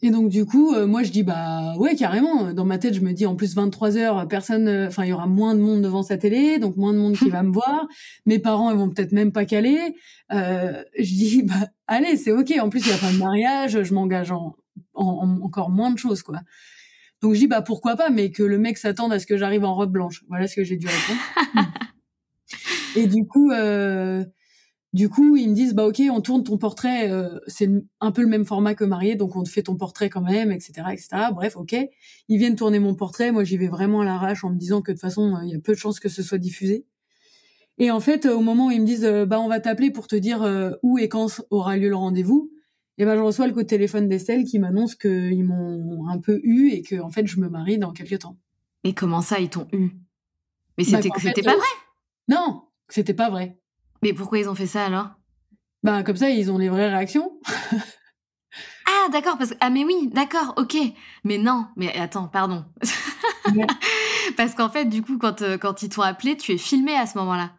Et 0.02 0.10
donc 0.10 0.28
du 0.28 0.44
coup, 0.44 0.74
euh, 0.74 0.86
moi 0.86 1.02
je 1.02 1.10
dis 1.10 1.22
bah 1.22 1.74
ouais 1.78 1.96
carrément. 1.96 2.52
Dans 2.52 2.66
ma 2.66 2.78
tête, 2.78 2.94
je 2.94 3.00
me 3.00 3.12
dis 3.12 3.26
en 3.26 3.34
plus 3.34 3.54
23 3.54 3.96
heures, 3.96 4.28
personne, 4.28 4.68
enfin 4.86 5.04
il 5.04 5.08
y 5.08 5.12
aura 5.12 5.26
moins 5.26 5.54
de 5.54 5.60
monde 5.60 5.80
devant 5.80 6.02
sa 6.02 6.18
télé, 6.18 6.58
donc 6.58 6.76
moins 6.76 6.92
de 6.92 6.98
monde 6.98 7.16
qui 7.16 7.28
va 7.30 7.42
me 7.42 7.52
voir. 7.52 7.88
Mes 8.26 8.38
parents 8.38 8.70
ils 8.70 8.76
vont 8.76 8.90
peut-être 8.90 9.12
même 9.12 9.32
pas 9.32 9.46
caler. 9.46 9.96
je 10.30 11.02
dis 11.02 11.42
bah 11.42 11.70
allez 11.86 12.16
c'est 12.16 12.32
ok. 12.32 12.52
En 12.60 12.68
plus 12.68 12.80
il 12.80 12.90
y 12.90 12.92
a 12.92 12.98
pas 12.98 13.12
de 13.12 13.18
mariage, 13.18 13.82
je 13.82 13.94
m'engage 13.94 14.30
en 14.30 14.56
en, 14.94 15.40
encore 15.42 15.70
moins 15.70 15.90
de 15.90 15.98
choses, 15.98 16.22
quoi. 16.22 16.40
Donc 17.22 17.34
je 17.34 17.40
dis 17.40 17.46
bah 17.46 17.62
pourquoi 17.62 17.96
pas, 17.96 18.10
mais 18.10 18.30
que 18.30 18.42
le 18.42 18.58
mec 18.58 18.76
s'attende 18.76 19.12
à 19.12 19.18
ce 19.18 19.26
que 19.26 19.36
j'arrive 19.36 19.64
en 19.64 19.74
robe 19.74 19.92
blanche. 19.92 20.24
Voilà 20.28 20.46
ce 20.46 20.56
que 20.56 20.64
j'ai 20.64 20.76
dû 20.76 20.86
répondre. 20.86 21.68
et 22.96 23.06
du 23.06 23.26
coup, 23.26 23.50
euh, 23.50 24.24
du 24.92 25.08
coup, 25.08 25.36
ils 25.36 25.48
me 25.48 25.54
disent 25.54 25.74
bah 25.74 25.86
ok, 25.86 26.02
on 26.10 26.20
tourne 26.20 26.44
ton 26.44 26.58
portrait. 26.58 27.10
Euh, 27.10 27.38
c'est 27.46 27.70
un 28.00 28.12
peu 28.12 28.20
le 28.20 28.28
même 28.28 28.44
format 28.44 28.74
que 28.74 28.84
marié, 28.84 29.16
donc 29.16 29.36
on 29.36 29.42
te 29.42 29.48
fait 29.48 29.62
ton 29.62 29.76
portrait 29.76 30.10
quand 30.10 30.20
même, 30.20 30.52
etc., 30.52 30.72
etc. 30.92 31.08
Bref, 31.32 31.56
ok. 31.56 31.74
Ils 32.28 32.38
viennent 32.38 32.56
tourner 32.56 32.78
mon 32.78 32.94
portrait. 32.94 33.32
Moi, 33.32 33.44
j'y 33.44 33.56
vais 33.56 33.68
vraiment 33.68 34.02
à 34.02 34.04
l'arrache 34.04 34.44
en 34.44 34.50
me 34.50 34.56
disant 34.56 34.82
que 34.82 34.92
de 34.92 34.96
toute 34.96 35.02
façon, 35.02 35.38
il 35.44 35.50
y 35.50 35.54
a 35.54 35.58
peu 35.60 35.72
de 35.72 35.78
chances 35.78 36.00
que 36.00 36.10
ce 36.10 36.22
soit 36.22 36.38
diffusé. 36.38 36.84
Et 37.78 37.90
en 37.90 38.00
fait, 38.00 38.26
au 38.26 38.40
moment 38.40 38.66
où 38.66 38.70
ils 38.70 38.80
me 38.80 38.86
disent 38.86 39.08
bah 39.26 39.40
on 39.40 39.48
va 39.48 39.60
t'appeler 39.60 39.90
pour 39.90 40.06
te 40.06 40.16
dire 40.16 40.42
euh, 40.42 40.70
où 40.82 40.98
et 40.98 41.08
quand 41.08 41.42
aura 41.50 41.76
lieu 41.76 41.88
le 41.88 41.96
rendez-vous, 41.96 42.50
et 42.98 43.04
ben 43.04 43.16
je 43.16 43.20
reçois 43.20 43.46
le 43.46 43.52
coup 43.52 43.62
de 43.62 43.68
téléphone 43.68 44.08
d'Estelle 44.08 44.44
qui 44.44 44.58
m'annonce 44.58 44.94
qu'ils 44.94 45.44
m'ont 45.44 46.08
un 46.08 46.18
peu 46.18 46.40
eu 46.44 46.68
et 46.68 46.82
que 46.82 47.00
en 47.00 47.10
fait 47.10 47.26
je 47.26 47.40
me 47.40 47.48
marie 47.48 47.78
dans 47.78 47.92
quelques 47.92 48.20
temps. 48.20 48.38
Et 48.84 48.94
comment 48.94 49.20
ça 49.20 49.40
ils 49.40 49.50
t'ont 49.50 49.66
eu? 49.72 49.90
Mais 50.78 50.84
bah, 50.84 51.02
c'était 51.02 51.08
c'était 51.18 51.42
pas 51.42 51.56
vrai? 51.56 51.66
Non, 52.28 52.64
c'était 52.88 53.14
pas 53.14 53.30
vrai. 53.30 53.58
Mais 54.02 54.12
pourquoi 54.12 54.38
ils 54.38 54.48
ont 54.48 54.54
fait 54.54 54.66
ça 54.66 54.86
alors? 54.86 55.08
Bah 55.82 56.04
comme 56.04 56.16
ça 56.16 56.30
ils 56.30 56.52
ont 56.52 56.58
les 56.58 56.68
vraies 56.68 56.88
réactions. 56.88 57.40
ah 58.86 59.08
d'accord 59.10 59.36
parce 59.36 59.50
que 59.50 59.56
ah 59.60 59.70
mais 59.70 59.84
oui 59.84 60.08
d'accord 60.12 60.54
ok 60.56 60.76
mais 61.24 61.38
non 61.38 61.66
mais 61.76 61.92
attends 61.96 62.28
pardon 62.28 62.64
parce 64.36 64.54
qu'en 64.54 64.68
fait 64.68 64.84
du 64.84 65.02
coup 65.02 65.18
quand 65.18 65.42
euh, 65.42 65.58
quand 65.58 65.82
ils 65.82 65.88
t'ont 65.88 66.02
appelé 66.02 66.36
tu 66.36 66.52
es 66.52 66.58
filmé 66.58 66.94
à 66.94 67.06
ce 67.06 67.18
moment-là. 67.18 67.50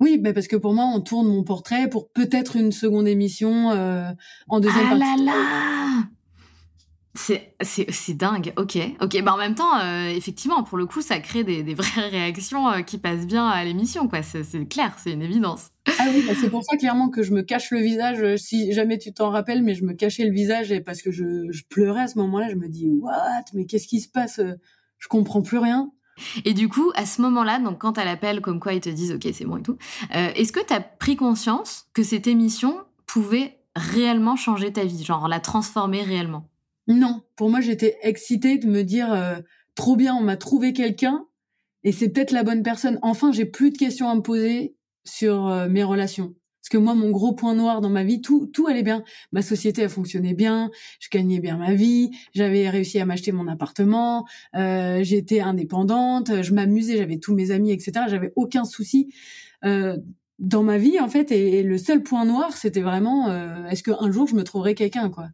Oui, 0.00 0.18
mais 0.20 0.32
parce 0.32 0.48
que 0.48 0.56
pour 0.56 0.72
moi, 0.72 0.86
on 0.94 1.00
tourne 1.00 1.28
mon 1.28 1.44
portrait 1.44 1.88
pour 1.88 2.10
peut-être 2.10 2.56
une 2.56 2.72
seconde 2.72 3.06
émission 3.06 3.70
euh, 3.70 4.10
en 4.48 4.60
deuxième 4.60 4.86
ah 4.86 4.96
partie. 4.98 5.24
Là 5.24 5.32
là 5.32 6.02
c'est, 7.14 7.54
c'est, 7.60 7.90
c'est 7.90 8.14
dingue, 8.14 8.52
ok. 8.56 8.78
Ok, 9.00 9.20
bah 9.22 9.34
en 9.34 9.36
même 9.36 9.54
temps, 9.54 9.78
euh, 9.80 10.08
effectivement, 10.08 10.62
pour 10.62 10.78
le 10.78 10.86
coup, 10.86 11.02
ça 11.02 11.18
crée 11.18 11.44
des, 11.44 11.62
des 11.62 11.74
vraies 11.74 12.08
réactions 12.10 12.68
euh, 12.70 12.82
qui 12.82 12.98
passent 12.98 13.26
bien 13.26 13.46
à 13.46 13.64
l'émission, 13.64 14.08
quoi. 14.08 14.22
C'est, 14.22 14.44
c'est 14.44 14.64
clair, 14.66 14.96
c'est 14.98 15.12
une 15.12 15.22
évidence. 15.22 15.70
Ah 15.98 16.06
oui, 16.14 16.24
bah 16.26 16.34
c'est 16.40 16.50
pour 16.50 16.62
ça 16.64 16.76
clairement 16.76 17.08
que 17.10 17.22
je 17.22 17.32
me 17.32 17.42
cache 17.42 17.72
le 17.72 17.80
visage, 17.80 18.36
si 18.36 18.72
jamais 18.72 18.96
tu 18.96 19.12
t'en 19.12 19.30
rappelles, 19.30 19.62
mais 19.62 19.74
je 19.74 19.84
me 19.84 19.92
cachais 19.92 20.24
le 20.24 20.32
visage 20.32 20.70
et 20.70 20.80
parce 20.80 21.02
que 21.02 21.10
je, 21.10 21.50
je 21.50 21.62
pleurais 21.68 22.02
à 22.02 22.08
ce 22.08 22.18
moment-là, 22.18 22.48
je 22.48 22.56
me 22.56 22.68
dis, 22.68 22.88
what, 22.88 23.44
mais 23.54 23.66
qu'est-ce 23.66 23.88
qui 23.88 24.00
se 24.00 24.08
passe? 24.08 24.40
Je 24.98 25.08
comprends 25.08 25.42
plus 25.42 25.58
rien. 25.58 25.90
Et 26.44 26.54
du 26.54 26.68
coup, 26.68 26.90
à 26.94 27.06
ce 27.06 27.22
moment-là, 27.22 27.58
donc 27.58 27.78
quand 27.78 27.98
elle 27.98 28.08
appelle 28.08 28.40
comme 28.40 28.60
quoi 28.60 28.74
ils 28.74 28.80
te 28.80 28.88
disent 28.88 29.12
OK, 29.12 29.26
c'est 29.32 29.44
bon 29.44 29.58
et 29.58 29.62
tout, 29.62 29.76
euh, 30.14 30.30
est-ce 30.34 30.52
que 30.52 30.64
tu 30.64 30.72
as 30.72 30.80
pris 30.80 31.16
conscience 31.16 31.86
que 31.92 32.02
cette 32.02 32.26
émission 32.26 32.78
pouvait 33.06 33.58
réellement 33.76 34.36
changer 34.36 34.72
ta 34.72 34.84
vie, 34.84 35.04
genre 35.04 35.28
la 35.28 35.40
transformer 35.40 36.02
réellement? 36.02 36.48
Non, 36.86 37.22
pour 37.36 37.50
moi 37.50 37.60
j'étais 37.60 37.96
excitée 38.02 38.58
de 38.58 38.66
me 38.66 38.82
dire 38.82 39.12
euh, 39.12 39.36
trop 39.74 39.96
bien, 39.96 40.14
on 40.14 40.22
m'a 40.22 40.36
trouvé 40.36 40.72
quelqu'un 40.72 41.24
et 41.84 41.92
c'est 41.92 42.10
peut-être 42.10 42.32
la 42.32 42.42
bonne 42.42 42.62
personne. 42.62 42.98
Enfin, 43.02 43.32
j'ai 43.32 43.44
plus 43.44 43.70
de 43.70 43.78
questions 43.78 44.08
à 44.10 44.14
me 44.14 44.20
poser 44.20 44.76
sur 45.04 45.48
euh, 45.48 45.68
mes 45.68 45.84
relations. 45.84 46.34
Que 46.70 46.78
moi, 46.78 46.94
mon 46.94 47.10
gros 47.10 47.32
point 47.32 47.54
noir 47.54 47.82
dans 47.82 47.90
ma 47.90 48.04
vie, 48.04 48.22
tout, 48.22 48.46
tout 48.46 48.66
allait 48.68 48.82
bien. 48.82 49.04
Ma 49.32 49.42
société, 49.42 49.82
elle 49.82 49.90
fonctionnait 49.90 50.34
bien. 50.34 50.70
Je 51.00 51.08
gagnais 51.10 51.40
bien 51.40 51.58
ma 51.58 51.74
vie. 51.74 52.10
J'avais 52.32 52.70
réussi 52.70 52.98
à 53.00 53.04
m'acheter 53.04 53.32
mon 53.32 53.48
appartement. 53.48 54.26
Euh, 54.54 55.02
J'étais 55.02 55.40
indépendante. 55.40 56.42
Je 56.42 56.54
m'amusais. 56.54 56.96
J'avais 56.96 57.18
tous 57.18 57.34
mes 57.34 57.50
amis, 57.50 57.72
etc. 57.72 58.06
J'avais 58.08 58.32
aucun 58.36 58.64
souci 58.64 59.12
euh, 59.64 59.98
dans 60.38 60.62
ma 60.62 60.78
vie, 60.78 61.00
en 61.00 61.08
fait. 61.08 61.32
Et, 61.32 61.62
le 61.62 61.76
seul 61.76 62.02
point 62.02 62.24
noir, 62.24 62.56
c'était 62.56 62.80
vraiment, 62.80 63.28
euh, 63.28 63.66
est-ce 63.66 63.82
qu'un 63.82 64.10
jour, 64.10 64.26
je 64.26 64.34
me 64.34 64.44
trouverais 64.44 64.74
quelqu'un, 64.74 65.10
quoi. 65.10 65.28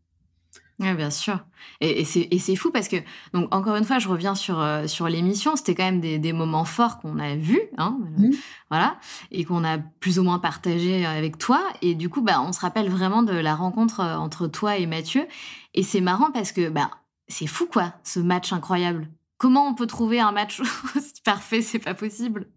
Oui, 0.78 0.92
bien 0.94 1.10
sûr. 1.10 1.38
Et, 1.80 2.02
et 2.02 2.38
c'est 2.38 2.56
fou 2.56 2.70
parce 2.70 2.88
que, 2.88 2.96
donc, 3.32 3.54
encore 3.54 3.76
une 3.76 3.84
fois, 3.84 3.98
je 3.98 4.08
reviens 4.08 4.34
sur, 4.34 4.60
euh, 4.60 4.86
sur 4.86 5.08
l'émission. 5.08 5.56
C'était 5.56 5.74
quand 5.74 5.84
même 5.84 6.00
des, 6.00 6.18
des, 6.18 6.34
moments 6.34 6.66
forts 6.66 6.98
qu'on 6.98 7.18
a 7.18 7.34
vus, 7.34 7.62
hein, 7.78 7.98
mmh. 8.18 8.30
voilà, 8.70 8.98
et 9.30 9.44
qu'on 9.44 9.64
a 9.64 9.78
plus 9.78 10.18
ou 10.18 10.22
moins 10.22 10.38
partagé 10.38 11.06
avec 11.06 11.38
toi. 11.38 11.62
Et 11.80 11.94
du 11.94 12.10
coup, 12.10 12.20
bah, 12.20 12.42
on 12.42 12.52
se 12.52 12.60
rappelle 12.60 12.90
vraiment 12.90 13.22
de 13.22 13.32
la 13.32 13.54
rencontre 13.54 14.00
euh, 14.00 14.16
entre 14.16 14.48
toi 14.48 14.76
et 14.76 14.86
Mathieu. 14.86 15.26
Et 15.72 15.82
c'est 15.82 16.02
marrant 16.02 16.30
parce 16.30 16.52
que, 16.52 16.68
bah, 16.68 16.90
c'est 17.26 17.46
fou, 17.46 17.66
quoi, 17.66 17.94
ce 18.04 18.20
match 18.20 18.52
incroyable. 18.52 19.08
Comment 19.38 19.66
on 19.66 19.74
peut 19.74 19.86
trouver 19.86 20.20
un 20.20 20.32
match 20.32 20.60
aussi 20.96 21.22
parfait? 21.24 21.62
C'est 21.62 21.78
pas 21.78 21.94
possible. 21.94 22.48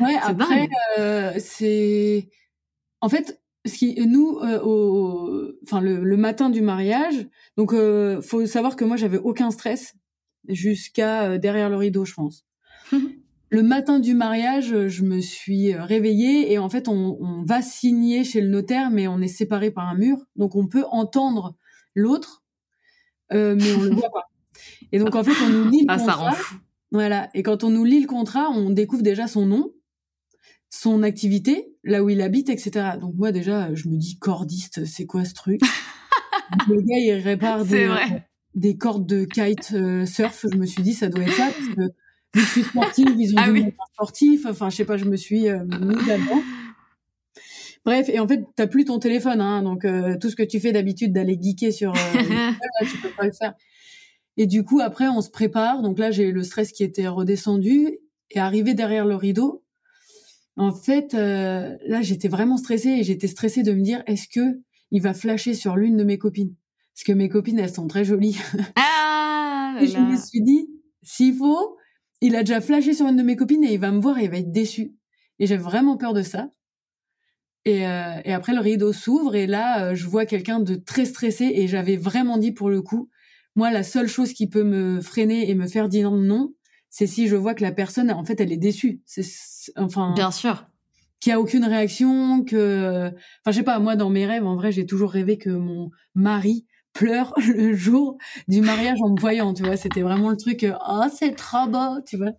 Ouais, 0.00 0.16
après, 0.22 0.68
euh, 0.98 1.32
c'est. 1.38 2.28
En 3.00 3.08
fait, 3.08 3.40
ce 3.66 3.78
qui 3.78 3.94
nous 4.06 4.38
euh, 4.42 4.60
au 4.62 5.52
enfin 5.62 5.80
le, 5.80 6.02
le, 6.04 6.16
matin 6.16 6.50
du 6.50 6.62
mariage 6.62 7.26
donc 7.56 7.72
euh, 7.72 8.20
faut 8.20 8.46
savoir 8.46 8.76
que 8.76 8.84
moi 8.84 8.96
j'avais 8.96 9.18
aucun 9.18 9.50
stress 9.50 9.94
jusqu'à 10.48 11.24
euh, 11.24 11.38
derrière 11.38 11.68
le 11.68 11.76
rideau 11.76 12.04
je 12.04 12.14
pense. 12.14 12.44
Le 13.48 13.62
matin 13.62 14.00
du 14.00 14.12
mariage 14.12 14.88
je 14.88 15.04
me 15.04 15.20
suis 15.20 15.72
réveillée 15.72 16.52
et 16.52 16.58
en 16.58 16.68
fait 16.68 16.88
on, 16.88 17.16
on, 17.20 17.44
va 17.44 17.62
signer 17.62 18.24
chez 18.24 18.40
le 18.40 18.48
notaire 18.48 18.90
mais 18.90 19.06
on 19.06 19.20
est 19.20 19.28
séparés 19.28 19.70
par 19.70 19.86
un 19.88 19.94
mur. 19.94 20.18
Donc 20.34 20.56
on 20.56 20.66
peut 20.66 20.84
entendre 20.90 21.54
l'autre 21.94 22.42
euh, 23.32 23.54
mais 23.56 23.72
on 23.72 23.82
le 23.82 23.90
voit 23.90 24.10
pas. 24.10 24.24
Et 24.90 24.98
donc 24.98 25.14
en 25.14 25.22
fait 25.22 25.30
on 25.44 25.48
nous 25.48 25.70
lit 25.70 25.82
le 25.82 25.86
ah, 25.88 25.96
contrat 25.96 26.12
ça 26.12 26.18
rend 26.18 26.32
fou. 26.32 26.56
voilà. 26.90 27.30
Et 27.34 27.44
quand 27.44 27.62
on 27.62 27.70
nous 27.70 27.84
lit 27.84 28.00
le 28.00 28.08
contrat 28.08 28.50
on 28.50 28.70
découvre 28.70 29.04
déjà 29.04 29.28
son 29.28 29.46
nom 29.46 29.70
son 30.68 31.02
activité, 31.02 31.75
là 31.86 32.04
où 32.04 32.10
il 32.10 32.20
habite, 32.20 32.50
etc. 32.50 32.98
Donc 33.00 33.14
moi 33.14 33.32
déjà, 33.32 33.74
je 33.74 33.88
me 33.88 33.96
dis 33.96 34.18
cordiste, 34.18 34.84
c'est 34.84 35.06
quoi 35.06 35.24
ce 35.24 35.34
truc? 35.34 35.60
Le 36.68 36.80
gars, 36.82 36.98
il 36.98 37.12
répare 37.22 37.64
des, 37.64 37.88
des, 38.54 38.76
cordes 38.76 39.06
de 39.06 39.24
kite 39.24 39.72
euh, 39.74 40.06
surf. 40.06 40.46
Je 40.52 40.56
me 40.56 40.66
suis 40.66 40.82
dit, 40.82 40.92
ça 40.92 41.08
doit 41.08 41.24
être 41.24 41.32
ça, 41.32 41.46
parce 41.46 41.74
que 41.74 41.94
je 42.34 42.44
suis 42.44 42.62
sportive, 42.62 43.14
ils 43.18 43.32
ont 43.32 43.38
ah 43.38 43.50
oui. 43.50 43.64
sportif. 43.94 44.46
Enfin, 44.46 44.70
je 44.70 44.76
sais 44.76 44.84
pas, 44.84 44.96
je 44.96 45.06
me 45.06 45.16
suis 45.16 45.48
euh, 45.48 45.64
mise 45.64 46.06
là-dedans. 46.06 46.42
Bref, 47.84 48.08
et 48.08 48.18
en 48.18 48.26
fait, 48.26 48.44
t'as 48.56 48.66
plus 48.66 48.84
ton 48.84 48.98
téléphone, 48.98 49.40
hein, 49.40 49.62
donc 49.62 49.84
euh, 49.84 50.16
tout 50.20 50.28
ce 50.28 50.34
que 50.34 50.42
tu 50.42 50.58
fais 50.58 50.72
d'habitude 50.72 51.12
d'aller 51.12 51.38
geeker 51.40 51.72
sur, 51.72 51.92
euh, 51.92 51.94
là, 52.20 52.86
tu 52.90 52.98
peux 52.98 53.10
pas 53.10 53.26
le 53.26 53.32
faire. 53.32 53.54
Et 54.36 54.46
du 54.46 54.64
coup, 54.64 54.80
après, 54.80 55.06
on 55.06 55.20
se 55.20 55.30
prépare. 55.30 55.82
Donc 55.82 55.98
là, 55.98 56.10
j'ai 56.10 56.32
le 56.32 56.42
stress 56.42 56.72
qui 56.72 56.82
était 56.82 57.06
redescendu 57.06 57.98
et 58.32 58.38
arrivé 58.40 58.74
derrière 58.74 59.06
le 59.06 59.14
rideau, 59.14 59.62
en 60.56 60.72
fait, 60.72 61.14
euh, 61.14 61.76
là, 61.86 62.02
j'étais 62.02 62.28
vraiment 62.28 62.56
stressée 62.56 62.88
et 62.90 63.02
j'étais 63.02 63.28
stressée 63.28 63.62
de 63.62 63.72
me 63.72 63.82
dire 63.82 64.02
est-ce 64.06 64.28
que 64.28 64.60
il 64.90 65.02
va 65.02 65.14
flasher 65.14 65.54
sur 65.54 65.76
l'une 65.76 65.96
de 65.96 66.04
mes 66.04 66.18
copines? 66.18 66.54
Parce 66.94 67.04
que 67.04 67.12
mes 67.12 67.28
copines, 67.28 67.58
elles 67.58 67.72
sont 67.72 67.88
très 67.88 68.04
jolies. 68.04 68.38
Ah, 68.76 69.76
et 69.80 69.86
je 69.86 69.98
me 69.98 70.16
suis 70.16 70.42
dit, 70.42 70.68
s'il 71.02 71.34
faut, 71.34 71.76
il 72.22 72.34
a 72.36 72.42
déjà 72.42 72.60
flashé 72.60 72.94
sur 72.94 73.06
une 73.06 73.16
de 73.16 73.22
mes 73.22 73.36
copines 73.36 73.64
et 73.64 73.74
il 73.74 73.80
va 73.80 73.92
me 73.92 74.00
voir 74.00 74.18
et 74.18 74.24
il 74.24 74.30
va 74.30 74.38
être 74.38 74.52
déçu. 74.52 74.94
Et 75.38 75.46
j'ai 75.46 75.58
vraiment 75.58 75.98
peur 75.98 76.14
de 76.14 76.22
ça. 76.22 76.50
Et, 77.66 77.86
euh, 77.86 78.20
et 78.24 78.32
après, 78.32 78.54
le 78.54 78.60
rideau 78.60 78.92
s'ouvre 78.92 79.34
et 79.34 79.46
là, 79.46 79.84
euh, 79.84 79.94
je 79.94 80.06
vois 80.06 80.24
quelqu'un 80.24 80.60
de 80.60 80.76
très 80.76 81.04
stressé 81.04 81.50
et 81.54 81.66
j'avais 81.66 81.96
vraiment 81.96 82.38
dit 82.38 82.52
pour 82.52 82.70
le 82.70 82.80
coup, 82.80 83.10
moi, 83.56 83.70
la 83.70 83.82
seule 83.82 84.08
chose 84.08 84.32
qui 84.32 84.48
peut 84.48 84.62
me 84.62 85.00
freiner 85.00 85.50
et 85.50 85.54
me 85.54 85.66
faire 85.66 85.88
dire 85.88 86.10
non, 86.10 86.54
c'est 86.90 87.06
si 87.06 87.28
je 87.28 87.36
vois 87.36 87.54
que 87.54 87.62
la 87.62 87.72
personne, 87.72 88.10
en 88.10 88.24
fait, 88.24 88.40
elle 88.40 88.52
est 88.52 88.56
déçue. 88.56 89.02
C'est 89.04 89.24
enfin. 89.76 90.12
Bien 90.14 90.30
sûr. 90.30 90.66
Qu'il 91.20 91.30
y 91.30 91.32
a 91.32 91.40
aucune 91.40 91.64
réaction, 91.64 92.44
que, 92.44 93.08
enfin, 93.08 93.50
je 93.50 93.52
sais 93.52 93.62
pas. 93.62 93.78
Moi, 93.78 93.96
dans 93.96 94.10
mes 94.10 94.26
rêves, 94.26 94.46
en 94.46 94.54
vrai, 94.54 94.70
j'ai 94.70 94.86
toujours 94.86 95.10
rêvé 95.10 95.38
que 95.38 95.50
mon 95.50 95.90
mari 96.14 96.66
pleure 96.92 97.32
le 97.46 97.74
jour 97.74 98.18
du 98.48 98.60
mariage 98.60 98.98
en 99.02 99.10
me 99.10 99.20
voyant, 99.20 99.54
tu 99.54 99.62
vois. 99.62 99.76
C'était 99.76 100.02
vraiment 100.02 100.30
le 100.30 100.36
truc, 100.36 100.66
oh, 100.88 101.04
c'est 101.14 101.34
trop 101.34 101.66
beau, 101.66 102.00
tu 102.06 102.16
vois. 102.16 102.32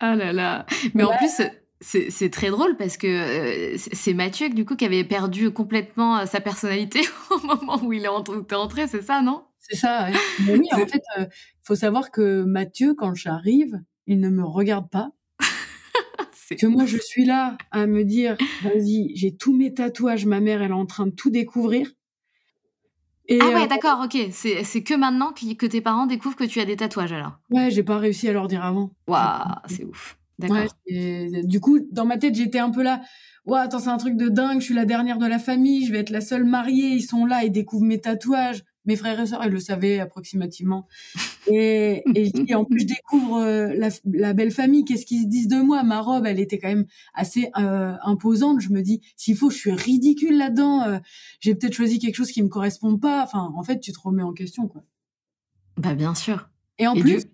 Ah 0.00 0.16
là 0.16 0.32
là. 0.32 0.66
Mais 0.94 1.04
en 1.04 1.16
plus, 1.16 1.40
c'est 1.80 2.30
très 2.30 2.50
drôle 2.50 2.76
parce 2.76 2.96
que 2.96 3.06
euh, 3.06 3.76
c'est 3.76 4.14
Mathieu, 4.14 4.48
du 4.48 4.64
coup, 4.64 4.76
qui 4.76 4.84
avait 4.84 5.04
perdu 5.04 5.50
complètement 5.50 6.18
euh, 6.18 6.26
sa 6.26 6.40
personnalité 6.40 7.00
au 7.30 7.38
moment 7.46 7.80
où 7.82 7.92
il 7.92 8.04
est 8.04 8.54
entré, 8.54 8.86
c'est 8.86 9.02
ça, 9.02 9.22
non? 9.22 9.44
C'est 9.68 9.76
ça, 9.76 10.08
Mais 10.46 10.56
oui, 10.56 10.68
en 10.72 10.86
fait, 10.86 11.02
il 11.16 11.22
euh, 11.22 11.26
faut 11.62 11.74
savoir 11.74 12.10
que 12.10 12.42
Mathieu, 12.42 12.94
quand 12.94 13.14
j'arrive, 13.14 13.80
il 14.06 14.20
ne 14.20 14.28
me 14.28 14.44
regarde 14.44 14.90
pas. 14.90 15.10
que 16.58 16.66
moi, 16.66 16.84
je 16.84 16.98
suis 16.98 17.24
là 17.24 17.56
à 17.70 17.86
me 17.86 18.04
dire, 18.04 18.36
vas-y, 18.62 19.16
j'ai 19.16 19.34
tous 19.34 19.54
mes 19.54 19.72
tatouages, 19.72 20.26
ma 20.26 20.40
mère, 20.40 20.62
elle 20.62 20.70
est 20.70 20.74
en 20.74 20.84
train 20.84 21.06
de 21.06 21.12
tout 21.12 21.30
découvrir. 21.30 21.90
ah 23.30 23.48
ouais, 23.48 23.66
d'accord, 23.66 24.02
ok. 24.04 24.18
C'est 24.32 24.82
que 24.82 24.94
maintenant 24.94 25.32
que, 25.32 25.66
tes 25.66 25.80
parents 25.80 26.06
découvrent 26.06 26.36
que 26.36 26.44
tu 26.44 26.60
as 26.60 26.66
des 26.66 26.76
tatouages 26.76 27.12
alors? 27.12 27.38
Ouais, 27.48 27.70
j'ai 27.70 27.82
pas 27.82 27.96
réussi 27.96 28.28
à 28.28 28.34
leur 28.34 28.48
dire 28.48 28.64
avant. 28.64 28.90
Waouh, 29.08 29.54
c'est 29.66 29.84
ouf. 29.84 30.18
Ouais, 30.42 30.66
et 30.86 31.42
du 31.44 31.60
coup, 31.60 31.78
dans 31.90 32.04
ma 32.04 32.18
tête, 32.18 32.34
j'étais 32.34 32.58
un 32.58 32.70
peu 32.70 32.82
là. 32.82 33.00
Ouais, 33.46 33.60
attends, 33.60 33.78
c'est 33.78 33.88
un 33.88 33.96
truc 33.96 34.16
de 34.16 34.28
dingue. 34.28 34.60
Je 34.60 34.66
suis 34.66 34.74
la 34.74 34.84
dernière 34.84 35.18
de 35.18 35.26
la 35.26 35.38
famille. 35.38 35.86
Je 35.86 35.92
vais 35.92 36.00
être 36.00 36.10
la 36.10 36.20
seule 36.20 36.44
mariée. 36.44 36.88
Ils 36.88 37.02
sont 37.02 37.24
là. 37.24 37.44
Ils 37.44 37.52
découvrent 37.52 37.84
mes 37.84 38.00
tatouages. 38.00 38.64
Mes 38.86 38.96
frères 38.96 39.18
et 39.18 39.26
sœurs, 39.26 39.42
ils 39.44 39.50
le 39.50 39.60
savaient 39.60 39.98
approximativement. 39.98 40.86
Et, 41.46 42.02
et, 42.14 42.54
en 42.54 42.64
plus, 42.64 42.80
je 42.80 42.86
découvre 42.86 43.38
euh, 43.38 43.72
la, 43.76 43.88
la, 44.04 44.32
belle 44.34 44.50
famille. 44.50 44.84
Qu'est-ce 44.84 45.06
qu'ils 45.06 45.22
se 45.22 45.26
disent 45.26 45.48
de 45.48 45.60
moi? 45.60 45.82
Ma 45.82 46.00
robe, 46.00 46.26
elle 46.26 46.40
était 46.40 46.58
quand 46.58 46.68
même 46.68 46.86
assez 47.14 47.50
euh, 47.58 47.94
imposante. 48.02 48.60
Je 48.60 48.70
me 48.70 48.82
dis, 48.82 49.00
s'il 49.16 49.36
faut, 49.36 49.50
je 49.50 49.56
suis 49.56 49.72
ridicule 49.72 50.36
là-dedans. 50.36 50.82
Euh, 50.82 50.98
j'ai 51.40 51.54
peut-être 51.54 51.74
choisi 51.74 51.98
quelque 51.98 52.16
chose 52.16 52.30
qui 52.30 52.42
me 52.42 52.48
correspond 52.48 52.98
pas. 52.98 53.22
Enfin, 53.22 53.52
en 53.56 53.62
fait, 53.62 53.80
tu 53.80 53.92
te 53.92 54.00
remets 54.00 54.22
en 54.22 54.32
question, 54.32 54.68
quoi. 54.68 54.84
Bah, 55.76 55.94
bien 55.94 56.14
sûr. 56.14 56.50
Et 56.78 56.86
en 56.86 56.94
plus, 56.94 57.24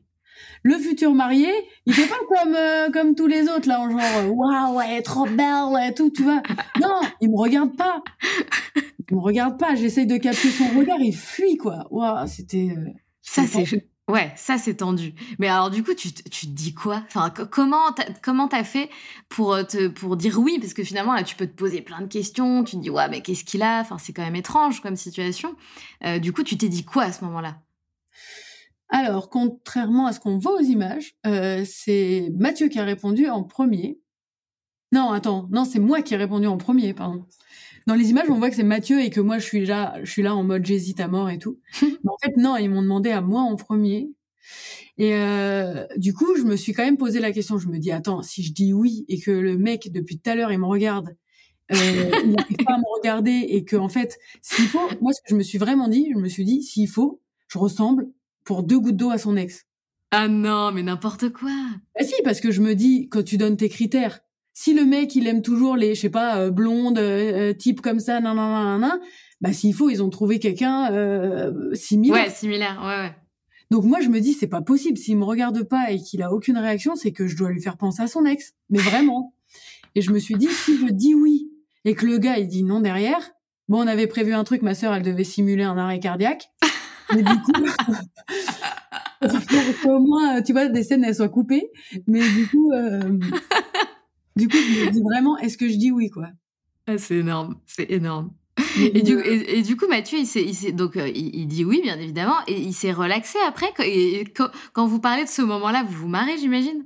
le 0.62 0.79
futur 0.79 1.14
marié, 1.14 1.50
il 1.87 1.94
fait 1.94 2.07
pas 2.07 2.16
comme 2.29 2.55
euh, 2.55 2.90
comme 2.90 3.14
tous 3.14 3.26
les 3.26 3.48
autres 3.48 3.68
là, 3.68 3.81
en 3.81 3.90
genre 3.90 4.00
euh, 4.18 4.29
waouh, 4.29 4.76
ouais, 4.76 5.00
trop 5.03 5.24
belle 5.24 5.88
et 5.88 5.94
tout, 5.94 6.11
tu 6.11 6.22
vois. 6.22 6.42
Non, 6.81 7.00
il 7.20 7.31
me 7.31 7.37
regarde 7.37 7.76
pas. 7.76 8.03
Il 9.11 9.16
me 9.16 9.20
regarde 9.20 9.59
pas. 9.59 9.74
J'essaye 9.74 10.07
de 10.07 10.16
capter 10.18 10.50
son 10.50 10.68
regard, 10.79 11.00
il 11.00 11.16
fuit 11.16 11.57
quoi. 11.57 11.87
Waouh, 11.90 12.26
c'était. 12.26 12.74
Euh, 12.76 12.90
ça 13.22 13.46
c'est 13.46 13.88
ouais, 14.09 14.33
ça 14.37 14.59
c'est 14.59 14.74
tendu. 14.74 15.14
Mais 15.38 15.48
alors 15.48 15.70
du 15.70 15.83
coup, 15.83 15.94
tu 15.94 16.12
tu 16.12 16.46
te 16.46 16.53
dis 16.53 16.74
quoi? 16.74 17.03
Enfin, 17.07 17.31
comment 17.31 17.94
comment 18.22 18.48
t'as 18.48 18.64
fait 18.64 18.90
pour 19.31 19.66
te 19.66 19.88
pour 19.88 20.16
dire 20.16 20.38
oui? 20.38 20.59
Parce 20.61 20.74
que 20.74 20.85
finalement 20.85 21.14
là, 21.14 21.22
tu 21.22 21.37
peux 21.37 21.46
te 21.46 21.57
poser 21.57 21.81
plein 21.81 22.03
de 22.03 22.07
questions. 22.07 22.64
Tu 22.64 22.76
te 22.76 22.83
dis 22.83 22.90
ouais, 22.90 23.09
mais 23.09 23.22
qu'est-ce 23.22 23.44
qu'il 23.44 23.62
a? 23.62 23.81
Enfin, 23.81 23.96
c'est 23.96 24.12
quand 24.12 24.24
même 24.24 24.37
étrange 24.37 24.83
comme 24.83 24.96
situation. 24.96 25.57
du 26.20 26.33
coup, 26.35 26.42
tu 26.42 26.59
t'es 26.59 26.68
dit 26.68 26.85
quoi 26.85 27.05
à 27.05 27.12
ce 27.12 27.24
moment-là? 27.24 27.57
Alors, 28.90 29.31
contrairement 29.31 30.07
à 30.07 30.12
ce 30.12 30.20
qu'on 30.20 30.38
voit 30.38 30.61
aux 30.61 30.64
images, 30.64 31.14
euh, 31.26 31.64
c'est 31.64 32.33
Mathieu 32.37 32.68
qui 32.68 32.79
a 32.79 32.85
répondu 32.85 33.29
en 33.29 33.44
premier. 33.44 34.00
Non, 34.92 35.12
attends, 35.12 35.48
non, 35.53 35.64
c'est 35.64 35.79
moi 35.79 36.03
qui 36.03 36.14
ai 36.14 36.16
répondu 36.16 36.48
en 36.48 36.57
premier, 36.57 36.92
pardon. 36.92 37.24
Dans 37.87 37.94
les 37.94 38.11
images, 38.11 38.29
on 38.29 38.38
voit 38.38 38.50
que 38.50 38.57
c'est 38.57 38.64
Mathieu 38.64 39.00
et 39.00 39.11
que 39.11 39.20
moi, 39.20 39.38
je 39.38 39.44
suis 39.44 39.64
là, 39.64 39.94
je 40.03 40.11
suis 40.11 40.22
là 40.22 40.35
en 40.35 40.42
mode 40.42 40.66
j'hésite 40.66 40.98
à 41.00 41.07
mort 41.07 41.31
et 41.31 41.38
tout. 41.38 41.61
Mais 41.83 42.11
en 42.11 42.16
fait, 42.22 42.37
non, 42.37 42.57
ils 42.57 42.68
m'ont 42.68 42.83
demandé 42.83 43.11
à 43.11 43.20
moi 43.20 43.42
en 43.42 43.57
premier. 43.57 44.11
Et 44.98 45.14
euh, 45.14 45.87
du 45.96 46.12
coup, 46.12 46.37
je 46.37 46.42
me 46.42 46.57
suis 46.57 46.72
quand 46.72 46.85
même 46.85 46.96
posé 46.96 47.20
la 47.20 47.33
question. 47.33 47.59
Je 47.59 47.68
me 47.68 47.79
dis, 47.79 47.92
attends, 47.92 48.22
si 48.22 48.42
je 48.42 48.53
dis 48.53 48.72
oui 48.72 49.05
et 49.09 49.20
que 49.20 49.31
le 49.31 49.57
mec 49.57 49.92
depuis 49.92 50.18
tout 50.18 50.29
à 50.29 50.35
l'heure 50.35 50.53
il 50.53 50.59
me 50.59 50.66
regarde, 50.66 51.16
euh, 51.72 51.74
il 52.24 52.33
n'arrive 52.33 52.57
pas 52.66 52.74
à 52.74 52.79
me 52.79 52.98
regarder 52.98 53.46
et 53.48 53.64
que 53.64 53.76
en 53.76 53.88
fait, 53.88 54.18
s'il 54.42 54.66
faut, 54.66 54.81
moi, 55.00 55.12
ce 55.12 55.20
que 55.22 55.29
je 55.29 55.37
me 55.37 55.42
suis 55.42 55.59
vraiment 55.59 55.88
dit, 55.88 56.11
je 56.12 56.18
me 56.18 56.29
suis 56.29 56.44
dit, 56.44 56.62
s'il 56.62 56.88
faut, 56.88 57.20
je 57.48 57.59
ressemble 57.59 58.09
pour 58.50 58.64
deux 58.64 58.80
gouttes 58.80 58.96
d'eau 58.96 59.12
à 59.12 59.18
son 59.18 59.36
ex. 59.36 59.68
Ah 60.10 60.26
non, 60.26 60.72
mais 60.72 60.82
n'importe 60.82 61.28
quoi. 61.28 61.52
Bah 61.94 62.04
si, 62.04 62.14
parce 62.24 62.40
que 62.40 62.50
je 62.50 62.60
me 62.60 62.74
dis, 62.74 63.08
quand 63.08 63.22
tu 63.22 63.36
donnes 63.36 63.56
tes 63.56 63.68
critères, 63.68 64.18
si 64.54 64.74
le 64.74 64.84
mec, 64.84 65.14
il 65.14 65.28
aime 65.28 65.40
toujours 65.40 65.76
les, 65.76 65.94
je 65.94 66.00
sais 66.00 66.10
pas, 66.10 66.40
euh, 66.40 66.50
blondes, 66.50 66.98
euh, 66.98 67.50
euh, 67.50 67.54
type 67.54 67.80
comme 67.80 68.00
ça, 68.00 68.20
nan, 68.20 68.34
nan, 68.34 68.50
nan, 68.50 68.80
nan, 68.80 69.00
bah 69.40 69.52
s'il 69.52 69.72
faut, 69.72 69.88
ils 69.88 70.02
ont 70.02 70.10
trouvé 70.10 70.40
quelqu'un 70.40 70.92
euh, 70.92 71.72
similaire. 71.74 72.24
Ouais, 72.24 72.28
similaire, 72.28 72.80
ouais, 72.82 73.06
ouais. 73.06 73.14
Donc 73.70 73.84
moi, 73.84 74.00
je 74.00 74.08
me 74.08 74.18
dis, 74.18 74.32
c'est 74.32 74.48
pas 74.48 74.62
possible. 74.62 74.98
S'il 74.98 75.16
me 75.16 75.24
regarde 75.24 75.62
pas 75.62 75.92
et 75.92 76.00
qu'il 76.00 76.20
a 76.20 76.32
aucune 76.32 76.58
réaction, 76.58 76.96
c'est 76.96 77.12
que 77.12 77.28
je 77.28 77.36
dois 77.36 77.52
lui 77.52 77.62
faire 77.62 77.76
penser 77.76 78.02
à 78.02 78.08
son 78.08 78.24
ex. 78.24 78.54
Mais 78.68 78.80
vraiment. 78.80 79.32
Et 79.94 80.00
je 80.00 80.10
me 80.10 80.18
suis 80.18 80.34
dit, 80.34 80.48
si 80.48 80.76
je 80.76 80.86
dis 80.90 81.14
oui 81.14 81.52
et 81.84 81.94
que 81.94 82.04
le 82.04 82.18
gars, 82.18 82.38
il 82.38 82.48
dit 82.48 82.64
non 82.64 82.80
derrière, 82.80 83.30
bon, 83.68 83.84
on 83.84 83.86
avait 83.86 84.08
prévu 84.08 84.32
un 84.32 84.42
truc, 84.42 84.62
ma 84.62 84.74
sœur, 84.74 84.92
elle 84.92 85.04
devait 85.04 85.22
simuler 85.22 85.62
un 85.62 85.78
arrêt 85.78 86.00
cardiaque. 86.00 86.49
Mais 87.14 87.22
du 87.22 87.42
coup, 87.42 87.52
au 89.88 89.98
moins, 90.00 90.42
tu 90.42 90.52
vois, 90.52 90.68
des 90.68 90.82
scènes, 90.82 91.04
elles 91.04 91.14
soient 91.14 91.28
coupées. 91.28 91.70
Mais 92.06 92.20
du 92.20 92.48
coup, 92.48 92.72
euh, 92.72 93.00
du 94.36 94.48
coup, 94.48 94.56
je 94.56 94.86
me 94.86 94.90
dis 94.90 95.02
vraiment, 95.02 95.36
est-ce 95.38 95.58
que 95.58 95.68
je 95.68 95.76
dis 95.76 95.90
oui, 95.90 96.10
quoi? 96.10 96.28
Ah, 96.86 96.98
C'est 96.98 97.16
énorme, 97.16 97.56
c'est 97.66 97.90
énorme. 97.90 98.30
Et 98.78 99.02
du, 99.02 99.18
et, 99.20 99.62
du, 99.62 99.76
coup, 99.76 99.86
Mathieu, 99.88 100.18
il, 100.18 100.26
s'est, 100.26 100.72
donc 100.72 100.96
euh, 100.96 101.08
il, 101.08 101.46
dit 101.46 101.64
oui, 101.64 101.80
bien 101.82 101.98
évidemment, 101.98 102.36
et 102.46 102.58
il 102.60 102.74
s'est 102.74 102.92
relaxé 102.92 103.38
après. 103.46 103.72
Et, 103.84 104.24
quand, 104.72 104.86
vous 104.86 105.00
parlez 105.00 105.24
de 105.24 105.28
ce 105.28 105.42
moment-là, 105.42 105.84
vous 105.86 106.02
vous 106.02 106.08
marrez, 106.08 106.36
j'imagine? 106.38 106.84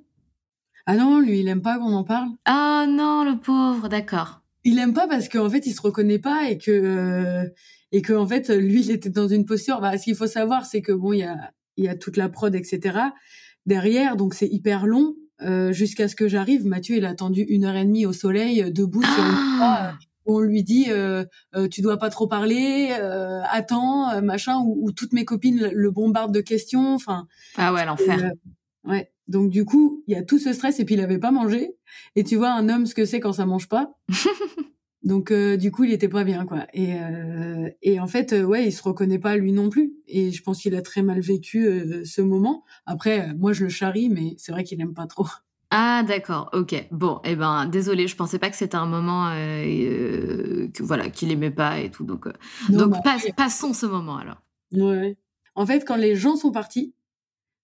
Ah 0.87 0.97
non, 0.97 1.19
lui, 1.19 1.41
il 1.41 1.49
aime 1.49 1.63
pas 1.63 1.79
qu'on 1.79 1.93
en 1.93 2.05
parle. 2.05 2.29
Ah 2.45 2.87
non, 2.89 3.25
le 3.25 3.39
pauvre, 3.39 3.89
d'accord. 3.89 4.43
Il 4.65 4.79
aime 4.79 4.93
pas 4.95 5.07
parce 5.07 5.29
qu'en 5.29 5.49
fait, 5.49 5.67
il 5.67 5.75
se 5.75 5.81
reconnaît 5.81 6.19
pas 6.19 6.49
et 6.49 6.59
que 6.59 6.71
euh, 6.71 7.45
et 7.95 8.03
que 8.03 8.13
en 8.13 8.27
fait 8.27 8.51
lui 8.51 8.83
il 8.83 8.91
était 8.91 9.09
dans 9.09 9.29
une 9.29 9.47
posture 9.47 9.81
bah, 9.81 9.97
ce 9.97 10.05
qu'il 10.05 10.17
faut 10.17 10.27
savoir 10.27 10.67
c'est 10.67 10.83
que 10.83 10.93
bon 10.93 11.13
il 11.13 11.21
y 11.21 11.23
a 11.23 11.53
il 11.77 11.85
y 11.85 11.89
a 11.89 11.95
toute 11.95 12.17
la 12.17 12.29
prod 12.29 12.55
etc 12.55 12.99
derrière 13.67 14.17
donc 14.17 14.35
c'est 14.35 14.49
hyper 14.49 14.87
long 14.87 15.15
euh, 15.43 15.73
jusqu'à 15.73 16.07
ce 16.07 16.15
que 16.15 16.29
j'arrive. 16.29 16.65
Mathieu 16.65 16.97
il 16.97 17.05
a 17.05 17.11
attendu 17.11 17.43
une 17.43 17.65
heure 17.65 17.75
et 17.75 17.85
demie 17.85 18.07
au 18.07 18.13
soleil 18.13 18.63
euh, 18.63 18.71
debout 18.71 19.03
sur 19.03 19.25
une 19.25 19.35
ah 19.61 19.89
euh, 19.89 19.93
on 20.27 20.41
lui 20.41 20.63
dit 20.63 20.87
euh, 20.89 21.25
euh, 21.55 21.69
tu 21.69 21.83
dois 21.83 21.99
pas 21.99 22.11
trop 22.11 22.27
parler 22.27 22.89
euh, 22.99 23.43
attends 23.51 24.21
machin 24.23 24.59
ou, 24.65 24.91
toutes 24.93 25.13
mes 25.13 25.25
copines 25.25 25.71
le 25.73 25.91
bombardent 25.91 26.35
de 26.35 26.41
questions 26.41 26.95
enfin. 26.95 27.27
Ah 27.57 27.73
ouais 27.73 27.85
l'enfer. 27.85 28.33
ouais. 28.85 29.11
Donc 29.29 29.51
du 29.51 29.65
coup 29.65 30.03
il 30.07 30.15
y 30.15 30.17
a 30.17 30.23
tout 30.23 30.39
ce 30.39 30.53
stress 30.53 30.81
et 30.81 30.85
puis 30.85 30.95
il 30.95 31.01
avait 31.01 31.19
pas 31.19 31.31
mangé. 31.31 31.77
Et 32.17 32.25
tu 32.25 32.37
vois 32.37 32.53
un 32.53 32.69
homme 32.69 32.87
ce 32.87 32.95
que 32.95 33.05
c'est 33.05 33.21
quand 33.21 33.35
ça 33.35 33.47
mange 33.47 33.69
pas 33.69 33.93
Donc 35.05 35.31
euh, 35.31 35.59
du 35.59 35.71
coup, 35.71 35.85
il 35.85 35.93
était 35.93 36.09
pas 36.09 36.25
bien 36.25 36.47
quoi. 36.47 36.67
Et 36.73 36.95
euh, 36.95 37.69
et 37.83 38.01
en 38.01 38.07
fait, 38.07 38.33
euh, 38.33 38.43
ouais, 38.43 38.67
il 38.67 38.73
se 38.73 38.83
reconnaît 38.83 39.19
pas 39.19 39.37
lui 39.37 39.53
non 39.53 39.69
plus. 39.69 39.93
Et 40.09 40.33
je 40.33 40.43
pense 40.43 40.63
qu'il 40.63 40.75
a 40.75 40.83
très 40.83 41.03
mal 41.03 41.21
vécu 41.21 41.69
ce 42.05 42.23
moment. 42.23 42.65
Après, 42.87 43.35
moi 43.35 43.53
je 43.53 43.65
le 43.65 43.71
charrie, 43.71 44.09
mais 44.09 44.35
c'est 44.39 44.51
vrai 44.51 44.65
qu'il 44.65 44.81
aime 44.81 44.95
pas 44.95 45.07
trop. 45.07 45.27
Ah 45.77 46.05
d'accord, 46.07 46.51
ok. 46.53 46.87
Bon, 46.93 47.21
eh 47.25 47.35
ben 47.35 47.67
désolé, 47.67 48.07
je 48.07 48.15
pensais 48.15 48.39
pas 48.39 48.49
que 48.49 48.55
c'était 48.55 48.77
un 48.77 48.87
moment 48.87 49.31
que 49.33 50.83
voilà 50.85 51.11
qu'il 51.11 51.33
aimait 51.33 51.51
pas 51.51 51.81
et 51.81 51.91
tout. 51.91 52.05
Donc 52.05 52.29
donc 52.69 52.95
passons 53.37 53.73
ce 53.73 53.85
moment 53.87 54.19
alors. 54.19 54.41
Ouais. 54.71 55.17
En 55.57 55.67
fait, 55.67 55.85
quand 55.85 55.97
les 55.97 56.15
gens 56.15 56.37
sont 56.37 56.53
partis, 56.53 56.95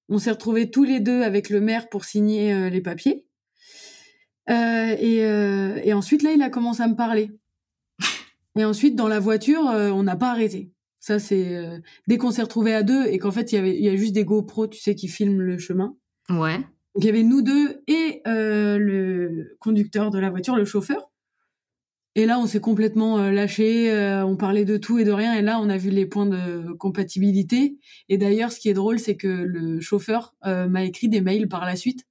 on 0.09 0.19
s'est 0.19 0.33
retrouvés 0.33 0.73
tous 0.73 0.83
les 0.83 0.99
deux 0.99 1.23
avec 1.23 1.51
le 1.51 1.61
maire 1.61 1.89
pour 1.89 2.05
signer 2.05 2.69
les 2.69 2.81
papiers. 2.81 3.27
Euh, 4.51 4.97
et, 4.99 5.25
euh, 5.25 5.81
et, 5.85 5.93
ensuite, 5.93 6.23
là, 6.23 6.33
il 6.33 6.43
a 6.43 6.51
commencé 6.51 6.83
à 6.83 6.89
me 6.89 6.97
parler. 6.97 7.31
Et 8.59 8.65
ensuite, 8.65 8.97
dans 8.97 9.09
la 9.09 9.21
voiture, 9.21 9.69
euh, 9.69 9.91
on 9.91 10.03
n'a 10.03 10.17
pas 10.17 10.31
arrêté. 10.31 10.73
Ça, 10.99 11.19
c'est 11.19 11.81
dès 12.09 12.19
qu'on 12.19 12.31
s'est 12.31 12.43
retrouvés 12.43 12.75
à 12.75 12.83
deux 12.83 13.07
et 13.07 13.17
qu'en 13.17 13.31
fait, 13.31 13.53
il 13.53 13.55
y 13.55 13.59
avait, 13.59 13.75
il 13.75 13.83
y 13.83 13.89
a 13.89 13.97
juste 13.97 14.13
des 14.13 14.25
GoPro, 14.25 14.67
tu 14.67 14.79
sais, 14.79 14.95
qui 14.95 15.09
filment 15.09 15.41
le 15.41 15.57
chemin. 15.57 15.97
Ouais. 16.29 16.59
Donc, 16.59 17.03
il 17.03 17.07
y 17.07 17.09
avait 17.09 17.23
nous 17.23 17.41
deux 17.41 17.83
et 17.87 18.21
le 18.27 19.57
conducteur 19.61 20.11
de 20.11 20.19
la 20.19 20.29
voiture, 20.29 20.57
le 20.57 20.67
chauffeur. 20.67 21.11
Et 22.17 22.27
là, 22.27 22.39
on 22.39 22.47
s'est 22.47 22.61
complètement 22.61 23.31
lâché. 23.31 23.91
on 24.27 24.37
parlait 24.37 24.67
de 24.67 24.77
tout 24.77 24.99
et 24.99 25.05
de 25.05 25.13
rien. 25.13 25.33
Et 25.37 25.43
là, 25.43 25.59
on 25.63 25.71
a 25.71 25.79
vu 25.79 25.89
les 25.89 26.05
points 26.05 26.27
de 26.27 26.71
compatibilité. 26.75 27.79
Et 28.11 28.19
d'ailleurs, 28.19 28.53
ce 28.53 28.61
qui 28.61 28.69
est 28.69 28.75
drôle, 28.75 28.99
c'est 28.99 29.17
que 29.17 29.29
le 29.29 29.81
chauffeur 29.81 30.35
m'a 30.45 30.85
écrit 30.85 31.09
des 31.09 31.23
mails 31.23 31.49
par 31.49 31.65
la 31.65 31.77
suite 31.77 32.05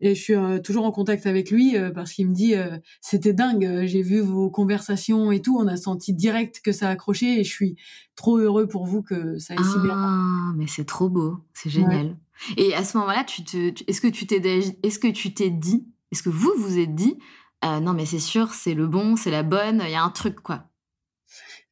et 0.00 0.14
je 0.14 0.20
suis 0.22 0.34
euh, 0.34 0.58
toujours 0.58 0.84
en 0.84 0.92
contact 0.92 1.26
avec 1.26 1.50
lui 1.50 1.76
euh, 1.76 1.90
parce 1.90 2.12
qu'il 2.12 2.28
me 2.28 2.34
dit 2.34 2.54
euh, 2.54 2.76
c'était 3.00 3.32
dingue, 3.32 3.84
j'ai 3.86 4.02
vu 4.02 4.20
vos 4.20 4.50
conversations 4.50 5.32
et 5.32 5.40
tout, 5.40 5.56
on 5.58 5.66
a 5.66 5.76
senti 5.76 6.12
direct 6.12 6.60
que 6.62 6.72
ça 6.72 6.88
a 6.88 6.90
accroché 6.92 7.40
et 7.40 7.44
je 7.44 7.50
suis 7.50 7.76
trop 8.14 8.38
heureux 8.38 8.66
pour 8.66 8.86
vous 8.86 9.02
que 9.02 9.38
ça 9.38 9.54
ait 9.54 9.62
si 9.62 9.78
bien. 9.82 9.94
Ah, 9.96 10.52
mais 10.56 10.66
c'est 10.66 10.84
trop 10.84 11.08
beau, 11.08 11.38
c'est 11.54 11.70
génial. 11.70 12.16
Et 12.58 12.74
à 12.74 12.84
ce 12.84 12.98
moment-là, 12.98 13.24
tu 13.24 13.44
te, 13.44 13.72
est-ce 13.86 14.00
que 14.00 14.08
tu 14.08 14.26
t'es, 14.26 14.42
est-ce 14.82 14.98
que 14.98 15.08
tu 15.08 15.32
t'es 15.32 15.48
dit, 15.48 15.86
est-ce 16.12 16.22
que 16.22 16.28
vous 16.28 16.52
vous 16.58 16.78
êtes 16.78 16.94
dit, 16.94 17.16
non 17.62 17.94
mais 17.94 18.04
c'est 18.04 18.18
sûr, 18.18 18.52
c'est 18.52 18.74
le 18.74 18.86
bon, 18.86 19.16
c'est 19.16 19.30
la 19.30 19.42
bonne, 19.42 19.82
il 19.84 19.90
y 19.90 19.94
a 19.94 20.02
un 20.02 20.10
truc 20.10 20.40
quoi? 20.40 20.68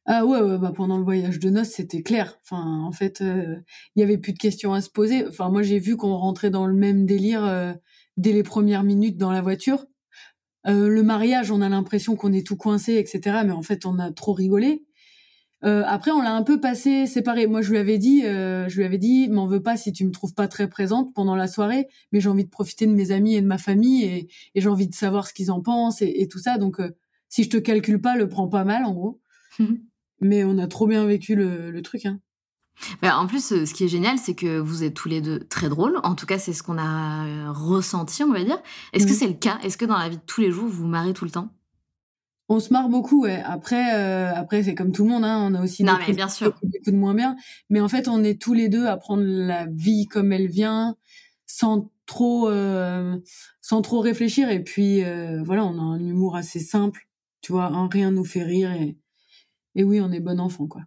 Ah 0.07 0.23
ouais, 0.23 0.39
ouais 0.39 0.57
bah 0.59 0.71
pendant 0.75 0.97
le 0.97 1.03
voyage 1.03 1.39
de 1.39 1.49
noces, 1.49 1.69
c'était 1.71 2.03
clair. 2.03 2.37
Enfin, 2.43 2.83
en 2.83 2.91
fait, 2.91 3.21
il 3.21 3.99
y 3.99 4.03
avait 4.03 4.17
plus 4.17 4.33
de 4.33 4.37
questions 4.37 4.73
à 4.73 4.81
se 4.81 4.89
poser. 4.89 5.27
Enfin, 5.27 5.49
moi, 5.49 5.63
j'ai 5.63 5.79
vu 5.79 5.97
qu'on 5.97 6.15
rentrait 6.15 6.51
dans 6.51 6.67
le 6.67 6.75
même 6.75 7.07
délire 7.07 7.75
dès 8.17 8.31
les 8.31 8.43
premières 8.43 8.83
minutes 8.83 9.17
dans 9.17 9.31
la 9.31 9.41
voiture. 9.41 9.85
Euh, 10.67 10.87
le 10.87 11.03
mariage, 11.03 11.51
on 11.51 11.61
a 11.61 11.69
l'impression 11.69 12.15
qu'on 12.15 12.33
est 12.33 12.45
tout 12.45 12.57
coincé, 12.57 12.95
etc. 12.95 13.41
Mais 13.45 13.51
en 13.51 13.61
fait, 13.61 13.85
on 13.85 13.99
a 13.99 14.11
trop 14.11 14.33
rigolé. 14.33 14.83
Euh, 15.65 15.83
après, 15.87 16.11
on 16.11 16.21
l'a 16.21 16.33
un 16.33 16.43
peu 16.43 16.59
passé 16.59 17.07
séparé. 17.07 17.47
Moi, 17.47 17.61
je 17.61 17.71
lui 17.71 17.79
avais 17.79 17.97
dit, 17.97 18.25
euh, 18.25 18.69
je 18.69 18.77
lui 18.77 18.83
avais 18.83 18.99
dit, 18.99 19.29
m'en 19.29 19.47
veux 19.47 19.63
pas 19.63 19.77
si 19.77 19.91
tu 19.91 20.05
me 20.05 20.11
trouves 20.11 20.33
pas 20.33 20.47
très 20.47 20.69
présente 20.69 21.13
pendant 21.13 21.35
la 21.35 21.47
soirée, 21.47 21.87
mais 22.11 22.19
j'ai 22.19 22.29
envie 22.29 22.45
de 22.45 22.49
profiter 22.49 22.85
de 22.85 22.91
mes 22.91 23.11
amis 23.11 23.35
et 23.35 23.41
de 23.41 23.47
ma 23.47 23.57
famille 23.57 24.03
et, 24.03 24.27
j'ai 24.53 24.69
envie 24.69 24.87
de 24.87 24.93
savoir 24.93 25.27
ce 25.27 25.33
qu'ils 25.33 25.51
en 25.51 25.61
pensent 25.61 26.01
et, 26.01 26.27
tout 26.29 26.39
ça. 26.39 26.57
Donc, 26.57 26.79
euh, 26.79 26.91
si 27.29 27.43
je 27.43 27.49
te 27.49 27.57
calcule 27.57 27.99
pas, 27.99 28.15
le 28.15 28.29
prends 28.29 28.47
pas 28.47 28.63
mal, 28.63 28.85
en 28.85 28.93
gros. 28.93 29.21
mais 30.21 30.43
on 30.43 30.57
a 30.59 30.67
trop 30.67 30.87
bien 30.87 31.05
vécu 31.05 31.35
le, 31.35 31.81
truc. 31.81 32.05
Hein. 32.05 32.19
Bah, 33.01 33.17
en 33.17 33.27
plus, 33.27 33.65
ce 33.65 33.73
qui 33.73 33.85
est 33.85 33.87
génial, 33.87 34.17
c'est 34.17 34.35
que 34.35 34.59
vous 34.59 34.83
êtes 34.83 34.93
tous 34.93 35.09
les 35.09 35.21
deux 35.21 35.39
très 35.39 35.69
drôles. 35.69 35.99
En 36.03 36.15
tout 36.15 36.25
cas, 36.25 36.37
c'est 36.37 36.53
ce 36.53 36.63
qu'on 36.63 36.77
a 36.77 37.51
ressenti, 37.51 38.23
on 38.23 38.31
va 38.31 38.43
dire. 38.43 38.61
Est-ce 38.93 39.07
que 39.07 39.13
c'est 39.13 39.27
le 39.27 39.33
cas? 39.33 39.59
Est-ce 39.63 39.77
que 39.77 39.85
dans 39.85 39.97
la 39.97 40.09
vie 40.09 40.17
de 40.17 40.21
tous 40.25 40.41
les 40.41 40.51
jours, 40.51 40.65
vous 40.65 40.83
vous 40.83 40.87
marrez 40.87 41.13
tout 41.13 41.25
le 41.25 41.31
temps? 41.31 41.49
On 42.47 42.59
se 42.59 42.71
marre 42.71 42.89
beaucoup, 42.89 43.23
ouais. 43.23 43.41
Après, 43.43 43.95
euh, 43.95 44.31
après 44.35 44.61
c'est 44.61 44.75
comme 44.75 44.91
tout 44.91 45.03
le 45.03 45.09
monde, 45.09 45.23
hein. 45.23 45.49
on 45.49 45.55
a 45.55 45.63
aussi 45.63 45.83
non, 45.83 45.93
des, 45.93 46.03
mais 46.07 46.13
bien 46.13 46.29
sûr. 46.29 46.53
des 46.61 46.77
coups 46.79 46.93
de 46.93 46.97
moins 46.97 47.15
bien. 47.15 47.35
Mais 47.71 47.79
en 47.79 47.87
fait, 47.87 48.07
on 48.07 48.23
est 48.23 48.39
tous 48.39 48.53
les 48.53 48.69
deux 48.69 48.85
à 48.85 48.97
prendre 48.97 49.23
la 49.23 49.65
vie 49.65 50.05
comme 50.05 50.31
elle 50.31 50.47
vient, 50.47 50.95
sans 51.47 51.91
trop, 52.05 52.47
euh, 52.49 53.17
sans 53.61 53.81
trop 53.81 53.99
réfléchir. 53.99 54.49
Et 54.51 54.63
puis, 54.63 55.03
euh, 55.03 55.41
voilà, 55.43 55.65
on 55.65 55.79
a 55.79 55.81
un 55.81 55.99
humour 55.99 56.35
assez 56.35 56.59
simple, 56.59 57.07
tu 57.41 57.51
vois. 57.51 57.71
Rien 57.87 58.11
nous 58.11 58.25
fait 58.25 58.43
rire 58.43 58.71
et, 58.71 58.95
et 59.73 59.83
oui, 59.83 59.99
on 59.99 60.11
est 60.11 60.19
bon 60.19 60.39
enfant, 60.39 60.67
quoi. 60.67 60.83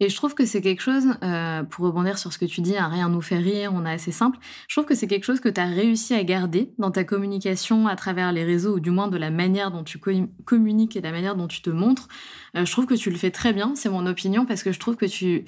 Et 0.00 0.08
je 0.08 0.16
trouve 0.16 0.34
que 0.34 0.46
c'est 0.46 0.60
quelque 0.60 0.82
chose, 0.82 1.06
euh, 1.22 1.62
pour 1.64 1.86
rebondir 1.86 2.18
sur 2.18 2.32
ce 2.32 2.38
que 2.38 2.44
tu 2.44 2.60
dis, 2.60 2.76
un 2.76 2.88
rien 2.88 3.08
nous 3.08 3.20
fait 3.20 3.38
rire, 3.38 3.72
on 3.74 3.84
est 3.86 3.92
assez 3.92 4.12
simple, 4.12 4.38
je 4.68 4.74
trouve 4.74 4.86
que 4.86 4.94
c'est 4.94 5.06
quelque 5.06 5.24
chose 5.24 5.40
que 5.40 5.48
tu 5.48 5.60
as 5.60 5.66
réussi 5.66 6.14
à 6.14 6.22
garder 6.24 6.72
dans 6.78 6.90
ta 6.90 7.04
communication 7.04 7.86
à 7.86 7.96
travers 7.96 8.32
les 8.32 8.44
réseaux, 8.44 8.76
ou 8.76 8.80
du 8.80 8.90
moins 8.90 9.08
de 9.08 9.16
la 9.16 9.30
manière 9.30 9.70
dont 9.70 9.84
tu 9.84 9.98
communiques 10.44 10.96
et 10.96 11.00
de 11.00 11.06
la 11.06 11.12
manière 11.12 11.36
dont 11.36 11.48
tu 11.48 11.62
te 11.62 11.70
montres. 11.70 12.08
Euh, 12.56 12.64
je 12.64 12.72
trouve 12.72 12.86
que 12.86 12.94
tu 12.94 13.10
le 13.10 13.16
fais 13.16 13.30
très 13.30 13.52
bien, 13.52 13.74
c'est 13.74 13.88
mon 13.88 14.06
opinion, 14.06 14.46
parce 14.46 14.62
que 14.62 14.72
je 14.72 14.78
trouve 14.78 14.96
que 14.96 15.06
tu, 15.06 15.44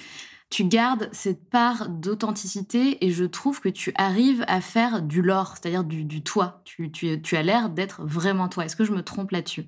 tu 0.50 0.64
gardes 0.64 1.08
cette 1.12 1.48
part 1.48 1.88
d'authenticité 1.88 3.04
et 3.04 3.10
je 3.10 3.24
trouve 3.24 3.60
que 3.60 3.68
tu 3.68 3.92
arrives 3.96 4.44
à 4.48 4.60
faire 4.60 5.02
du 5.02 5.22
lore, 5.22 5.54
c'est-à-dire 5.56 5.84
du, 5.84 6.04
du 6.04 6.22
toi. 6.22 6.62
Tu, 6.64 6.92
tu, 6.92 7.20
tu 7.22 7.36
as 7.36 7.42
l'air 7.42 7.70
d'être 7.70 8.04
vraiment 8.04 8.48
toi. 8.48 8.64
Est-ce 8.64 8.76
que 8.76 8.84
je 8.84 8.92
me 8.92 9.02
trompe 9.02 9.30
là-dessus? 9.30 9.66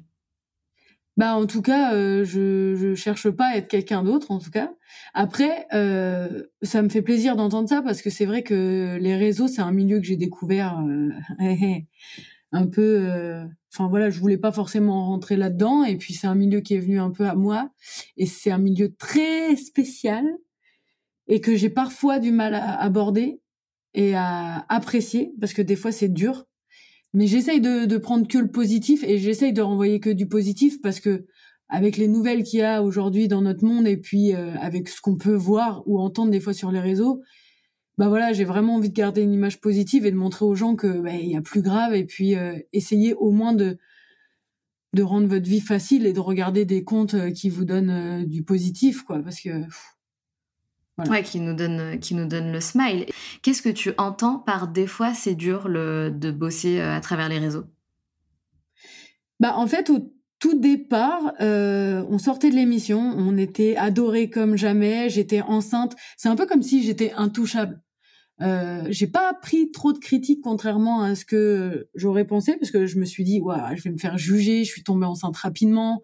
Bah 1.17 1.37
en 1.37 1.47
tout 1.47 1.63
cas, 1.63 1.95
euh, 1.95 2.25
je 2.25 2.75
je 2.75 2.95
cherche 2.95 3.31
pas 3.31 3.53
à 3.53 3.57
être 3.57 3.69
quelqu'un 3.69 4.03
d'autre 4.03 4.33
en 4.33 4.39
tout 4.41 4.51
cas. 4.51 4.73
Après, 5.15 5.67
euh, 5.73 6.43
ça 6.63 6.83
me 6.83 6.89
fait 6.89 7.03
plaisir 7.03 7.37
d'entendre 7.37 7.69
ça 7.69 7.83
parce 7.83 8.03
que 8.03 8.11
c'est 8.11 8.25
vrai 8.27 8.43
que 8.43 8.99
les 9.01 9.17
réseaux 9.17 9.47
c'est 9.47 9.63
un 9.63 9.71
milieu 9.73 10.01
que 10.01 10.07
j'ai 10.07 10.17
découvert 10.17 10.81
euh, 10.81 11.11
un 12.53 12.67
peu. 12.67 12.99
Euh, 13.09 13.45
enfin 13.73 13.89
voilà, 13.89 14.11
je 14.11 14.19
voulais 14.19 14.39
pas 14.39 14.53
forcément 14.53 15.07
rentrer 15.07 15.37
là-dedans 15.37 15.85
et 15.85 15.97
puis 15.97 16.15
c'est 16.15 16.27
un 16.27 16.35
milieu 16.35 16.61
qui 16.61 16.75
est 16.75 16.81
venu 16.81 16.99
un 16.99 17.11
peu 17.11 17.29
à 17.29 17.35
moi 17.35 17.71
et 18.17 18.27
c'est 18.27 18.51
un 18.51 18.59
milieu 18.59 18.93
très 18.97 19.55
spécial 19.57 20.25
et 21.29 21.41
que 21.41 21.57
j'ai 21.57 21.71
parfois 21.71 22.19
du 22.19 22.33
mal 22.33 22.55
à 22.55 22.81
aborder 22.81 23.41
et 23.95 24.15
à 24.17 24.67
apprécier 24.69 25.33
parce 25.41 25.53
que 25.53 25.63
des 25.63 25.77
fois 25.77 25.93
c'est 25.93 26.09
dur 26.09 26.45
mais 27.15 27.29
j'essaye 27.29 27.61
de, 27.61 27.87
de 27.87 27.97
prendre 27.97 28.27
que 28.27 28.39
le 28.39 28.51
positif 28.51 29.05
et 29.05 29.19
j'essaye 29.19 29.53
de 29.53 29.63
renvoyer 29.63 30.01
que 30.01 30.11
du 30.11 30.27
positif 30.27 30.81
parce 30.83 31.01
que 31.01 31.27
avec 31.69 31.97
les 31.97 32.09
nouvelles 32.09 32.43
qu'il 32.43 32.59
y 32.59 32.63
a 32.63 32.83
aujourd'hui 32.83 33.29
dans 33.29 33.41
notre 33.41 33.65
monde 33.65 33.87
et 33.87 33.97
puis 33.97 34.35
euh, 34.35 34.55
avec 34.59 34.89
ce 34.89 35.01
qu'on 35.01 35.17
peut 35.17 35.35
voir 35.35 35.83
ou 35.87 35.99
entendre 35.99 36.31
des 36.31 36.41
fois 36.41 36.53
sur 36.53 36.71
les 36.71 36.81
réseaux, 36.81 37.23
bah 37.97 38.09
voilà, 38.09 38.33
j'ai 38.33 38.45
vraiment 38.45 38.75
envie 38.75 38.91
de 38.91 38.95
garder 38.95 39.23
une 39.23 39.33
image 39.33 39.61
positive 39.61 40.05
et 40.05 40.11
de 40.11 40.17
montrer 40.17 40.45
aux 40.45 40.57
gens 40.57 40.75
que 40.75 41.01
bah, 41.01 41.13
il 41.15 41.31
y 41.31 41.37
a 41.37 41.41
plus 41.41 41.63
grave 41.63 41.95
et 41.95 42.05
puis 42.05 42.35
euh, 42.37 42.59
essayer 42.73 43.15
au 43.15 43.31
moins 43.31 43.55
de 43.55 43.79
de 44.93 45.03
rendre 45.03 45.27
votre 45.27 45.49
vie 45.49 45.61
facile 45.61 46.07
et 46.07 46.13
de 46.13 46.21
regarder 46.21 46.65
des 46.65 46.85
comptes 46.85 47.15
euh, 47.15 47.31
qui 47.31 47.49
vous 47.49 47.65
donnent 47.65 48.25
du 48.27 48.45
positif 48.45 49.03
quoi 49.03 49.21
parce 49.23 49.41
que 49.41 49.51
Ouais, 50.99 51.25
qui 51.25 51.41
nous 51.41 51.55
donne, 51.55 51.99
qui 51.99 52.15
nous 52.15 52.27
donne 52.27 52.53
le 52.53 52.61
smile. 52.61 53.07
Qu'est-ce 53.43 53.63
que 53.63 53.69
tu 53.69 53.93
entends 53.99 54.39
par 54.39 54.69
des 54.69 54.87
fois 54.87 55.13
c'est 55.13 55.35
dur 55.35 55.67
le, 55.67 56.11
de 56.11 56.31
bosser 56.31 56.79
euh, 56.79 56.95
à 56.95 57.01
travers 57.01 57.29
les 57.29 57.39
réseaux? 57.39 57.65
Bah 59.41 59.55
en 59.57 59.67
fait 59.67 59.91
au 59.91 60.15
tout 60.39 60.55
départ, 60.59 61.33
euh, 61.41 62.05
on 62.11 62.19
sortait 62.19 62.51
de 62.51 62.55
l'émission, 62.55 63.01
on 63.01 63.37
était 63.37 63.77
adorés 63.77 64.31
comme 64.31 64.57
jamais, 64.57 65.11
j'étais 65.11 65.41
enceinte. 65.41 65.97
C'est 66.17 66.29
un 66.29 66.37
peu 66.37 66.47
comme 66.47 66.63
si 66.63 66.85
j'étais 66.85 67.13
intouchable. 67.13 67.81
Euh, 68.41 68.85
j'ai 68.91 69.07
pas 69.07 69.33
pris 69.35 69.73
trop 69.73 69.93
de 69.93 69.99
critiques 69.99 70.43
contrairement 70.43 71.03
à 71.03 71.15
ce 71.15 71.25
que 71.25 71.89
j'aurais 71.95 72.27
pensé 72.27 72.57
parce 72.59 72.71
que 72.71 72.87
je 72.87 72.99
me 72.99 73.05
suis 73.05 73.23
dit 73.23 73.41
ouais 73.41 73.77
je 73.77 73.83
vais 73.83 73.91
me 73.91 73.99
faire 73.99 74.19
juger, 74.19 74.65
je 74.65 74.71
suis 74.71 74.83
tombée 74.85 75.07
enceinte 75.07 75.37
rapidement. 75.37 76.03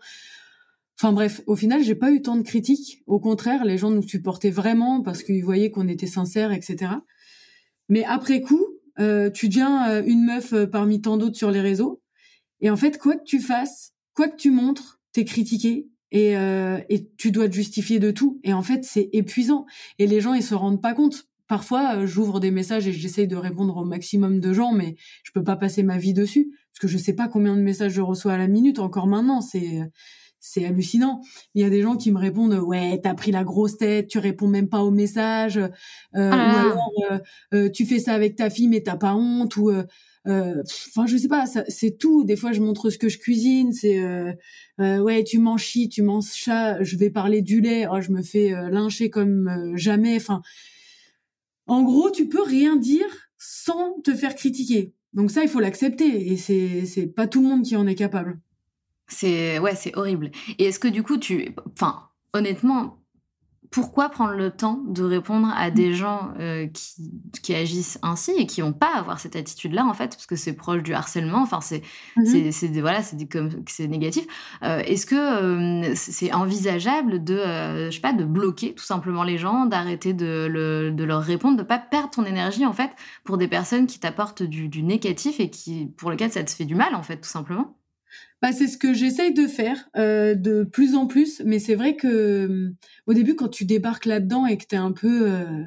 Enfin 1.02 1.14
bref, 1.14 1.40
au 1.46 1.56
final, 1.56 1.82
j'ai 1.82 1.94
pas 1.94 2.12
eu 2.12 2.20
tant 2.20 2.36
de 2.36 2.42
critiques. 2.42 3.02
Au 3.06 3.18
contraire, 3.18 3.64
les 3.64 3.78
gens 3.78 3.90
nous 3.90 4.06
supportaient 4.06 4.50
vraiment 4.50 5.00
parce 5.00 5.22
qu'ils 5.22 5.42
voyaient 5.42 5.70
qu'on 5.70 5.88
était 5.88 6.06
sincères, 6.06 6.52
etc. 6.52 6.92
Mais 7.88 8.04
après 8.04 8.42
coup, 8.42 8.66
euh, 8.98 9.30
tu 9.30 9.48
deviens 9.48 9.88
euh, 9.88 10.02
une 10.04 10.22
meuf 10.22 10.52
euh, 10.52 10.66
parmi 10.66 11.00
tant 11.00 11.16
d'autres 11.16 11.38
sur 11.38 11.50
les 11.50 11.62
réseaux. 11.62 12.02
Et 12.60 12.68
en 12.68 12.76
fait, 12.76 12.98
quoi 12.98 13.16
que 13.16 13.24
tu 13.24 13.40
fasses, 13.40 13.94
quoi 14.12 14.28
que 14.28 14.36
tu 14.36 14.50
montres, 14.50 15.00
t'es 15.12 15.24
critiqué 15.24 15.88
et, 16.12 16.36
tu 17.16 17.30
dois 17.30 17.48
te 17.48 17.54
justifier 17.54 17.98
de 17.98 18.10
tout. 18.10 18.38
Et 18.44 18.52
en 18.52 18.62
fait, 18.62 18.84
c'est 18.84 19.08
épuisant. 19.14 19.64
Et 19.98 20.06
les 20.06 20.20
gens, 20.20 20.34
ils 20.34 20.42
se 20.42 20.54
rendent 20.54 20.82
pas 20.82 20.92
compte. 20.92 21.28
Parfois, 21.46 22.04
j'ouvre 22.04 22.40
des 22.40 22.50
messages 22.50 22.86
et 22.86 22.92
j'essaye 22.92 23.26
de 23.26 23.36
répondre 23.36 23.74
au 23.78 23.86
maximum 23.86 24.38
de 24.38 24.52
gens, 24.52 24.72
mais 24.72 24.96
je 25.22 25.32
peux 25.32 25.44
pas 25.44 25.56
passer 25.56 25.82
ma 25.82 25.96
vie 25.96 26.12
dessus 26.12 26.50
parce 26.70 26.80
que 26.80 26.88
je 26.88 26.98
sais 26.98 27.14
pas 27.14 27.26
combien 27.26 27.56
de 27.56 27.62
messages 27.62 27.92
je 27.92 28.02
reçois 28.02 28.34
à 28.34 28.38
la 28.38 28.48
minute. 28.48 28.78
Encore 28.78 29.06
maintenant, 29.06 29.40
c'est 29.40 29.80
c'est 30.40 30.64
hallucinant. 30.64 31.20
Il 31.54 31.62
y 31.62 31.64
a 31.64 31.70
des 31.70 31.82
gens 31.82 31.96
qui 31.96 32.10
me 32.10 32.18
répondent 32.18 32.54
ouais 32.54 32.98
t'as 33.02 33.14
pris 33.14 33.30
la 33.30 33.44
grosse 33.44 33.76
tête, 33.76 34.08
tu 34.08 34.18
réponds 34.18 34.48
même 34.48 34.68
pas 34.68 34.82
aux 34.82 34.90
messages, 34.90 35.58
euh, 35.58 35.68
ou 36.14 36.32
ah. 36.32 36.60
alors 36.60 36.92
euh, 37.12 37.18
euh, 37.54 37.68
tu 37.68 37.84
fais 37.86 37.98
ça 37.98 38.14
avec 38.14 38.36
ta 38.36 38.50
fille 38.50 38.68
mais 38.68 38.80
t'as 38.80 38.96
pas 38.96 39.14
honte 39.14 39.56
ou 39.56 39.70
enfin 40.26 41.06
je 41.06 41.16
sais 41.16 41.28
pas 41.28 41.44
c'est 41.46 41.98
tout. 41.98 42.24
Des 42.24 42.36
fois 42.36 42.52
je 42.52 42.60
montre 42.60 42.90
ce 42.90 42.98
que 42.98 43.08
je 43.08 43.18
cuisine, 43.18 43.72
c'est 43.72 44.00
ouais 44.78 45.22
tu 45.24 45.38
manges 45.38 45.64
chi, 45.64 45.88
tu 45.88 46.02
manges 46.02 46.32
chat, 46.32 46.82
je 46.82 46.96
vais 46.96 47.10
parler 47.10 47.42
du 47.42 47.60
lait, 47.60 47.86
oh, 47.90 48.00
je 48.00 48.10
me 48.10 48.22
fais 48.22 48.50
lyncher 48.70 49.10
comme 49.10 49.72
jamais. 49.76 50.16
Enfin 50.16 50.40
en 51.66 51.82
gros 51.82 52.10
tu 52.10 52.28
peux 52.28 52.42
rien 52.42 52.76
dire 52.76 53.28
sans 53.38 54.00
te 54.02 54.14
faire 54.14 54.34
critiquer. 54.34 54.94
Donc 55.12 55.30
ça 55.30 55.42
il 55.42 55.48
faut 55.48 55.60
l'accepter 55.60 56.30
et 56.32 56.36
c'est 56.36 56.86
c'est 56.86 57.06
pas 57.06 57.26
tout 57.26 57.42
le 57.42 57.48
monde 57.48 57.64
qui 57.64 57.76
en 57.76 57.86
est 57.86 57.94
capable. 57.94 58.40
C'est 59.10 59.58
ouais, 59.58 59.74
c'est 59.74 59.96
horrible. 59.96 60.30
Et 60.58 60.64
est-ce 60.64 60.78
que 60.78 60.88
du 60.88 61.02
coup, 61.02 61.18
tu, 61.18 61.54
enfin, 61.74 62.08
honnêtement, 62.32 63.00
pourquoi 63.70 64.08
prendre 64.08 64.34
le 64.34 64.50
temps 64.50 64.82
de 64.88 65.04
répondre 65.04 65.48
à 65.56 65.70
des 65.70 65.92
gens 65.92 66.32
euh, 66.40 66.66
qui, 66.66 67.12
qui, 67.40 67.54
agissent 67.54 68.00
ainsi 68.02 68.32
et 68.36 68.46
qui 68.46 68.62
n'ont 68.62 68.72
pas 68.72 68.92
à 68.94 68.98
avoir 68.98 69.20
cette 69.20 69.36
attitude-là 69.36 69.84
en 69.86 69.94
fait, 69.94 70.08
parce 70.08 70.26
que 70.26 70.34
c'est 70.34 70.54
proche 70.54 70.82
du 70.82 70.92
harcèlement. 70.92 71.42
Enfin, 71.42 71.60
c'est 71.60 71.82
c'est 72.24 72.68
voilà, 72.80 73.02
c'est 73.02 73.26
comme 73.26 73.50
c'est 73.66 73.86
négatif. 73.86 74.26
Euh, 74.64 74.80
est-ce 74.80 75.06
que 75.06 75.14
euh, 75.14 75.92
c'est 75.94 76.32
envisageable 76.32 77.22
de 77.22 77.36
je 77.36 77.90
sais 77.92 78.00
pas 78.00 78.12
de 78.12 78.24
bloquer 78.24 78.74
tout 78.74 78.84
simplement 78.84 79.22
les 79.22 79.38
gens, 79.38 79.66
d'arrêter 79.66 80.14
de, 80.14 80.48
le, 80.50 80.90
de, 80.90 81.04
leur 81.04 81.22
répondre, 81.22 81.56
de 81.56 81.62
pas 81.62 81.78
perdre 81.78 82.10
ton 82.10 82.24
énergie 82.24 82.66
en 82.66 82.72
fait 82.72 82.90
pour 83.24 83.38
des 83.38 83.48
personnes 83.48 83.86
qui 83.86 84.00
t'apportent 84.00 84.42
du, 84.42 84.68
du 84.68 84.82
négatif 84.82 85.38
et 85.38 85.48
qui 85.48 85.86
pour 85.96 86.10
lesquelles 86.10 86.32
ça 86.32 86.42
te 86.42 86.50
fait 86.50 86.64
du 86.64 86.74
mal 86.74 86.96
en 86.96 87.04
fait 87.04 87.18
tout 87.18 87.28
simplement? 87.28 87.79
Bah, 88.42 88.52
c'est 88.52 88.68
ce 88.68 88.78
que 88.78 88.94
j'essaye 88.94 89.34
de 89.34 89.46
faire 89.46 89.88
euh, 89.96 90.34
de 90.34 90.64
plus 90.64 90.94
en 90.94 91.06
plus, 91.06 91.42
mais 91.44 91.58
c'est 91.58 91.74
vrai 91.74 91.94
que 91.94 92.06
euh, 92.08 92.74
au 93.06 93.12
début, 93.12 93.34
quand 93.34 93.48
tu 93.48 93.66
débarques 93.66 94.06
là-dedans 94.06 94.46
et 94.46 94.56
que 94.56 94.64
t'es 94.64 94.76
un 94.76 94.92
peu, 94.92 95.30
euh, 95.30 95.64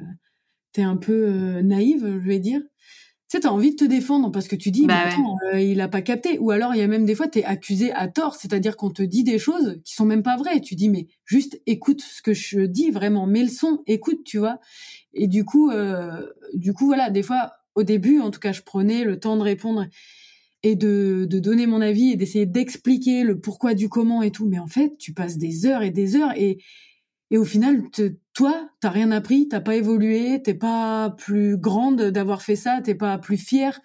t'es 0.72 0.82
un 0.82 0.96
peu 0.96 1.12
euh, 1.12 1.62
naïve, 1.62 2.04
je 2.04 2.28
vais 2.28 2.40
dire, 2.40 2.60
tu 2.60 3.36
sais, 3.36 3.40
t'as 3.40 3.50
envie 3.50 3.70
de 3.70 3.76
te 3.76 3.84
défendre 3.84 4.32
parce 4.32 4.48
que 4.48 4.56
tu 4.56 4.72
dis, 4.72 4.86
bah, 4.86 5.04
attends, 5.06 5.36
il 5.54 5.80
a 5.80 5.88
pas 5.88 6.02
capté. 6.02 6.38
Ou 6.40 6.50
alors, 6.50 6.74
il 6.74 6.78
y 6.78 6.82
a 6.82 6.88
même 6.88 7.06
des 7.06 7.14
fois, 7.14 7.28
t'es 7.28 7.44
accusé 7.44 7.92
à 7.92 8.08
tort, 8.08 8.34
c'est-à-dire 8.34 8.76
qu'on 8.76 8.90
te 8.90 9.02
dit 9.02 9.22
des 9.22 9.38
choses 9.38 9.80
qui 9.84 9.94
sont 9.94 10.04
même 10.04 10.24
pas 10.24 10.36
vraies. 10.36 10.60
Tu 10.60 10.74
dis, 10.74 10.88
mais 10.88 11.06
juste 11.24 11.60
écoute 11.66 12.02
ce 12.02 12.22
que 12.22 12.34
je 12.34 12.60
dis 12.60 12.90
vraiment, 12.90 13.26
mets 13.26 13.42
le 13.44 13.48
son, 13.48 13.82
écoute, 13.86 14.24
tu 14.24 14.38
vois. 14.38 14.58
Et 15.14 15.28
du 15.28 15.44
coup, 15.44 15.70
du 16.54 16.74
coup, 16.74 16.86
voilà, 16.86 17.08
des 17.08 17.22
fois, 17.22 17.52
au 17.74 17.82
début, 17.82 18.20
en 18.20 18.30
tout 18.30 18.40
cas, 18.40 18.52
je 18.52 18.62
prenais 18.62 19.04
le 19.04 19.18
temps 19.18 19.36
de 19.36 19.42
répondre 19.42 19.86
et 20.64 20.76
de, 20.76 21.26
de 21.28 21.38
donner 21.38 21.66
mon 21.66 21.82
avis 21.82 22.10
et 22.10 22.16
d'essayer 22.16 22.46
d'expliquer 22.46 23.22
le 23.22 23.38
pourquoi 23.38 23.74
du 23.74 23.90
comment 23.90 24.22
et 24.22 24.30
tout. 24.30 24.48
Mais 24.48 24.58
en 24.58 24.66
fait, 24.66 24.96
tu 24.98 25.12
passes 25.12 25.36
des 25.36 25.66
heures 25.66 25.82
et 25.82 25.90
des 25.90 26.16
heures 26.16 26.32
et, 26.36 26.58
et 27.30 27.36
au 27.36 27.44
final, 27.44 27.90
te, 27.90 28.14
toi, 28.32 28.70
t'as 28.80 28.88
rien 28.88 29.10
appris, 29.10 29.46
t'as 29.46 29.60
pas 29.60 29.76
évolué, 29.76 30.40
t'es 30.42 30.54
pas 30.54 31.10
plus 31.18 31.58
grande 31.58 32.00
d'avoir 32.00 32.40
fait 32.40 32.56
ça, 32.56 32.80
t'es 32.82 32.94
pas 32.94 33.18
plus 33.18 33.36
fière. 33.36 33.78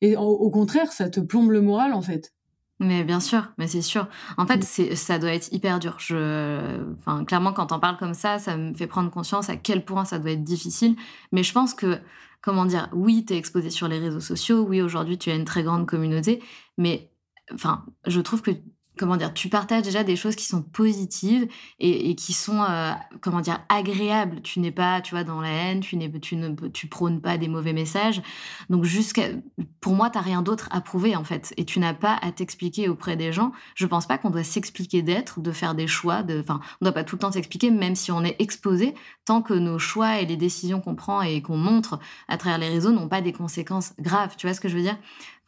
Et 0.00 0.16
au, 0.16 0.50
contraire, 0.50 0.92
ça 0.92 1.10
te 1.10 1.20
plombe 1.20 1.50
le 1.50 1.60
moral, 1.60 1.92
en 1.92 2.02
fait. 2.02 2.32
Mais 2.78 3.04
bien 3.04 3.20
sûr, 3.20 3.48
mais 3.56 3.68
c'est 3.68 3.80
sûr. 3.80 4.06
En 4.36 4.46
fait, 4.46 4.62
c'est, 4.62 4.96
ça 4.96 5.18
doit 5.18 5.32
être 5.32 5.50
hyper 5.52 5.78
dur. 5.78 5.96
Je, 5.98 6.84
enfin, 6.98 7.24
clairement, 7.24 7.54
quand 7.54 7.72
on 7.72 7.80
parle 7.80 7.96
comme 7.96 8.12
ça, 8.12 8.38
ça 8.38 8.56
me 8.56 8.74
fait 8.74 8.86
prendre 8.86 9.10
conscience 9.10 9.48
à 9.48 9.56
quel 9.56 9.84
point 9.84 10.04
ça 10.04 10.18
doit 10.18 10.32
être 10.32 10.44
difficile. 10.44 10.94
Mais 11.32 11.42
je 11.42 11.52
pense 11.52 11.72
que 11.72 11.98
comment 12.42 12.66
dire, 12.66 12.88
oui, 12.92 13.24
tu 13.26 13.34
es 13.34 13.38
exposé 13.38 13.70
sur 13.70 13.88
les 13.88 13.98
réseaux 13.98 14.20
sociaux, 14.20 14.60
oui, 14.62 14.80
aujourd'hui 14.80 15.18
tu 15.18 15.30
as 15.30 15.34
une 15.34 15.44
très 15.44 15.64
grande 15.64 15.86
communauté, 15.86 16.42
mais 16.78 17.10
enfin, 17.52 17.84
je 18.06 18.20
trouve 18.20 18.40
que 18.40 18.52
comment 18.96 19.16
dire, 19.16 19.32
tu 19.34 19.48
partages 19.48 19.82
déjà 19.82 20.04
des 20.04 20.16
choses 20.16 20.36
qui 20.36 20.44
sont 20.44 20.62
positives 20.62 21.48
et, 21.78 22.14
qui 22.14 22.32
sont, 22.32 22.62
euh, 22.62 22.92
comment 23.20 23.40
dire, 23.40 23.60
agréables. 23.68 24.42
Tu 24.42 24.60
n'es 24.60 24.70
pas, 24.70 25.00
tu 25.00 25.14
vois, 25.14 25.24
dans 25.24 25.40
la 25.40 25.50
haine, 25.50 25.80
tu, 25.80 25.96
n'es, 25.96 26.10
tu 26.20 26.36
ne 26.36 26.54
tu 26.68 26.86
prônes 26.86 27.20
pas 27.20 27.38
des 27.38 27.48
mauvais 27.48 27.72
messages. 27.72 28.22
Donc, 28.70 28.84
jusqu'à, 28.84 29.28
pour 29.80 29.94
moi, 29.94 30.10
tu 30.10 30.18
n'as 30.18 30.24
rien 30.24 30.42
d'autre 30.42 30.68
à 30.70 30.80
prouver, 30.80 31.16
en 31.16 31.24
fait. 31.24 31.52
Et 31.56 31.64
tu 31.64 31.78
n'as 31.78 31.94
pas 31.94 32.18
à 32.22 32.32
t'expliquer 32.32 32.88
auprès 32.88 33.16
des 33.16 33.32
gens. 33.32 33.52
Je 33.74 33.86
pense 33.86 34.06
pas 34.06 34.18
qu'on 34.18 34.30
doit 34.30 34.44
s'expliquer 34.44 35.02
d'être, 35.02 35.40
de 35.40 35.52
faire 35.52 35.74
des 35.74 35.86
choix. 35.86 36.22
De, 36.22 36.40
enfin, 36.40 36.60
on 36.80 36.84
doit 36.84 36.94
pas 36.94 37.04
tout 37.04 37.16
le 37.16 37.20
temps 37.20 37.32
s'expliquer, 37.32 37.70
même 37.70 37.94
si 37.94 38.10
on 38.12 38.24
est 38.24 38.36
exposé, 38.38 38.94
tant 39.24 39.42
que 39.42 39.54
nos 39.54 39.78
choix 39.78 40.20
et 40.20 40.26
les 40.26 40.36
décisions 40.36 40.80
qu'on 40.80 40.94
prend 40.94 41.22
et 41.22 41.42
qu'on 41.42 41.56
montre 41.56 41.98
à 42.28 42.36
travers 42.36 42.58
les 42.58 42.68
réseaux 42.68 42.92
n'ont 42.92 43.08
pas 43.08 43.20
des 43.20 43.32
conséquences 43.32 43.92
graves. 43.98 44.34
Tu 44.36 44.46
vois 44.46 44.54
ce 44.54 44.60
que 44.60 44.68
je 44.68 44.76
veux 44.76 44.82
dire? 44.82 44.96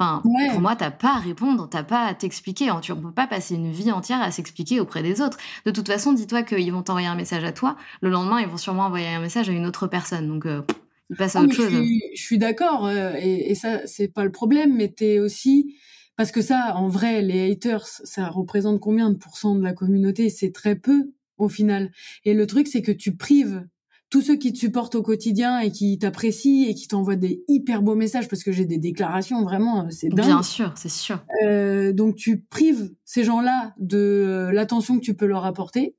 Enfin, 0.01 0.23
pour 0.23 0.61
moi, 0.61 0.77
t'as 0.77 0.93
pas 0.93 1.17
à 1.17 1.19
répondre, 1.19 1.69
t'as 1.69 1.83
pas 1.83 2.05
à 2.05 2.15
t'expliquer. 2.15 2.71
On 2.71 2.81
peut 2.81 3.13
pas 3.13 3.27
passer 3.27 3.57
une 3.57 3.73
vie 3.73 3.91
entière 3.91 4.23
à 4.23 4.31
s'expliquer 4.31 4.79
auprès 4.79 5.03
des 5.03 5.21
autres. 5.21 5.39
De 5.67 5.73
toute 5.73 5.89
façon, 5.89 6.13
dis-toi 6.13 6.45
qu'ils 6.45 6.73
vont 6.73 6.83
t'envoyer 6.83 7.09
un 7.09 7.17
message 7.17 7.43
à 7.43 7.51
toi. 7.51 7.77
Le 8.01 8.11
lendemain, 8.11 8.41
ils 8.41 8.47
vont 8.47 8.59
sûrement 8.59 8.85
envoyer 8.85 9.09
un 9.09 9.21
message 9.21 9.49
à 9.49 9.53
une 9.53 9.67
autre 9.67 9.89
personne. 9.89 10.29
Donc, 10.29 10.47
euh, 10.47 10.63
ils 11.11 11.17
passent 11.17 11.35
à 11.35 11.43
autre 11.43 11.55
chose. 11.55 11.73
Je 11.73 12.23
suis, 12.23 12.39
d'accord, 12.39 12.87
euh, 12.87 13.15
et, 13.19 13.51
et, 13.51 13.55
ça, 13.57 13.87
c'est 13.87 14.09
pas 14.09 14.25
le 14.25 14.31
problème. 14.31 14.77
Mais 14.77 14.89
t'es 14.89 15.19
aussi 15.19 15.75
parce 16.19 16.33
que 16.33 16.43
ça, 16.43 16.75
en 16.77 16.89
vrai, 16.89 17.23
les 17.23 17.51
haters, 17.51 17.87
ça 17.87 18.29
représente 18.29 18.81
combien 18.81 19.11
de 19.11 19.17
pourcents 19.17 19.55
de 19.55 19.63
la 19.63 19.73
communauté? 19.73 20.31
C'est 20.31 20.53
très 20.53 20.75
peu 20.75 21.13
au 21.39 21.49
final. 21.49 21.93
Et 22.25 22.35
le 22.35 22.47
truc, 22.47 22.67
c'est 22.67 22.83
que 22.83 22.93
tu 22.93 23.17
prives 23.17 23.67
tous 24.11 24.23
ceux 24.23 24.37
qui 24.37 24.53
te 24.53 24.59
supportent 24.59 24.95
au 24.95 25.03
quotidien 25.03 25.59
et 25.59 25.71
qui 25.71 25.99
t'apprécient 25.99 26.69
et 26.69 26.75
qui 26.75 26.89
t'envoient 26.89 27.17
des 27.17 27.45
hyper 27.49 27.83
beaux 27.83 27.95
messages 27.95 28.29
parce 28.29 28.43
que 28.43 28.53
j'ai 28.53 28.65
des 28.65 28.79
déclarations 28.79 29.43
vraiment 29.43 29.85
euh, 29.85 29.91
c'est 29.91 30.09
dingue. 30.09 30.27
Bien 30.27 30.43
sûr, 30.43 30.73
c'est 30.77 30.89
sûr. 30.89 31.23
Euh, 31.45 31.93
donc 31.93 32.17
tu 32.17 32.41
prives 32.41 32.95
ces 33.05 33.25
gens-là 33.25 33.75
de 33.79 33.99
euh, 33.99 34.53
l'attention 34.53 34.99
que 34.99 35.05
tu 35.05 35.15
peux 35.15 35.27
leur 35.27 35.45
apporter 35.45 35.95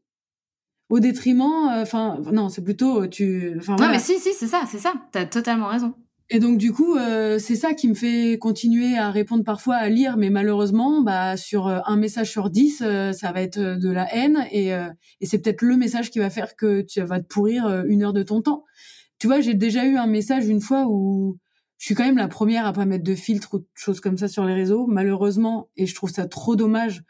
au 0.89 0.99
détriment 0.99 1.69
enfin 1.69 2.19
non, 2.31 2.49
c'est 2.49 2.63
plutôt 2.63 3.05
tu 3.05 3.53
enfin 3.57 3.75
Non 3.75 3.89
mais 3.89 3.99
si 3.99 4.17
si, 4.17 4.33
c'est 4.33 4.47
ça, 4.47 4.63
c'est 4.67 4.79
ça. 4.79 4.93
Tu 5.11 5.19
as 5.19 5.25
totalement 5.25 5.67
raison. 5.67 5.93
Et 6.31 6.39
donc 6.39 6.59
du 6.59 6.71
coup, 6.71 6.95
euh, 6.95 7.39
c'est 7.39 7.55
ça 7.55 7.73
qui 7.73 7.87
me 7.87 7.95
fait 7.95 8.37
continuer 8.37 8.95
à 8.97 9.09
répondre 9.09 9.43
parfois, 9.43 9.75
à 9.77 9.89
lire, 9.89 10.15
mais 10.15 10.29
malheureusement, 10.29 11.01
bah 11.01 11.37
sur 11.37 11.67
euh, 11.67 11.79
un 11.87 11.97
message 11.97 12.29
sur 12.29 12.51
dix, 12.51 12.83
euh, 12.85 13.13
ça 13.13 13.31
va 13.31 13.41
être 13.41 13.59
de 13.59 13.89
la 13.89 14.13
haine, 14.13 14.45
et, 14.51 14.69
et 14.69 15.25
c'est 15.25 15.39
peut-être 15.39 15.63
le 15.63 15.75
message 15.75 16.11
qui 16.11 16.19
va 16.19 16.29
faire 16.29 16.55
que 16.55 16.81
tu 16.81 17.01
vas 17.01 17.19
te 17.19 17.25
pourrir 17.27 17.83
une 17.87 18.03
heure 18.03 18.13
de 18.13 18.21
ton 18.21 18.41
temps. 18.41 18.63
Tu 19.17 19.27
vois, 19.27 19.41
j'ai 19.41 19.55
déjà 19.55 19.85
eu 19.85 19.97
un 19.97 20.07
message 20.07 20.47
une 20.47 20.61
fois 20.61 20.85
où 20.87 21.37
je 21.79 21.85
suis 21.85 21.95
quand 21.95 22.05
même 22.05 22.17
la 22.17 22.27
première 22.27 22.67
à 22.67 22.73
pas 22.73 22.85
mettre 22.85 23.03
de 23.03 23.15
filtre 23.15 23.55
ou 23.55 23.59
de 23.59 23.67
choses 23.73 23.99
comme 23.99 24.17
ça 24.17 24.27
sur 24.27 24.45
les 24.45 24.53
réseaux, 24.53 24.85
malheureusement, 24.87 25.69
et 25.77 25.87
je 25.87 25.95
trouve 25.95 26.11
ça 26.11 26.27
trop 26.27 26.55
dommage 26.55 27.03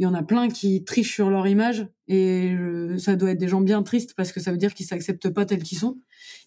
il 0.00 0.04
y 0.04 0.06
en 0.06 0.14
a 0.14 0.22
plein 0.22 0.48
qui 0.48 0.82
trichent 0.82 1.12
sur 1.12 1.28
leur 1.28 1.46
image 1.46 1.86
et 2.08 2.56
ça 2.96 3.16
doit 3.16 3.32
être 3.32 3.38
des 3.38 3.48
gens 3.48 3.60
bien 3.60 3.82
tristes 3.82 4.14
parce 4.16 4.32
que 4.32 4.40
ça 4.40 4.50
veut 4.50 4.56
dire 4.56 4.72
qu'ils 4.72 4.86
s'acceptent 4.86 5.28
pas 5.28 5.44
tels 5.44 5.62
qu'ils 5.62 5.76
sont 5.76 5.98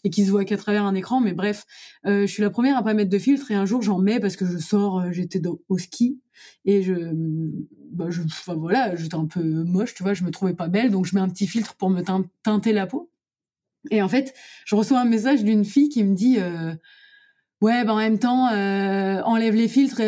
et 0.03 0.09
qu'ils 0.09 0.25
se 0.25 0.31
voient 0.31 0.43
qu'à 0.43 0.57
travers 0.57 0.85
un 0.85 0.95
écran. 0.95 1.21
Mais 1.21 1.33
bref, 1.33 1.65
euh, 2.07 2.21
je 2.21 2.33
suis 2.33 2.41
la 2.41 2.49
première 2.49 2.75
à 2.77 2.83
pas 2.83 2.95
mettre 2.95 3.11
de 3.11 3.19
filtre 3.19 3.51
et 3.51 3.53
un 3.53 3.67
jour 3.67 3.83
j'en 3.83 3.99
mets 3.99 4.19
parce 4.19 4.37
que 4.37 4.47
je 4.47 4.57
sors, 4.57 5.01
euh, 5.01 5.11
j'étais 5.11 5.39
au 5.69 5.77
ski 5.77 6.19
et 6.65 6.81
je, 6.81 7.11
bah, 7.91 8.07
je, 8.09 8.23
enfin, 8.23 8.55
voilà, 8.55 8.95
j'étais 8.95 9.13
un 9.13 9.27
peu 9.27 9.43
moche, 9.43 9.93
tu 9.93 10.01
vois, 10.01 10.15
je 10.15 10.23
me 10.23 10.31
trouvais 10.31 10.55
pas 10.55 10.67
belle 10.67 10.89
donc 10.89 11.05
je 11.05 11.13
mets 11.13 11.21
un 11.21 11.29
petit 11.29 11.45
filtre 11.45 11.75
pour 11.75 11.91
me 11.91 12.01
teinter 12.41 12.73
la 12.73 12.87
peau. 12.87 13.11
Et 13.91 14.01
en 14.01 14.09
fait, 14.09 14.33
je 14.65 14.73
reçois 14.73 14.99
un 14.99 15.05
message 15.05 15.43
d'une 15.43 15.63
fille 15.63 15.89
qui 15.89 16.03
me 16.03 16.15
dit 16.15 16.37
euh, 16.39 16.73
ouais, 17.61 17.85
bah 17.85 17.93
en 17.93 17.97
même 17.97 18.17
temps, 18.17 18.47
enlève 18.47 19.53
les 19.53 19.67
filtres, 19.67 20.01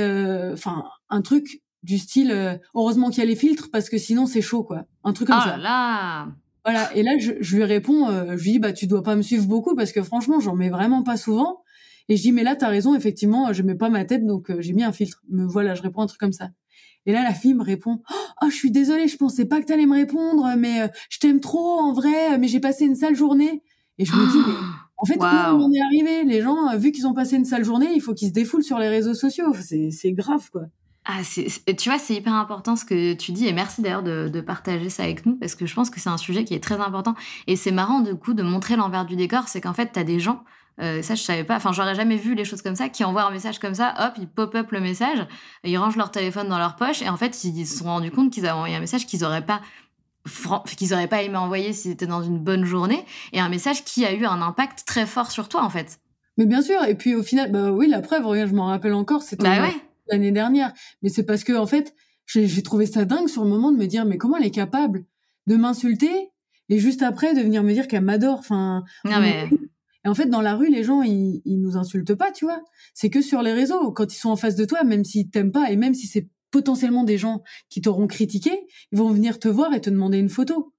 enfin 0.52 0.86
un 1.10 1.22
truc 1.22 1.62
du 1.86 1.98
style 1.98 2.32
euh, 2.32 2.58
heureusement 2.74 3.10
qu'il 3.10 3.20
y 3.20 3.22
a 3.22 3.30
les 3.30 3.36
filtres 3.36 3.70
parce 3.72 3.90
que 3.90 3.98
sinon 3.98 4.26
c'est 4.26 4.42
chaud 4.42 4.64
quoi. 4.64 4.86
Un 5.04 5.14
truc 5.14 5.30
comme 5.30 5.38
oh 5.40 5.50
ça. 5.50 5.58
là 5.58 6.28
voilà. 6.66 6.94
Et 6.96 7.04
là 7.04 7.18
je, 7.20 7.34
je 7.40 7.56
lui 7.56 7.64
réponds 7.64 8.10
euh, 8.10 8.36
je 8.38 8.44
lui 8.44 8.52
dis 8.54 8.60
bah 8.60 8.74
tu 8.74 8.88
dois 8.88 9.04
pas 9.04 9.16
me 9.16 9.22
suivre 9.22 9.46
beaucoup 9.46 9.76
parce 9.76 9.92
que 9.92 10.02
franchement 10.02 10.40
j'en 10.40 10.56
mets 10.56 10.70
vraiment 10.70 11.04
pas 11.04 11.16
souvent. 11.16 11.62
Et 12.10 12.18
je 12.18 12.24
dis 12.24 12.32
mais 12.32 12.44
là 12.44 12.56
t'as 12.56 12.68
raison 12.68 12.96
effectivement 12.96 13.54
je 13.54 13.62
mets 13.62 13.76
pas 13.76 13.90
ma 13.90 14.04
tête 14.04 14.26
donc 14.26 14.50
euh, 14.50 14.58
j'ai 14.60 14.74
mis 14.74 14.84
un 14.84 14.92
filtre. 14.92 15.22
Me 15.30 15.46
voilà 15.46 15.76
je 15.76 15.82
réponds 15.84 16.02
un 16.02 16.08
truc 16.08 16.20
comme 16.20 16.34
ça. 16.34 16.50
Et 17.06 17.14
là 17.14 17.22
la 17.22 17.34
fille 17.34 17.54
me 17.54 17.64
répond 17.64 18.02
oh 18.42 18.50
je 18.50 18.56
suis 18.56 18.72
désolée 18.72 19.08
je 19.08 19.18
pensais 19.18 19.46
pas 19.46 19.62
que 19.62 19.66
t'allais 19.68 19.86
me 19.86 19.94
répondre 19.94 20.56
mais 20.58 20.90
je 21.10 21.20
t'aime 21.20 21.40
trop 21.40 21.80
en 21.80 21.94
vrai 21.94 22.38
mais 22.40 22.48
j'ai 22.48 22.60
passé 22.60 22.86
une 22.86 22.96
sale 22.96 23.16
journée 23.16 23.62
et 24.00 24.06
je 24.06 24.12
me 24.14 24.32
dis 24.32 24.40
mais 24.40 24.56
en 24.98 25.06
fait, 25.06 25.18
comment 25.18 25.66
on 25.66 25.72
est 25.72 25.82
arrivé. 25.82 26.24
Les 26.24 26.42
gens, 26.42 26.76
vu 26.78 26.92
qu'ils 26.92 27.08
ont 27.08 27.14
passé 27.14 27.36
une 27.36 27.46
sale 27.46 27.64
journée, 27.64 27.92
il 27.94 28.02
faut 28.02 28.14
qu'ils 28.14 28.30
se 28.30 28.34
défoulent 28.34 28.64
sur 28.64 28.80
les 28.80 28.90
réseaux 28.90 29.14
sociaux. 29.14 29.54
C'est 29.92 30.12
grave, 30.14 30.50
quoi. 30.52 30.64
Ah, 31.08 31.22
tu 31.24 31.90
vois, 31.90 32.00
c'est 32.00 32.16
hyper 32.16 32.34
important 32.34 32.76
ce 32.76 32.84
que 32.84 33.14
tu 33.14 33.32
dis 33.32 33.48
et 33.48 33.54
merci 33.54 33.84
d'ailleurs 33.84 34.02
de, 34.02 34.42
partager 34.42 34.90
ça 34.90 35.04
avec 35.04 35.26
nous 35.28 35.36
parce 35.36 35.54
que 35.54 35.68
je 35.68 35.76
pense 35.76 35.92
que 35.92 36.00
c'est 36.00 36.10
un 36.10 36.18
sujet 36.18 36.44
qui 36.44 36.56
est 36.56 36.64
très 36.64 36.80
important 36.80 37.14
et 37.46 37.56
c'est 37.56 37.72
marrant 37.72 38.00
du 38.00 38.16
coup 38.16 38.34
de 38.34 38.42
montrer 38.42 38.76
l'envers 38.76 39.06
du 39.06 39.16
décor, 39.16 39.48
c'est 39.48 39.62
qu'en 39.62 39.74
fait 39.74 39.92
tu 39.94 40.00
as 40.00 40.04
des 40.04 40.20
gens, 40.20 40.44
euh, 40.82 41.04
ça 41.04 41.14
je 41.14 41.22
savais 41.22 41.44
pas, 41.44 41.58
enfin 41.58 41.72
j'aurais 41.74 41.94
jamais 41.94 42.18
vu 42.18 42.34
les 42.34 42.44
choses 42.44 42.64
comme 42.64 42.76
ça, 42.76 42.90
qui 42.90 43.04
envoient 43.04 43.24
un 43.24 43.32
message 43.32 43.60
comme 43.60 43.76
ça, 43.76 43.94
hop, 44.00 44.14
ils 44.18 44.28
pop-up 44.28 44.72
le 44.72 44.80
message, 44.80 45.28
ils 45.64 45.78
rangent 45.78 45.96
leur 45.96 46.10
téléphone 46.10 46.50
dans 46.50 46.58
leur 46.58 46.76
poche 46.76 47.04
et 47.04 47.10
en 47.10 47.18
fait 47.18 47.44
ils 47.44 47.68
se 47.68 47.78
sont 47.78 47.86
rendus 47.86 48.10
compte 48.12 48.32
qu'ils 48.34 48.46
avaient 48.46 48.56
envoyé 48.56 48.76
un 48.76 48.80
message 48.80 49.06
qu'ils 49.06 49.24
auraient 49.24 49.46
pas 49.46 49.62
qu'ils 50.78 50.92
auraient 50.96 51.08
pas 51.08 51.22
aimé 51.22 51.38
envoyer 51.38 51.72
s'ils 51.72 51.92
étaient 51.92 52.08
dans 52.08 52.24
une 52.24 52.40
bonne 52.40 52.66
journée 52.66 53.06
et 53.32 53.40
un 53.40 53.50
message 53.50 53.84
qui 53.84 54.06
a 54.06 54.14
eu 54.14 54.26
un 54.26 54.42
impact 54.42 54.86
très 54.88 55.06
fort 55.06 55.30
sur 55.30 55.50
toi 55.50 55.64
en 55.64 55.70
fait. 55.70 56.00
Mais 56.38 56.48
bien 56.48 56.64
sûr, 56.64 56.84
et 56.84 56.96
puis 56.96 57.14
au 57.16 57.24
final, 57.24 57.52
bah 57.52 57.72
oui, 57.72 57.88
la 57.88 58.02
preuve, 58.02 58.24
je 58.48 58.54
m'en 58.54 58.66
rappelle 58.66 58.94
encore, 58.94 59.22
c'était 59.22 59.44
bah 59.44 59.62
ouais 59.62 59.76
l'année 60.08 60.32
dernière. 60.32 60.74
Mais 61.02 61.10
c'est 61.10 61.24
parce 61.24 61.44
que, 61.44 61.54
en 61.54 61.68
fait, 61.68 61.94
j'ai 62.26 62.64
trouvé 62.64 62.86
ça 62.86 63.06
dingue 63.06 63.28
sur 63.28 63.44
le 63.44 63.50
moment 63.50 63.72
de 63.72 63.78
me 63.78 63.86
dire, 63.86 64.06
mais 64.06 64.18
comment 64.18 64.38
elle 64.38 64.46
est 64.46 64.52
capable 64.52 65.06
de 65.48 65.56
m'insulter 65.56 66.32
et 66.70 66.80
juste 66.80 67.04
après 67.04 67.34
de 67.36 67.42
venir 67.42 67.64
me 67.64 67.74
dire 67.74 67.88
qu'elle 67.88 68.04
m'adore? 68.04 68.40
Enfin, 68.40 68.84
mais... 69.04 69.50
Et 70.04 70.08
en 70.08 70.14
fait, 70.14 70.28
dans 70.28 70.42
la 70.42 70.56
rue, 70.56 70.70
les 70.70 70.84
gens, 70.84 71.02
ils, 71.02 71.42
ils 71.46 71.60
nous 71.60 71.78
insultent 71.78 72.14
pas, 72.14 72.32
tu 72.32 72.46
vois. 72.46 72.62
C'est 72.94 73.10
que 73.10 73.22
sur 73.22 73.42
les 73.42 73.54
réseaux, 73.54 73.92
quand 73.92 74.14
ils 74.14 74.18
sont 74.18 74.30
en 74.30 74.36
face 74.36 74.56
de 74.56 74.64
toi, 74.64 74.84
même 74.84 75.04
s'ils 75.04 75.32
t'aiment 75.32 75.52
pas, 75.52 75.72
et 75.72 75.76
même 75.76 75.96
si 75.96 76.06
c'est 76.06 76.30
potentiellement 76.52 77.04
des 77.04 77.18
gens 77.18 77.42
qui 77.70 77.82
t'auront 77.82 78.08
critiqué, 78.08 78.52
ils 78.92 78.98
vont 78.98 79.10
venir 79.10 79.40
te 79.40 79.48
voir 79.48 79.74
et 79.74 79.82
te 79.82 79.90
demander 79.90 80.20
une 80.20 80.30
photo. 80.30 80.74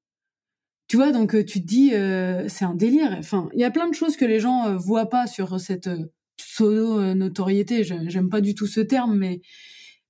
Tu 0.89 0.97
vois, 0.97 1.11
donc 1.11 1.35
euh, 1.35 1.45
tu 1.45 1.61
te 1.61 1.67
dis, 1.67 1.93
euh, 1.93 2.49
c'est 2.49 2.65
un 2.65 2.75
délire. 2.75 3.17
Enfin, 3.19 3.49
il 3.53 3.61
y 3.61 3.65
a 3.65 3.71
plein 3.71 3.89
de 3.89 3.95
choses 3.95 4.17
que 4.17 4.25
les 4.25 4.39
gens 4.39 4.69
euh, 4.69 4.77
voient 4.77 5.11
pas 5.11 5.27
sur 5.27 5.61
cette 5.61 5.91
pseudo 5.91 6.13
notoriété. 6.61 7.85
J'aime 7.85 8.29
pas 8.29 8.41
du 8.41 8.55
tout 8.55 8.67
ce 8.67 8.81
terme, 8.81 9.17
mais 9.17 9.41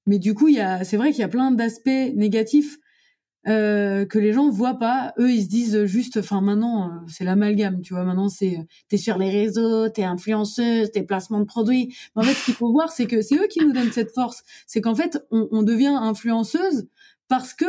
mais 0.07 0.19
du 0.19 0.35
coup, 0.35 0.49
c'est 0.85 0.97
vrai 0.97 1.11
qu'il 1.11 1.21
y 1.21 1.25
a 1.25 1.29
plein 1.29 1.51
d'aspects 1.51 1.89
négatifs 2.15 2.79
euh, 3.49 4.05
que 4.07 4.19
les 4.19 4.33
gens 4.33 4.51
voient 4.51 4.79
pas. 4.79 5.13
Eux, 5.19 5.31
ils 5.31 5.45
se 5.45 5.49
disent 5.49 5.85
juste, 5.85 6.17
enfin 6.17 6.41
maintenant, 6.41 6.89
euh, 6.89 6.91
c'est 7.07 7.25
l'amalgame, 7.25 7.81
tu 7.81 7.95
vois. 7.95 8.05
Maintenant, 8.05 8.29
c'est 8.29 8.59
t'es 8.89 8.97
sur 8.97 9.19
les 9.19 9.31
réseaux, 9.31 9.89
t'es 9.89 10.03
influenceuse, 10.03 10.91
t'es 10.91 11.03
placement 11.03 11.39
de 11.41 11.45
produits. 11.45 11.95
Mais 12.15 12.23
en 12.23 12.25
fait, 12.25 12.35
ce 12.35 12.45
qu'il 12.45 12.55
faut 12.55 12.73
voir, 12.73 12.91
c'est 12.91 13.07
que 13.07 13.23
c'est 13.23 13.37
eux 13.37 13.47
qui 13.49 13.61
nous 13.61 13.73
donnent 13.73 13.93
cette 13.93 14.13
force. 14.13 14.43
C'est 14.67 14.81
qu'en 14.81 14.97
fait, 14.97 15.19
on, 15.31 15.49
on, 15.53 15.63
devient 15.63 15.97
influenceuse 15.97 16.89
parce 17.29 17.55
que 17.55 17.67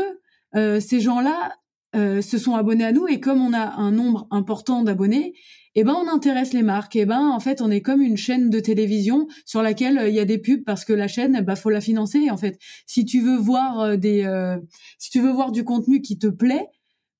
euh, 0.56 0.80
ces 0.80 1.00
gens-là 1.00 1.54
euh, 1.96 2.22
se 2.22 2.38
sont 2.38 2.56
abonnés 2.56 2.86
à 2.86 2.92
nous 2.92 3.08
et 3.08 3.20
comme 3.20 3.42
on 3.42 3.54
a 3.54 3.76
un 3.78 3.92
nombre 3.92 4.28
important 4.32 4.84
d'abonnés, 4.84 5.34
eh 5.80 5.84
ben 5.84 5.94
on 5.94 6.08
intéresse 6.12 6.54
les 6.54 6.64
marques. 6.64 6.96
Eh 6.96 7.06
ben 7.06 7.30
en 7.30 7.40
fait 7.40 7.62
on 7.62 7.70
est 7.70 7.82
comme 7.82 8.02
une 8.02 8.18
chaîne 8.18 8.50
de 8.50 8.60
télévision 8.60 9.28
sur 9.46 9.62
laquelle 9.62 10.00
euh, 10.00 10.10
il 10.10 10.16
y 10.16 10.20
a 10.20 10.26
des 10.26 10.40
pubs 10.40 10.64
parce 10.64 10.84
que 10.84 10.92
la 10.92 11.08
chaîne 11.08 11.40
bah 11.42 11.56
faut 11.56 11.70
la 11.70 11.82
financer 11.82 12.32
en 12.32 12.38
fait. 12.38 12.58
Si 12.88 13.06
tu 13.06 13.22
veux 13.22 13.38
voir 13.38 13.82
euh, 13.82 13.96
des 13.96 14.24
euh, 14.26 14.58
si 14.98 15.12
tu 15.12 15.22
veux 15.22 15.30
voir 15.30 15.52
du 15.52 15.64
contenu 15.64 16.02
qui 16.02 16.18
te 16.18 16.26
plaît, 16.26 16.66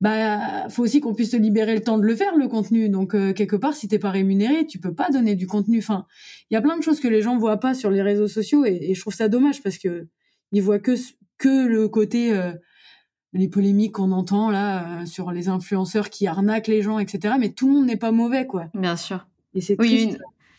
bah 0.02 0.68
faut 0.70 0.82
aussi 0.82 1.02
qu'on 1.02 1.14
puisse 1.14 1.30
te 1.30 1.38
libérer 1.38 1.76
le 1.76 1.82
temps 1.82 2.00
de 2.00 2.04
le 2.04 2.16
faire 2.16 2.36
le 2.36 2.48
contenu. 2.48 2.90
Donc 2.90 3.12
quelque 3.12 3.56
part 3.56 3.76
si 3.76 3.88
t'es 3.88 4.00
pas 4.00 4.10
rémunéré, 4.10 4.66
tu 4.66 4.80
peux 4.80 4.94
pas 4.94 5.12
donner 5.12 5.36
du 5.36 5.46
contenu. 5.46 5.78
Enfin, 5.78 6.08
il 6.50 6.56
y 6.56 6.58
a 6.58 6.62
plein 6.62 6.78
de 6.78 6.84
choses 6.84 7.00
que 7.00 7.08
les 7.08 7.22
gens 7.22 7.38
voient 7.38 7.60
pas 7.60 7.76
sur 7.76 7.92
les 7.92 8.02
réseaux 8.02 8.28
sociaux 8.28 8.66
et, 8.66 8.96
je 8.96 9.00
trouve 9.00 9.14
ça 9.14 9.30
dommage 9.30 9.62
parce 9.62 9.78
que 9.78 10.08
ils 10.52 10.64
voient 10.64 10.80
que 10.80 10.96
que 11.38 11.68
le 11.68 11.88
côté 11.90 12.34
les 13.34 13.48
polémiques 13.48 13.94
qu'on 13.94 14.12
entend 14.12 14.50
là 14.50 15.02
euh, 15.02 15.06
sur 15.06 15.32
les 15.32 15.50
influenceurs 15.50 16.10
qui 16.10 16.28
arnaquent 16.28 16.68
les 16.68 16.82
gens, 16.82 17.00
etc. 17.00 17.36
Mais 17.40 17.50
tout 17.50 17.68
le 17.68 17.74
monde 17.74 17.86
n'est 17.86 17.98
pas 17.98 18.12
mauvais, 18.12 18.46
quoi. 18.48 18.66
Bien 18.74 18.96
sûr. 18.96 19.28
Et 19.54 19.62
c'est 19.62 19.76
oui, 19.80 20.16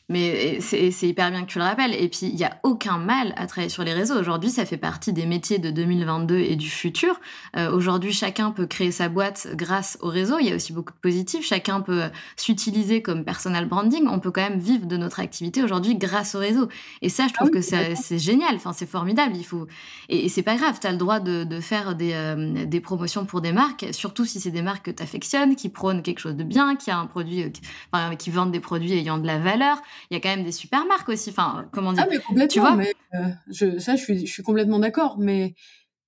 mais 0.09 0.61
c'est 0.61 0.91
hyper 1.03 1.31
bien 1.31 1.43
que 1.43 1.51
tu 1.51 1.59
le 1.59 1.65
rappelles. 1.65 1.95
Et 1.95 2.09
puis, 2.09 2.27
il 2.27 2.35
n'y 2.35 2.45
a 2.45 2.59
aucun 2.63 2.99
mal 2.99 3.35
à 3.37 3.47
travailler 3.47 3.69
sur 3.69 3.85
les 3.85 3.93
réseaux. 3.93 4.19
Aujourd'hui, 4.19 4.51
ça 4.51 4.65
fait 4.65 4.79
partie 4.79 5.13
des 5.13 5.27
métiers 5.27 5.59
de 5.59 5.71
2022 5.71 6.39
et 6.39 6.57
du 6.57 6.71
futur. 6.71 7.21
Euh, 7.57 7.71
Aujourd'hui, 7.71 8.13
chacun 8.13 8.51
peut 8.51 8.67
créer 8.67 8.91
sa 8.91 9.09
boîte 9.09 9.49
grâce 9.55 9.99
au 10.01 10.09
réseau. 10.09 10.39
Il 10.41 10.47
y 10.47 10.53
a 10.53 10.55
aussi 10.55 10.73
beaucoup 10.73 10.93
de 10.93 10.99
positifs. 10.99 11.45
Chacun 11.45 11.81
peut 11.81 12.05
s'utiliser 12.37 13.03
comme 13.03 13.25
personal 13.25 13.67
branding. 13.67 14.07
On 14.09 14.19
peut 14.19 14.31
quand 14.31 14.49
même 14.49 14.59
vivre 14.59 14.87
de 14.87 14.97
notre 14.97 15.21
activité 15.21 15.63
aujourd'hui 15.63 15.97
grâce 15.97 16.35
au 16.35 16.39
réseau. 16.39 16.69
Et 17.03 17.11
ça, 17.11 17.29
je 17.29 17.35
trouve 17.35 17.51
ah 17.53 17.57
que 17.57 17.61
c'est 17.61 18.19
génial. 18.19 18.55
Enfin, 18.57 18.73
c'est 18.73 18.89
formidable. 18.89 19.37
Il 19.37 19.45
faut 19.45 19.67
et, 20.09 20.29
c'est 20.29 20.43
pas 20.43 20.57
grave. 20.57 20.79
Tu 20.81 20.87
as 20.87 20.93
le 20.93 20.99
droit 20.99 21.21
de, 21.21 21.45
de 21.45 21.61
faire 21.61 21.95
des, 21.95 22.13
euh, 22.15 22.65
des, 22.65 22.81
promotions 22.81 23.25
pour 23.27 23.41
des 23.41 23.53
marques, 23.53 23.87
surtout 23.93 24.25
si 24.25 24.41
c'est 24.41 24.51
des 24.51 24.63
marques 24.63 24.87
que 24.87 24.91
tu 24.91 25.03
affectionnes, 25.03 25.57
qui 25.57 25.69
prônent 25.69 26.03
quelque 26.03 26.21
chose 26.21 26.37
de 26.37 26.45
bien, 26.45 26.77
qui 26.77 26.91
a 26.91 26.99
un 26.99 27.07
produit, 27.07 27.43
euh, 27.43 27.49
qui, 27.51 27.61
enfin, 27.93 28.17
qui 28.17 28.31
vendent 28.31 28.53
des 28.53 28.61
produits 28.61 28.93
ayant 28.93 29.19
de 29.19 29.27
la 29.27 29.39
valeur 29.39 29.79
il 30.11 30.14
y 30.14 30.16
a 30.16 30.20
quand 30.20 30.34
même 30.34 30.44
des 30.44 30.53
super 30.53 30.86
marques 30.86 31.09
aussi. 31.09 31.30
Enfin, 31.30 31.68
comment 31.72 31.92
dire 31.92 32.05
ah, 32.07 32.09
mais 32.11 32.18
complètement, 32.18 32.49
Tu 32.49 32.61
vois 32.61 32.76
mais, 32.76 32.92
euh, 33.14 33.28
je, 33.51 33.78
Ça, 33.78 33.96
je 33.96 34.03
suis, 34.03 34.26
je 34.26 34.32
suis 34.32 34.42
complètement 34.42 34.78
d'accord. 34.78 35.18
Mais 35.18 35.55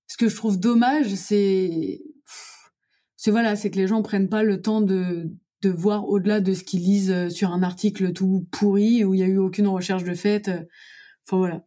ce 0.06 0.16
que 0.16 0.28
je 0.28 0.36
trouve 0.36 0.58
dommage, 0.58 1.14
c'est 1.14 2.00
c'est 3.16 3.30
voilà, 3.30 3.56
c'est 3.56 3.70
que 3.70 3.76
les 3.76 3.86
gens 3.86 4.02
prennent 4.02 4.28
pas 4.28 4.42
le 4.42 4.60
temps 4.60 4.80
de 4.80 5.30
de 5.62 5.68
voir 5.68 6.08
au-delà 6.08 6.40
de 6.40 6.54
ce 6.54 6.64
qu'ils 6.64 6.80
lisent 6.80 7.10
euh, 7.10 7.28
sur 7.28 7.52
un 7.52 7.62
article 7.62 8.12
tout 8.12 8.46
pourri 8.50 9.04
où 9.04 9.12
il 9.12 9.20
y 9.20 9.22
a 9.22 9.26
eu 9.26 9.36
aucune 9.36 9.68
recherche 9.68 10.04
de 10.04 10.14
fait. 10.14 10.48
Enfin 11.26 11.36
voilà. 11.36 11.64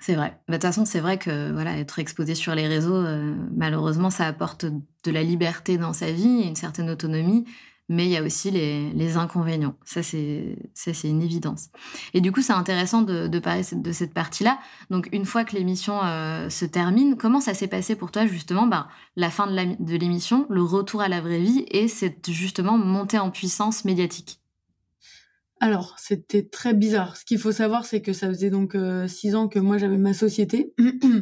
C'est 0.00 0.16
vrai. 0.16 0.38
Bah, 0.48 0.54
de 0.54 0.54
toute 0.54 0.62
façon, 0.62 0.84
c'est 0.84 1.00
vrai 1.00 1.18
que 1.18 1.52
voilà, 1.52 1.78
être 1.78 1.98
exposé 1.98 2.34
sur 2.34 2.54
les 2.54 2.66
réseaux, 2.66 2.94
euh, 2.94 3.34
malheureusement, 3.56 4.10
ça 4.10 4.26
apporte 4.26 4.66
de 4.66 5.10
la 5.10 5.22
liberté 5.22 5.78
dans 5.78 5.92
sa 5.92 6.12
vie 6.12 6.42
et 6.42 6.46
une 6.46 6.56
certaine 6.56 6.90
autonomie 6.90 7.46
mais 7.88 8.06
il 8.06 8.10
y 8.10 8.16
a 8.16 8.22
aussi 8.22 8.50
les, 8.50 9.16
inconvénients. 9.16 9.76
Ça, 9.84 10.02
c'est 10.02 10.56
une 11.04 11.22
évidence. 11.22 11.68
Et 12.14 12.20
du 12.20 12.32
coup, 12.32 12.40
c'est 12.40 12.52
intéressant 12.52 13.02
de, 13.02 13.38
parler 13.38 13.62
de 13.72 13.92
cette 13.92 14.14
partie-là. 14.14 14.58
Donc, 14.90 15.08
une 15.12 15.26
fois 15.26 15.44
que 15.44 15.54
l'émission 15.54 16.00
euh, 16.02 16.48
se 16.48 16.64
termine, 16.64 17.16
comment 17.16 17.40
ça 17.40 17.52
s'est 17.54 17.68
passé 17.68 17.94
pour 17.94 18.10
toi, 18.10 18.26
justement, 18.26 18.66
ben, 18.66 18.88
la 19.16 19.30
fin 19.30 19.46
de 19.46 19.96
l'émission, 19.96 20.46
le 20.48 20.62
retour 20.62 21.02
à 21.02 21.08
la 21.08 21.20
vraie 21.20 21.40
vie 21.40 21.66
et 21.70 21.88
cette, 21.88 22.30
justement, 22.30 22.78
montée 22.78 23.18
en 23.18 23.30
puissance 23.30 23.84
médiatique? 23.84 24.40
Alors, 25.60 25.94
c'était 25.98 26.42
très 26.42 26.74
bizarre. 26.74 27.16
Ce 27.16 27.24
qu'il 27.24 27.38
faut 27.38 27.52
savoir, 27.52 27.84
c'est 27.84 28.02
que 28.02 28.12
ça 28.12 28.28
faisait 28.28 28.50
donc 28.50 28.74
euh, 28.74 29.06
six 29.08 29.34
ans 29.34 29.48
que 29.48 29.58
moi 29.58 29.78
j'avais 29.78 29.96
ma 29.96 30.12
société 30.12 30.74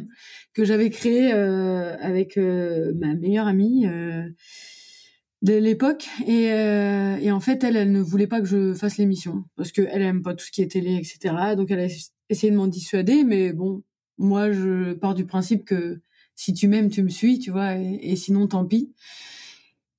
que 0.53 0.65
j'avais 0.65 0.89
créée 0.89 1.33
euh, 1.33 1.95
avec 2.01 2.35
ma 2.37 3.13
meilleure 3.13 3.47
amie 3.47 3.85
de 5.43 5.55
l'époque 5.55 6.07
et, 6.25 6.51
euh, 6.53 7.17
et 7.17 7.29
en 7.31 7.41
fait 7.41 7.63
elle 7.65 7.75
elle 7.75 7.91
ne 7.91 7.99
voulait 7.99 8.27
pas 8.27 8.39
que 8.39 8.47
je 8.47 8.73
fasse 8.73 8.97
l'émission 8.97 9.43
parce 9.57 9.73
que 9.73 9.81
elle 9.91 10.01
aime 10.01 10.21
pas 10.21 10.33
tout 10.33 10.45
ce 10.45 10.51
qui 10.51 10.61
est 10.61 10.71
télé 10.71 10.95
etc 10.95 11.35
donc 11.57 11.69
elle 11.69 11.81
a 11.81 11.87
essayé 12.29 12.49
de 12.49 12.57
m'en 12.57 12.67
dissuader 12.67 13.25
mais 13.25 13.51
bon 13.51 13.83
moi 14.17 14.53
je 14.53 14.93
pars 14.93 15.13
du 15.13 15.25
principe 15.25 15.65
que 15.65 15.99
si 16.35 16.53
tu 16.53 16.69
m'aimes 16.69 16.89
tu 16.89 17.03
me 17.03 17.09
suis 17.09 17.39
tu 17.39 17.51
vois 17.51 17.75
et, 17.75 18.15
sinon 18.15 18.47
tant 18.47 18.65
pis. 18.65 18.93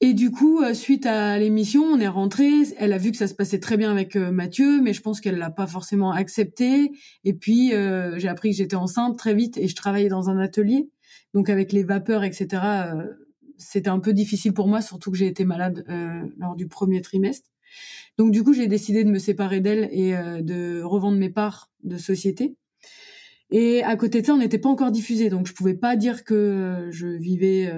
Et 0.01 0.15
du 0.15 0.31
coup 0.31 0.63
euh, 0.63 0.73
suite 0.73 1.05
à 1.05 1.39
l'émission 1.39 1.83
on 1.85 2.01
est 2.01 2.09
rentré 2.09 2.49
elle 2.79 2.95
a 2.95 2.99
vu 2.99 3.11
que 3.11 3.19
ça 3.19 3.29
se 3.29 3.35
passait 3.35 3.61
très 3.61 3.77
bien 3.77 3.91
avec 3.91 4.17
euh, 4.17 4.31
Mathieu 4.33 4.81
mais 4.81 4.95
je 4.95 5.03
pense 5.03 5.21
qu'elle 5.21 5.37
l'a 5.37 5.51
pas 5.51 5.67
forcément 5.67 6.13
accepté. 6.13 6.91
Et 7.25 7.35
puis 7.35 7.73
j'ai 8.17 8.29
appris 8.29 8.53
que 8.53 8.57
j'étais 8.57 8.77
enceinte 8.77 9.19
très 9.19 9.35
vite 9.35 9.59
et 9.59 9.69
je 9.69 9.77
travaillais 9.77 10.09
dans 10.09 10.31
un 10.31 10.39
atelier 10.39 10.89
donc 11.35 11.51
avec 11.51 11.71
les 11.73 11.85
vapeurs 11.85 12.25
etc 12.25 12.63
c'était 13.59 13.89
un 13.89 14.01
peu 14.01 14.13
difficile 14.13 14.53
pour 14.53 14.69
moi, 14.69 14.81
surtout 14.81 15.11
que 15.11 15.17
j'ai 15.17 15.27
été 15.27 15.45
malade 15.45 15.85
euh, 15.89 16.23
lors 16.39 16.57
du 16.57 16.69
premier 16.69 17.01
trimestre. 17.01 17.51
Donc 18.19 18.31
du 18.31 18.43
coup, 18.45 18.53
j'ai 18.53 18.67
décidé 18.67 19.05
de 19.05 19.11
me 19.11 19.19
séparer 19.19 19.61
d'elle 19.61 19.89
et 19.93 20.15
euh, 20.17 20.43
de 20.43 20.83
revendre 20.83 21.19
mes 21.19 21.31
parts 21.31 21.71
de 21.83 21.97
société. 21.97 22.57
Et 23.51 23.83
à 23.83 23.97
côté 23.97 24.21
de 24.21 24.27
ça, 24.27 24.35
on 24.35 24.39
n'était 24.39 24.59
pas 24.59 24.69
encore 24.69 24.91
diffusé, 24.91 25.29
donc 25.29 25.47
je 25.47 25.53
pouvais 25.53 25.75
pas 25.75 25.97
dire 25.97 26.25
que 26.25 26.35
euh, 26.35 26.91
je 26.91 27.07
vivais 27.07 27.73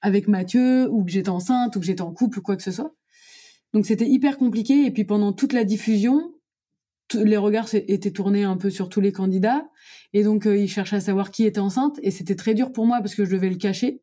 avec 0.00 0.28
Mathieu 0.28 0.90
ou 0.90 1.04
que 1.04 1.10
j'étais 1.10 1.30
enceinte 1.30 1.76
ou 1.76 1.80
que 1.80 1.86
j'étais 1.86 2.02
en 2.02 2.12
couple 2.12 2.38
ou 2.38 2.42
quoi 2.42 2.56
que 2.56 2.62
ce 2.62 2.72
soit. 2.72 2.94
Donc 3.72 3.86
c'était 3.86 4.08
hyper 4.08 4.38
compliqué. 4.38 4.86
Et 4.86 4.90
puis 4.90 5.04
pendant 5.04 5.32
toute 5.32 5.52
la 5.52 5.64
diffusion, 5.64 6.32
les 7.14 7.36
regards 7.36 7.68
étaient 7.74 8.10
tournés 8.10 8.44
un 8.44 8.56
peu 8.56 8.70
sur 8.70 8.88
tous 8.88 9.00
les 9.00 9.12
candidats. 9.12 9.66
Et 10.12 10.22
donc 10.22 10.44
ils 10.46 10.68
cherchaient 10.68 10.96
à 10.96 11.00
savoir 11.00 11.30
qui 11.30 11.44
était 11.44 11.60
enceinte. 11.60 11.98
Et 12.02 12.10
c'était 12.10 12.36
très 12.36 12.54
dur 12.54 12.72
pour 12.72 12.86
moi 12.86 12.98
parce 13.00 13.14
que 13.14 13.24
je 13.24 13.30
devais 13.30 13.50
le 13.50 13.56
cacher. 13.56 14.02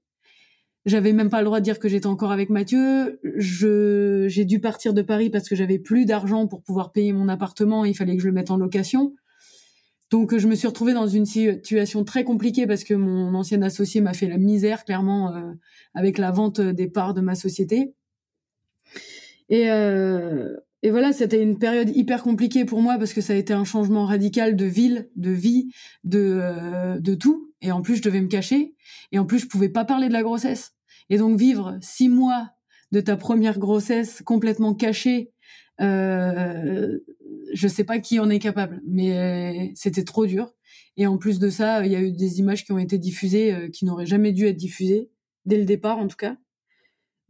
J'avais 0.85 1.13
même 1.13 1.29
pas 1.29 1.39
le 1.39 1.45
droit 1.45 1.59
de 1.59 1.63
dire 1.63 1.77
que 1.77 1.87
j'étais 1.87 2.07
encore 2.07 2.31
avec 2.31 2.49
Mathieu. 2.49 3.19
Je 3.23 4.25
j'ai 4.27 4.45
dû 4.45 4.59
partir 4.59 4.93
de 4.93 5.03
Paris 5.03 5.29
parce 5.29 5.47
que 5.47 5.55
j'avais 5.55 5.77
plus 5.77 6.05
d'argent 6.05 6.47
pour 6.47 6.63
pouvoir 6.63 6.91
payer 6.91 7.13
mon 7.13 7.27
appartement. 7.27 7.85
Il 7.85 7.95
fallait 7.95 8.15
que 8.15 8.21
je 8.21 8.27
le 8.27 8.33
mette 8.33 8.49
en 8.49 8.57
location. 8.57 9.13
Donc 10.09 10.35
je 10.35 10.47
me 10.47 10.55
suis 10.55 10.67
retrouvée 10.67 10.93
dans 10.93 11.07
une 11.07 11.25
situation 11.25 12.03
très 12.03 12.23
compliquée 12.23 12.65
parce 12.67 12.83
que 12.83 12.95
mon 12.95 13.33
ancien 13.35 13.61
associé 13.61 14.01
m'a 14.01 14.13
fait 14.13 14.27
la 14.27 14.37
misère 14.37 14.83
clairement 14.83 15.33
euh, 15.33 15.53
avec 15.93 16.17
la 16.17 16.31
vente 16.31 16.59
des 16.59 16.87
parts 16.87 17.13
de 17.13 17.21
ma 17.21 17.35
société. 17.35 17.93
Et 19.49 19.69
euh, 19.69 20.57
et 20.83 20.89
voilà, 20.89 21.13
c'était 21.13 21.41
une 21.41 21.59
période 21.59 21.95
hyper 21.95 22.23
compliquée 22.23 22.65
pour 22.65 22.81
moi 22.81 22.97
parce 22.97 23.13
que 23.13 23.21
ça 23.21 23.33
a 23.33 23.35
été 23.35 23.53
un 23.53 23.65
changement 23.65 24.05
radical 24.05 24.55
de 24.55 24.65
ville, 24.65 25.09
de 25.15 25.29
vie, 25.29 25.69
de 26.03 26.39
euh, 26.41 26.99
de 26.99 27.13
tout. 27.13 27.53
Et 27.61 27.71
en 27.71 27.81
plus, 27.81 27.97
je 27.97 28.01
devais 28.01 28.21
me 28.21 28.27
cacher. 28.27 28.73
Et 29.11 29.19
en 29.19 29.25
plus, 29.25 29.39
je 29.39 29.47
pouvais 29.47 29.69
pas 29.69 29.85
parler 29.85 30.07
de 30.07 30.13
la 30.13 30.23
grossesse. 30.23 30.73
Et 31.09 31.17
donc, 31.17 31.37
vivre 31.37 31.77
six 31.81 32.09
mois 32.09 32.49
de 32.91 32.99
ta 32.99 33.15
première 33.15 33.59
grossesse 33.59 34.21
complètement 34.25 34.73
cachée, 34.73 35.31
euh, 35.81 36.97
je 37.53 37.67
sais 37.67 37.83
pas 37.83 37.99
qui 37.99 38.19
en 38.19 38.29
est 38.29 38.39
capable, 38.39 38.81
mais 38.85 39.71
c'était 39.75 40.03
trop 40.03 40.25
dur. 40.25 40.53
Et 40.97 41.07
en 41.07 41.17
plus 41.17 41.39
de 41.39 41.49
ça, 41.49 41.85
il 41.85 41.91
y 41.91 41.95
a 41.95 42.01
eu 42.01 42.11
des 42.11 42.39
images 42.39 42.65
qui 42.65 42.71
ont 42.71 42.77
été 42.77 42.97
diffusées 42.97 43.53
euh, 43.53 43.69
qui 43.69 43.85
n'auraient 43.85 44.05
jamais 44.05 44.31
dû 44.33 44.45
être 44.47 44.57
diffusées 44.57 45.09
dès 45.45 45.57
le 45.57 45.65
départ, 45.65 45.99
en 45.99 46.07
tout 46.07 46.17
cas. 46.17 46.37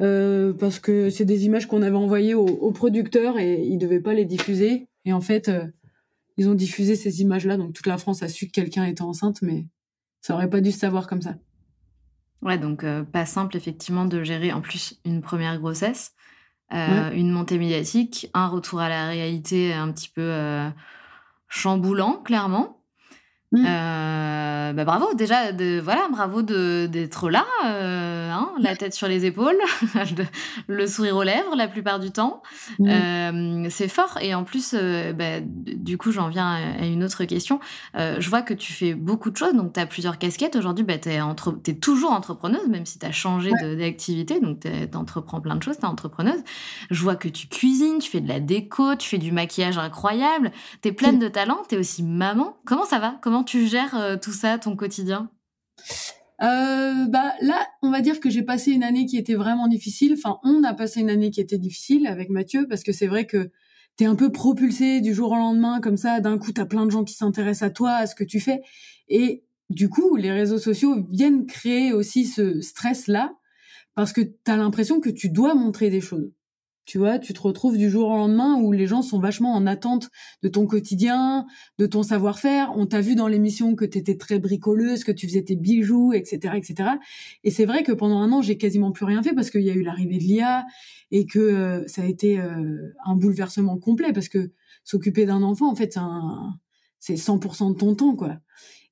Euh, 0.02 0.54
parce 0.54 0.80
que 0.80 1.10
c'est 1.10 1.26
des 1.26 1.46
images 1.46 1.68
qu'on 1.68 1.84
avait 1.84 1.96
envoyées 1.96 2.34
aux, 2.34 2.72
producteurs 2.72 3.38
et 3.38 3.62
ils 3.62 3.78
devaient 3.78 4.00
pas 4.00 4.14
les 4.14 4.26
diffuser. 4.26 4.88
Et 5.06 5.14
en 5.14 5.22
fait, 5.22 5.48
euh, 5.48 5.66
ils 6.38 6.50
ont 6.50 6.56
diffusé 6.56 6.96
ces 6.96 7.22
images-là, 7.22 7.58
donc 7.58 7.74
toute 7.74 7.88
la 7.88 7.98
France 7.98 8.24
a 8.24 8.28
su 8.28 8.48
que 8.48 8.52
quelqu'un 8.52 8.86
était 8.86 9.04
enceinte, 9.04 9.42
mais 9.42 9.68
ça 10.22 10.34
aurait 10.34 10.50
pas 10.50 10.62
dû 10.62 10.72
se 10.72 10.80
savoir 10.80 11.08
comme 11.08 11.22
ça. 11.22 11.36
Ouais, 12.42 12.58
donc 12.58 12.84
euh, 12.84 13.04
pas 13.04 13.28
simple 13.28 13.56
effectivement 13.56 14.06
de 14.06 14.24
gérer 14.24 14.52
en 14.52 14.62
plus 14.62 15.00
une 15.06 15.22
première 15.22 15.60
grossesse, 15.60 16.14
une 16.72 17.32
montée 17.32 17.58
médiatique, 17.58 18.30
un 18.34 18.48
retour 18.48 18.80
à 18.80 18.88
la 18.88 19.10
réalité 19.10 19.74
un 19.74 19.92
petit 19.92 20.08
peu 20.08 20.72
chamboulant, 21.50 22.22
clairement. 22.24 22.81
Mmh. 23.54 23.66
Euh, 23.68 24.74
bah 24.74 24.86
bravo. 24.86 25.14
Déjà 25.14 25.52
de 25.52 25.82
voilà 25.84 26.08
bravo 26.10 26.42
de 26.42 26.88
d'être 26.90 27.30
là 27.30 27.46
euh, 27.66 28.32
hein, 28.32 28.52
la 28.60 28.78
tête 28.78 28.94
sur 28.94 29.10
les 29.10 29.26
épaules 29.26 29.58
le 30.68 30.88
sourire 30.88 31.18
aux 31.18 31.24
lèvres 31.24 31.56
la 31.58 31.68
plupart 31.68 32.00
du 32.00 32.12
temps. 32.12 32.42
Mmh. 32.80 32.88
euh, 32.88 33.68
c'est 33.70 33.90
fort. 33.90 34.18
Et 34.22 34.34
en 34.34 34.46
plus 34.46 34.74
euh, 34.74 35.12
bah, 35.12 35.42
du 35.42 35.98
coup 35.98 36.14
j'en 36.14 36.30
viens 36.30 36.50
à 36.80 36.86
une 36.86 37.04
autre 37.04 37.26
question. 37.26 37.60
Euh, 37.98 38.16
je 38.20 38.30
vois 38.30 38.42
que 38.42 38.54
tu 38.54 38.72
fais 38.72 38.94
beaucoup 38.94 39.30
de 39.30 39.38
choses. 39.38 39.54
Donc 39.54 39.74
tu 39.74 39.80
as 39.82 39.86
plusieurs 39.86 40.18
casquettes. 40.18 40.56
Aujourd'hui 40.56 40.86
bah, 40.86 40.98
tu 40.98 41.10
es, 41.10 41.20
entre... 41.20 41.60
es 41.68 41.74
toujours 41.74 42.12
entrepreneuse 42.12 42.68
même 42.70 42.86
si 42.86 43.00
tu 43.00 43.06
as 43.06 43.12
changé 43.12 43.52
d'activité. 43.78 44.40
Donc 44.40 44.62
tu 44.62 44.98
entreprends 44.98 45.42
plein 45.42 45.58
de 45.58 45.64
choses. 45.64 45.78
Tu 45.78 45.84
es 45.84 45.90
entrepreneuse. 45.90 46.42
Je 46.90 47.02
vois 47.02 47.16
que 47.18 47.28
tu 47.28 47.48
cuisines 47.48 48.00
tu 48.00 48.10
fais 48.10 48.22
de 48.22 48.30
la 48.30 48.40
déco 48.40 48.96
tu 48.96 49.10
fais 49.10 49.18
du 49.18 49.34
maquillage 49.34 49.78
incroyable. 49.78 50.52
Tu 50.82 50.90
es 50.90 50.92
pleine 50.94 51.20
de 51.20 51.28
talent. 51.28 51.60
Tu 51.68 51.76
es 51.76 51.78
aussi 51.78 52.02
maman. 52.02 52.56
Comment 52.66 52.86
ça 52.86 53.00
va? 53.00 53.16
Comment 53.22 53.41
tu 53.44 53.68
gères 53.68 53.96
euh, 53.96 54.18
tout 54.18 54.32
ça, 54.32 54.58
ton 54.58 54.76
quotidien? 54.76 55.30
Euh, 56.42 57.06
bah 57.06 57.34
là, 57.42 57.68
on 57.84 57.92
va 57.92 58.02
dire 58.02 58.20
que 58.20 58.30
j'ai 58.30 58.42
passé 58.42 58.72
une 58.72 58.84
année 58.84 59.06
qui 59.06 59.18
était 59.18 59.36
vraiment 59.36 59.68
difficile. 59.68 60.14
Enfin, 60.18 60.40
on 60.44 60.64
a 60.64 60.74
passé 60.74 61.02
une 61.02 61.10
année 61.10 61.30
qui 61.30 61.40
était 61.40 61.60
difficile 61.60 62.08
avec 62.08 62.30
Mathieu 62.30 62.68
parce 62.68 62.84
que 62.84 62.92
c'est 62.92 63.08
vrai 63.08 63.26
que 63.26 63.52
t'es 63.96 64.06
un 64.06 64.16
peu 64.16 64.32
propulsé 64.32 65.02
du 65.02 65.14
jour 65.14 65.32
au 65.32 65.36
lendemain 65.36 65.80
comme 65.82 65.98
ça. 65.98 66.20
D'un 66.20 66.40
coup, 66.40 66.52
t'as 66.52 66.66
plein 66.66 66.86
de 66.86 66.92
gens 66.92 67.04
qui 67.04 67.14
s'intéressent 67.14 67.70
à 67.70 67.72
toi, 67.72 67.92
à 67.92 68.08
ce 68.08 68.16
que 68.16 68.24
tu 68.24 68.40
fais, 68.40 68.62
et 69.08 69.44
du 69.70 69.88
coup, 69.88 70.16
les 70.16 70.32
réseaux 70.32 70.58
sociaux 70.58 71.06
viennent 71.10 71.46
créer 71.46 71.94
aussi 71.94 72.26
ce 72.26 72.60
stress 72.60 73.08
là 73.08 73.34
parce 73.96 74.14
que 74.14 74.22
t'as 74.22 74.58
l'impression 74.58 75.00
que 75.00 75.10
tu 75.10 75.30
dois 75.30 75.54
montrer 75.54 75.90
des 75.90 76.02
choses. 76.02 76.32
Tu 76.92 76.98
vois, 76.98 77.20
tu 77.20 77.32
te 77.32 77.40
retrouves 77.40 77.78
du 77.78 77.90
jour 77.90 78.10
au 78.10 78.18
lendemain 78.18 78.58
où 78.58 78.74
les 78.74 78.86
gens 78.86 79.02
sont 79.02 79.18
vachement 79.18 79.54
en 79.54 79.66
attente 79.66 80.10
de 80.44 80.50
ton 80.50 80.68
quotidien, 80.68 81.46
de 81.78 81.86
ton 81.86 82.04
savoir-faire. 82.04 82.74
On 82.76 82.86
t'a 82.86 83.00
vu 83.00 83.16
dans 83.16 83.30
l'émission 83.30 83.78
que 83.78 83.86
tu 83.86 83.98
étais 83.98 84.18
très 84.18 84.40
bricoleuse, 84.40 85.06
que 85.06 85.14
tu 85.14 85.26
faisais 85.26 85.42
tes 85.42 85.56
bijoux, 85.56 86.12
etc., 86.12 86.54
etc. 86.58 86.90
Et 87.46 87.50
c'est 87.50 87.64
vrai 87.64 87.84
que 87.84 87.94
pendant 87.94 88.20
un 88.20 88.34
an, 88.34 88.42
j'ai 88.42 88.58
quasiment 88.58 88.92
plus 88.92 89.06
rien 89.06 89.24
fait 89.24 89.34
parce 89.34 89.50
qu'il 89.50 89.62
y 89.62 89.70
a 89.70 89.74
eu 89.74 89.84
l'arrivée 89.84 90.18
de 90.18 90.24
l'IA 90.24 90.66
et 91.12 91.26
que 91.26 91.40
euh, 91.40 91.88
ça 91.88 92.02
a 92.02 92.06
été 92.08 92.42
euh, 92.42 92.94
un 93.06 93.16
bouleversement 93.16 93.78
complet 93.78 94.12
parce 94.12 94.28
que 94.28 94.52
s'occuper 94.84 95.26
d'un 95.26 95.44
enfant, 95.44 95.72
en 95.72 95.76
fait, 95.76 95.98
c'est 97.00 97.16
100% 97.16 97.72
de 97.72 97.78
ton 97.78 97.96
temps, 97.96 98.18
quoi. 98.18 98.36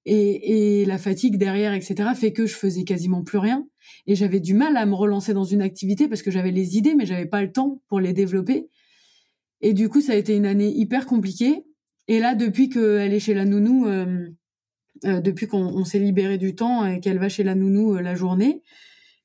Et, 0.05 0.85
la 0.85 0.97
fatigue 0.97 1.37
derrière, 1.37 1.73
etc., 1.73 2.09
fait 2.15 2.33
que 2.33 2.45
je 2.45 2.55
faisais 2.55 2.83
quasiment 2.83 3.23
plus 3.23 3.37
rien 3.37 3.67
et 4.07 4.15
j'avais 4.15 4.39
du 4.39 4.53
mal 4.53 4.75
à 4.77 4.85
me 4.85 4.95
relancer 4.95 5.33
dans 5.33 5.43
une 5.43 5.61
activité 5.61 6.07
parce 6.07 6.21
que 6.21 6.31
j'avais 6.31 6.51
les 6.51 6.77
idées 6.77 6.95
mais 6.95 7.05
j'avais 7.05 7.25
pas 7.25 7.41
le 7.41 7.51
temps 7.51 7.81
pour 7.89 7.99
les 7.99 8.13
développer. 8.13 8.69
Et 9.61 9.73
du 9.73 9.89
coup, 9.89 10.01
ça 10.01 10.13
a 10.13 10.15
été 10.15 10.35
une 10.35 10.45
année 10.45 10.71
hyper 10.71 11.05
compliquée. 11.05 11.65
Et 12.07 12.19
là, 12.19 12.33
depuis 12.33 12.69
qu'elle 12.69 13.13
est 13.13 13.19
chez 13.19 13.33
la 13.33 13.45
nounou, 13.45 13.85
euh, 13.87 14.29
euh, 15.05 15.21
depuis 15.21 15.47
qu'on 15.47 15.85
s'est 15.85 15.99
libéré 15.99 16.37
du 16.37 16.55
temps 16.55 16.85
et 16.85 16.99
qu'elle 16.99 17.19
va 17.19 17.29
chez 17.29 17.43
la 17.43 17.55
nounou 17.55 17.95
euh, 17.95 18.01
la 18.01 18.15
journée, 18.15 18.63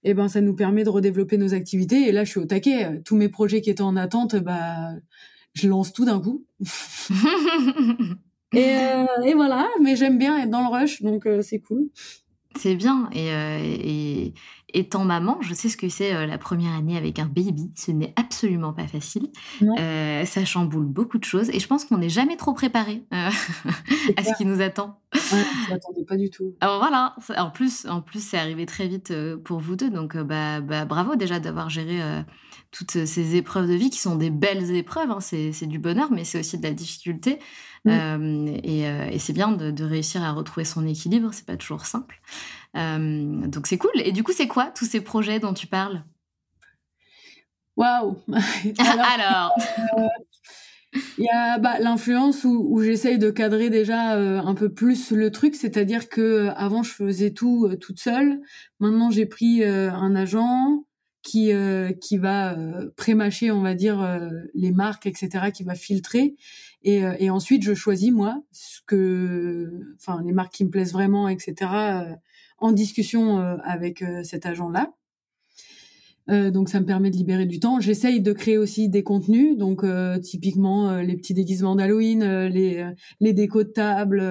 eh 0.02 0.12
ben 0.12 0.28
ça 0.28 0.40
nous 0.40 0.54
permet 0.54 0.84
de 0.84 0.90
redévelopper 0.90 1.38
nos 1.38 1.54
activités. 1.54 2.08
Et 2.08 2.12
là, 2.12 2.24
je 2.24 2.30
suis 2.30 2.40
au 2.40 2.44
taquet. 2.44 3.00
Tous 3.04 3.16
mes 3.16 3.28
projets 3.28 3.60
qui 3.62 3.70
étaient 3.70 3.82
en 3.82 3.96
attente, 3.96 4.36
bah, 4.36 4.90
je 5.54 5.68
lance 5.68 5.92
tout 5.92 6.04
d'un 6.04 6.20
coup. 6.20 6.44
et, 8.56 9.28
et, 9.28 9.34
voilà. 9.34 9.68
Mais 9.82 9.96
j'aime 9.96 10.18
bien 10.18 10.38
être 10.38 10.50
dans 10.50 10.62
le 10.62 10.68
rush, 10.68 11.02
donc 11.02 11.28
c'est 11.42 11.60
cool. 11.60 11.88
C'est 12.56 12.76
bien. 12.76 13.08
Et, 13.14 14.32
étant 14.74 15.04
maman, 15.04 15.38
je 15.40 15.54
sais 15.54 15.68
ce 15.68 15.76
que 15.76 15.88
c'est 15.88 16.26
la 16.26 16.38
première 16.38 16.72
année 16.72 16.96
avec 16.96 17.18
un 17.18 17.26
baby. 17.26 17.70
Ce 17.74 17.90
n'est 17.90 18.12
absolument 18.16 18.72
pas 18.72 18.86
facile. 18.86 19.30
ça 19.60 20.44
chamboule 20.44 20.86
beaucoup 20.86 21.18
de 21.18 21.24
choses. 21.24 21.48
Et 21.50 21.60
je 21.60 21.66
pense 21.66 21.84
qu'on 21.84 21.98
n'est 21.98 22.08
jamais 22.08 22.36
trop 22.36 22.52
préparé 22.52 23.04
à 23.10 23.30
ce 24.24 24.36
qui 24.36 24.44
nous 24.44 24.60
attend. 24.60 25.00
Ouais, 25.14 25.44
je 25.70 26.04
pas 26.04 26.16
du 26.16 26.28
tout. 26.28 26.54
Alors 26.60 26.78
voilà. 26.78 27.14
En 27.36 27.50
plus, 27.50 27.86
en 27.86 28.02
plus, 28.02 28.22
c'est 28.22 28.38
arrivé 28.38 28.66
très 28.66 28.88
vite 28.88 29.12
pour 29.44 29.60
vous 29.60 29.76
deux. 29.76 29.90
Donc, 29.90 30.16
bah, 30.16 30.60
bah, 30.60 30.84
bravo 30.84 31.16
déjà 31.16 31.40
d'avoir 31.40 31.70
géré 31.70 32.00
toutes 32.74 33.04
ces 33.04 33.36
épreuves 33.36 33.68
de 33.68 33.74
vie 33.74 33.88
qui 33.88 34.00
sont 34.00 34.16
des 34.16 34.30
belles 34.30 34.74
épreuves. 34.74 35.10
Hein. 35.10 35.20
C'est 35.20 35.66
du 35.66 35.78
bonheur, 35.78 36.10
mais 36.10 36.24
c'est 36.24 36.40
aussi 36.40 36.58
de 36.58 36.62
la 36.64 36.72
difficulté. 36.72 37.38
Mmh. 37.84 37.90
Euh, 37.90 38.56
euh, 38.66 39.08
et, 39.10 39.18
c'est 39.18 39.32
bien 39.32 39.52
de, 39.52 39.84
réussir 39.84 40.22
à 40.22 40.32
retrouver 40.32 40.64
son 40.64 40.86
équilibre. 40.86 41.28
C'est 41.32 41.46
pas 41.46 41.56
toujours 41.56 41.86
simple. 41.86 42.20
Euh, 42.76 43.46
donc 43.46 43.66
c'est 43.66 43.78
cool. 43.78 43.90
Et 43.96 44.12
du 44.12 44.22
coup, 44.22 44.32
c'est 44.32 44.48
quoi 44.48 44.66
tous 44.74 44.84
ces 44.84 45.00
projets 45.00 45.38
dont 45.40 45.54
tu 45.54 45.66
parles? 45.66 46.02
Waouh 47.76 48.16
Alors, 48.78 49.52
il 51.18 51.24
y 51.24 51.28
a 51.28 51.58
bah, 51.58 51.78
l'influence 51.80 52.44
où, 52.44 52.80
j'essaye 52.82 53.18
de 53.18 53.30
cadrer 53.30 53.68
déjà 53.68 54.12
un 54.12 54.54
peu 54.54 54.68
plus 54.68 55.10
le 55.10 55.32
truc, 55.32 55.56
c'est-à-dire 55.56 56.08
que 56.08 56.50
avant 56.56 56.84
je 56.84 56.92
faisais 56.92 57.32
tout 57.32 57.74
toute 57.80 57.98
seule. 57.98 58.40
Maintenant 58.78 59.10
j'ai 59.10 59.26
pris 59.26 59.64
un 59.64 60.14
agent 60.14 60.84
qui 61.24 61.50
qui 62.00 62.16
va 62.16 62.56
prémâcher, 62.96 63.50
on 63.50 63.60
va 63.60 63.74
dire 63.74 64.20
les 64.54 64.70
marques, 64.70 65.06
etc., 65.06 65.50
qui 65.52 65.64
va 65.64 65.74
filtrer 65.74 66.36
euh, 66.86 67.16
et, 67.18 67.30
ensuite, 67.30 67.62
je 67.62 67.74
choisis 67.74 68.10
moi 68.10 68.42
ce 68.52 68.80
que, 68.86 69.70
enfin, 69.96 70.22
les 70.24 70.32
marques 70.32 70.52
qui 70.52 70.64
me 70.64 70.70
plaisent 70.70 70.92
vraiment, 70.92 71.28
etc. 71.28 71.54
Euh, 72.62 72.66
en 72.66 72.72
discussion 72.72 73.40
euh, 73.40 73.56
avec 73.62 74.02
cet 74.22 74.46
agent-là. 74.46 74.94
donc 76.28 76.70
ça 76.70 76.80
me 76.80 76.86
permet 76.86 77.10
de 77.10 77.16
libérer 77.16 77.44
du 77.44 77.60
temps. 77.60 77.78
J'essaye 77.80 78.22
de 78.22 78.32
créer 78.32 78.56
aussi 78.56 78.88
des 78.88 79.02
contenus, 79.02 79.58
donc 79.58 79.84
typiquement 80.22 80.96
les 80.96 81.16
petits 81.16 81.34
déguisements 81.34 81.76
d'Halloween, 81.76 82.46
les 82.46 82.90
les 83.20 83.32
décos 83.34 83.64
de 83.64 83.68
table, 83.68 84.22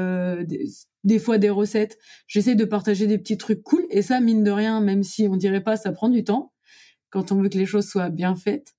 des, 1.03 1.19
fois 1.19 1.38
des 1.38 1.51
recettes. 1.51 1.99
J'essaye 2.26 2.55
de 2.55 2.65
partager 2.65 3.05
des 3.05 3.19
petits 3.19 3.38
trucs 3.38 3.61
cool 3.61 3.86
et 3.91 4.01
ça 4.01 4.19
mine 4.19 4.43
de 4.43 4.51
rien, 4.51 4.82
même 4.82 5.03
si 5.03 5.28
on 5.28 5.36
dirait 5.36 5.63
pas, 5.63 5.78
ça 5.78 5.91
prend 5.91 6.09
du 6.09 6.24
temps 6.24 6.53
quand 7.11 7.32
on 7.32 7.36
veut 7.36 7.49
que 7.49 7.59
les 7.59 7.67
choses 7.67 7.88
soient 7.88 8.09
bien 8.09 8.36
faites. 8.36 8.74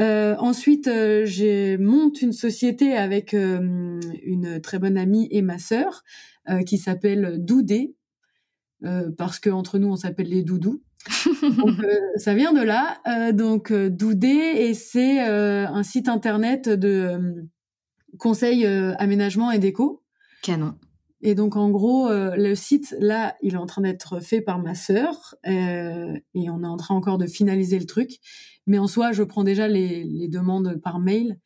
Euh, 0.00 0.34
ensuite, 0.38 0.88
euh, 0.88 1.24
j'ai 1.24 1.78
monte 1.78 2.20
une 2.20 2.32
société 2.32 2.94
avec 2.96 3.32
euh, 3.32 4.00
une 4.24 4.60
très 4.60 4.78
bonne 4.78 4.98
amie 4.98 5.28
et 5.30 5.40
ma 5.40 5.58
sœur 5.58 6.02
euh, 6.50 6.62
qui 6.62 6.78
s'appelle 6.78 7.36
Doudé 7.38 7.94
parce 9.16 9.38
que 9.38 9.50
entre 9.50 9.78
nous 9.78 9.88
on 9.88 9.96
s'appelle 9.96 10.28
les 10.28 10.42
doudous. 10.42 10.82
donc, 11.42 11.78
ça 12.16 12.34
vient 12.34 12.52
de 12.52 12.62
là. 12.62 12.98
donc 13.32 13.72
Doudé 13.72 14.28
et 14.28 14.74
c'est 14.74 15.20
un 15.20 15.82
site 15.82 16.08
internet 16.08 16.68
de 16.68 17.46
conseil 18.18 18.66
aménagement 18.66 19.50
et 19.50 19.58
déco. 19.58 20.02
Canon. 20.42 20.74
Et 21.22 21.34
donc 21.34 21.56
en 21.56 21.70
gros, 21.70 22.08
le 22.10 22.54
site 22.54 22.94
là, 23.00 23.34
il 23.42 23.54
est 23.54 23.58
en 23.58 23.66
train 23.66 23.82
d'être 23.82 24.20
fait 24.20 24.40
par 24.40 24.58
ma 24.58 24.74
sœur 24.74 25.34
et 25.44 26.50
on 26.50 26.62
est 26.62 26.66
en 26.66 26.76
train 26.76 26.94
encore 26.94 27.18
de 27.18 27.26
finaliser 27.26 27.78
le 27.78 27.86
truc. 27.86 28.18
Mais 28.66 28.78
en 28.78 28.86
soi, 28.86 29.12
je 29.12 29.22
prends 29.22 29.44
déjà 29.44 29.68
les, 29.68 30.04
les 30.04 30.28
demandes 30.28 30.80
par 30.82 30.98
mail. 30.98 31.38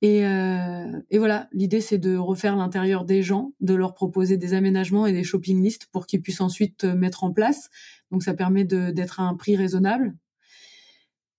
Et, 0.00 0.24
euh, 0.24 0.92
et 1.10 1.18
voilà, 1.18 1.48
l'idée 1.52 1.80
c'est 1.80 1.98
de 1.98 2.16
refaire 2.16 2.56
l'intérieur 2.56 3.04
des 3.04 3.22
gens, 3.22 3.52
de 3.60 3.74
leur 3.74 3.94
proposer 3.94 4.36
des 4.36 4.54
aménagements 4.54 5.06
et 5.06 5.12
des 5.12 5.24
shopping 5.24 5.62
lists 5.62 5.86
pour 5.90 6.06
qu'ils 6.06 6.22
puissent 6.22 6.40
ensuite 6.40 6.84
euh, 6.84 6.94
mettre 6.94 7.24
en 7.24 7.32
place. 7.32 7.68
Donc 8.10 8.22
ça 8.22 8.34
permet 8.34 8.64
d'être 8.64 9.20
à 9.20 9.24
un 9.24 9.34
prix 9.34 9.56
raisonnable. 9.56 10.14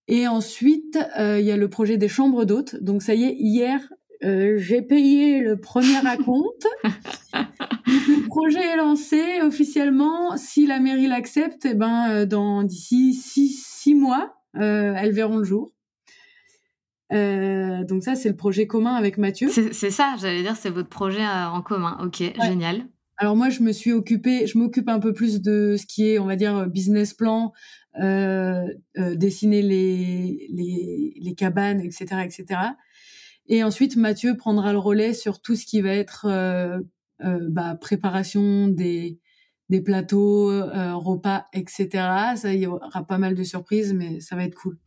Et 0.08 0.28
ensuite, 0.28 0.98
euh, 1.20 1.40
il 1.40 1.46
y 1.46 1.52
a 1.52 1.58
le 1.58 1.70
projet 1.70 1.98
des 1.98 2.08
chambres 2.08 2.44
d'hôtes. 2.44 2.76
Donc 2.82 3.04
ça 3.04 3.14
y 3.14 3.26
est, 3.26 3.36
hier, 3.36 3.80
euh, 4.24 4.58
j'ai 4.58 4.82
payé 4.82 5.40
le 5.40 5.60
premier 5.60 6.06
acompte. 6.06 6.68
le 7.34 8.28
projet 8.28 8.74
est 8.74 8.76
lancé 8.76 9.42
officiellement. 9.42 10.36
Si 10.36 10.66
la 10.66 10.80
mairie 10.80 11.08
l'accepte, 11.08 11.66
eh 11.66 11.76
ben, 11.76 12.26
dans 12.26 12.64
d'ici 12.64 13.14
six, 13.14 13.64
six 13.64 13.94
mois, 13.94 14.36
euh, 14.56 14.94
elles 14.98 15.12
verront 15.12 15.38
le 15.38 15.44
jour. 15.44 15.72
Euh, 17.12 17.84
donc 17.84 18.04
ça, 18.04 18.16
c'est 18.16 18.30
le 18.30 18.36
projet 18.36 18.68
commun 18.68 18.94
avec 18.94 19.18
Mathieu. 19.18 19.50
C'est 19.50 19.92
ça, 19.92 20.16
j'allais 20.20 20.42
dire, 20.42 20.56
c'est 20.56 20.70
votre 20.70 20.90
projet 20.90 21.22
euh, 21.22 21.48
en 21.48 21.62
commun. 21.62 21.98
Ok, 22.04 22.24
génial. 22.42 22.86
Alors 23.18 23.36
moi, 23.36 23.50
je 23.50 23.62
me 23.62 23.72
suis 23.72 23.92
occupée, 23.92 24.48
je 24.48 24.58
m'occupe 24.58 24.88
un 24.88 25.00
peu 25.00 25.14
plus 25.14 25.42
de 25.42 25.76
ce 25.78 25.86
qui 25.86 26.08
est, 26.10 26.20
on 26.20 26.26
va 26.26 26.36
dire, 26.36 26.68
business 26.68 27.14
plan, 27.14 27.52
euh, 28.02 28.66
dessiner 28.96 29.62
les, 29.62 30.48
les, 30.52 31.14
les, 31.20 31.36
cabanes, 31.36 31.82
etc., 31.82 32.22
etc. 32.24 32.46
Et 33.48 33.64
ensuite, 33.64 33.98
Mathieu 33.98 34.38
prendra 34.38 34.72
le 34.72 34.80
relais 34.80 35.14
sur 35.14 35.42
tout 35.42 35.56
ce 35.56 35.66
qui 35.66 35.82
va 35.82 35.94
être 35.94 36.28
bah, 37.20 37.76
préparation 37.76 38.70
des 38.70 39.20
des 39.70 39.82
plateaux, 39.82 40.52
euh, 40.52 40.96
repas, 40.96 41.46
etc. 41.54 41.90
Ça, 42.36 42.54
il 42.54 42.62
y 42.62 42.68
aura 42.68 43.04
pas 43.04 43.18
mal 43.18 43.36
de 43.36 43.44
surprises, 43.44 43.94
mais 43.94 44.20
ça 44.20 44.36
va 44.36 44.44
être 44.44 44.56
cool. 44.56 44.78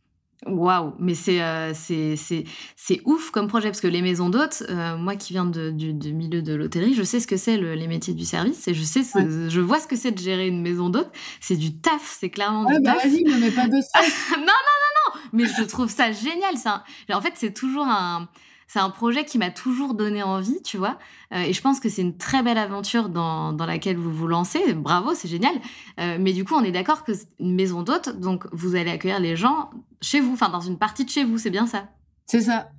Waouh, 0.45 0.93
mais 0.99 1.15
c'est 1.15 1.41
euh, 1.41 1.73
c'est 1.73 3.01
ouf 3.05 3.31
comme 3.31 3.47
projet 3.47 3.69
parce 3.69 3.79
que 3.79 3.87
les 3.87 4.01
maisons 4.01 4.29
d'hôtes, 4.29 4.63
euh, 4.69 4.97
moi 4.97 5.15
qui 5.15 5.33
viens 5.33 5.45
de, 5.45 5.69
du, 5.69 6.13
milieu 6.13 6.41
de 6.41 6.53
l'hôtellerie, 6.53 6.93
je 6.93 7.03
sais 7.03 7.19
ce 7.19 7.27
que 7.27 7.37
c'est 7.37 7.57
les 7.57 7.87
métiers 7.87 8.13
du 8.13 8.25
service 8.25 8.67
et 8.67 8.73
je 8.73 8.83
sais 8.83 9.03
je 9.03 9.59
vois 9.61 9.79
ce 9.79 9.87
que 9.87 9.95
c'est 9.95 10.11
de 10.11 10.19
gérer 10.19 10.47
une 10.47 10.61
maison 10.61 10.89
d'hôtes. 10.89 11.11
C'est 11.39 11.55
du 11.55 11.77
taf, 11.77 12.17
c'est 12.19 12.29
clairement 12.29 12.65
du 12.65 12.79
bah 12.81 12.93
taf. 12.93 13.05
Vas-y, 13.05 13.23
ne 13.23 13.37
mets 13.37 13.51
pas 13.51 13.67
de 13.67 13.79
stress. 13.81 14.31
non 14.31 14.39
non 14.39 14.45
non 14.45 15.15
non, 15.15 15.21
mais 15.31 15.45
je 15.45 15.63
trouve 15.63 15.89
ça 15.89 16.11
génial. 16.11 16.57
Ça, 16.57 16.83
en 17.11 17.21
fait, 17.21 17.33
c'est 17.35 17.53
toujours 17.53 17.87
un 17.87 18.27
c'est 18.67 18.79
un 18.79 18.89
projet 18.89 19.25
qui 19.25 19.37
m'a 19.37 19.51
toujours 19.51 19.93
donné 19.93 20.23
envie, 20.23 20.61
tu 20.63 20.77
vois. 20.77 20.97
Euh, 21.33 21.41
et 21.41 21.53
je 21.53 21.61
pense 21.61 21.79
que 21.79 21.89
c'est 21.89 22.01
une 22.01 22.17
très 22.17 22.43
belle 22.43 22.57
aventure 22.57 23.09
dans, 23.09 23.53
dans, 23.53 23.65
laquelle 23.65 23.97
vous 23.97 24.11
vous 24.11 24.27
lancez. 24.27 24.73
Bravo, 24.73 25.13
c'est 25.13 25.27
génial. 25.27 25.53
Euh, 25.99 26.17
mais 26.19 26.33
du 26.33 26.43
coup, 26.45 26.55
on 26.55 26.63
est 26.63 26.71
d'accord 26.71 27.03
que 27.03 27.13
c'est 27.13 27.27
une 27.39 27.55
maison 27.55 27.83
d'hôte, 27.83 28.19
donc 28.19 28.45
vous 28.51 28.75
allez 28.75 28.91
accueillir 28.91 29.19
les 29.19 29.35
gens 29.35 29.69
chez 30.01 30.19
vous, 30.19 30.33
enfin 30.33 30.49
dans 30.49 30.61
une 30.61 30.77
partie 30.77 31.05
de 31.05 31.09
chez 31.09 31.23
vous, 31.23 31.37
c'est 31.37 31.49
bien 31.49 31.67
ça? 31.67 31.87
C'est 32.25 32.41
ça. 32.41 32.69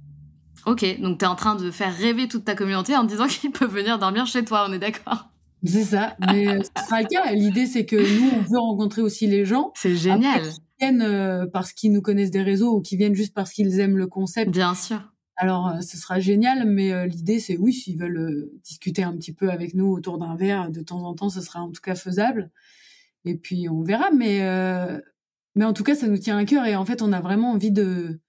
Ok, 0.67 0.85
donc 1.01 1.19
tu 1.19 1.25
es 1.25 1.29
en 1.29 1.35
train 1.35 1.57
de 1.57 1.71
faire 1.71 1.95
rêver 1.95 2.29
toute 2.29 2.45
ta 2.45 2.55
communauté 2.55 2.97
en 2.97 3.05
disant 3.05 3.27
qu'ils 3.29 3.51
peuvent 3.51 3.73
venir 3.73 3.99
dormir 3.99 4.27
chez 4.27 4.45
toi, 4.45 4.67
on 4.69 4.73
est 4.73 4.79
d'accord 4.79 5.29
C'est 5.65 5.85
ça. 5.85 6.17
Mais 6.21 6.49
euh, 6.49 6.61
L'idée, 7.33 7.67
c'est 7.67 7.87
que 7.87 7.97
nous, 7.97 8.31
on 8.37 8.41
veut 8.41 8.59
rencontrer 8.59 9.03
aussi 9.03 9.27
les 9.27 9.45
gens. 9.45 9.73
C'est 9.75 9.97
génial. 9.97 10.43
qui 10.43 10.61
viennent 10.81 11.49
parce 11.53 11.73
qu'ils 11.73 11.93
nous 11.93 12.03
connaissent 12.03 12.31
des 12.31 12.43
réseaux 12.43 12.77
ou 12.77 12.81
qui 12.81 12.97
viennent 12.97 13.15
juste 13.15 13.35
parce 13.35 13.53
qu'ils 13.53 13.79
aiment 13.81 13.99
le 13.99 14.07
concept. 14.07 14.51
Bien 14.51 14.75
sûr 14.75 15.14
alors, 15.37 15.69
euh, 15.69 15.81
ce 15.81 15.97
sera 15.97 16.21
génial, 16.21 16.69
mais 16.69 16.93
euh, 16.93 17.07
l'idée, 17.07 17.41
c'est 17.41 17.57
oui, 17.57 17.73
s'ils 17.73 17.99
veulent 17.99 18.19
euh, 18.19 18.53
discuter 18.63 19.03
un 19.03 19.17
petit 19.17 19.33
peu 19.33 19.51
avec 19.51 19.75
nous 19.75 19.87
autour 19.87 20.19
d'un 20.19 20.37
verre, 20.37 20.71
de 20.71 20.81
temps 20.81 21.03
en 21.03 21.15
temps, 21.15 21.29
ce 21.29 21.41
sera 21.41 21.61
en 21.61 21.71
tout 21.71 21.81
cas 21.83 21.95
faisable. 21.95 22.51
Et 23.25 23.37
puis, 23.37 23.69
on 23.69 23.83
verra. 23.83 24.11
Mais, 24.13 24.41
mais 25.55 25.65
en 25.65 25.73
tout 25.73 25.85
cas, 25.85 25.95
ça 25.95 26.09
nous 26.09 26.19
tient 26.19 26.37
à 26.37 26.45
cœur. 26.45 26.67
Et 26.67 26.77
en 26.77 26.85
fait, 26.85 27.03
on 27.03 27.13
a 27.13 27.21
vraiment 27.21 27.53
envie 27.53 27.73
de, 27.73 28.21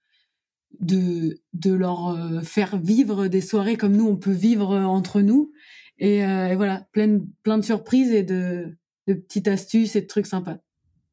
de, 0.80 1.40
de 1.52 1.72
leur 1.72 2.16
faire 2.42 2.78
vivre 2.78 3.28
des 3.28 3.42
soirées 3.42 3.76
comme 3.76 3.94
nous, 3.96 4.06
on 4.06 4.16
peut 4.16 4.32
vivre 4.32 4.74
entre 4.74 5.20
nous. 5.20 5.52
Et, 5.98 6.20
voilà, 6.56 6.86
plein, 6.92 7.20
plein 7.42 7.58
de 7.58 7.64
surprises 7.64 8.10
et 8.10 8.22
de, 8.22 8.78
de 9.06 9.14
petites 9.14 9.48
astuces 9.48 9.96
et 9.96 10.00
de 10.00 10.06
trucs 10.06 10.26
sympas. 10.26 10.58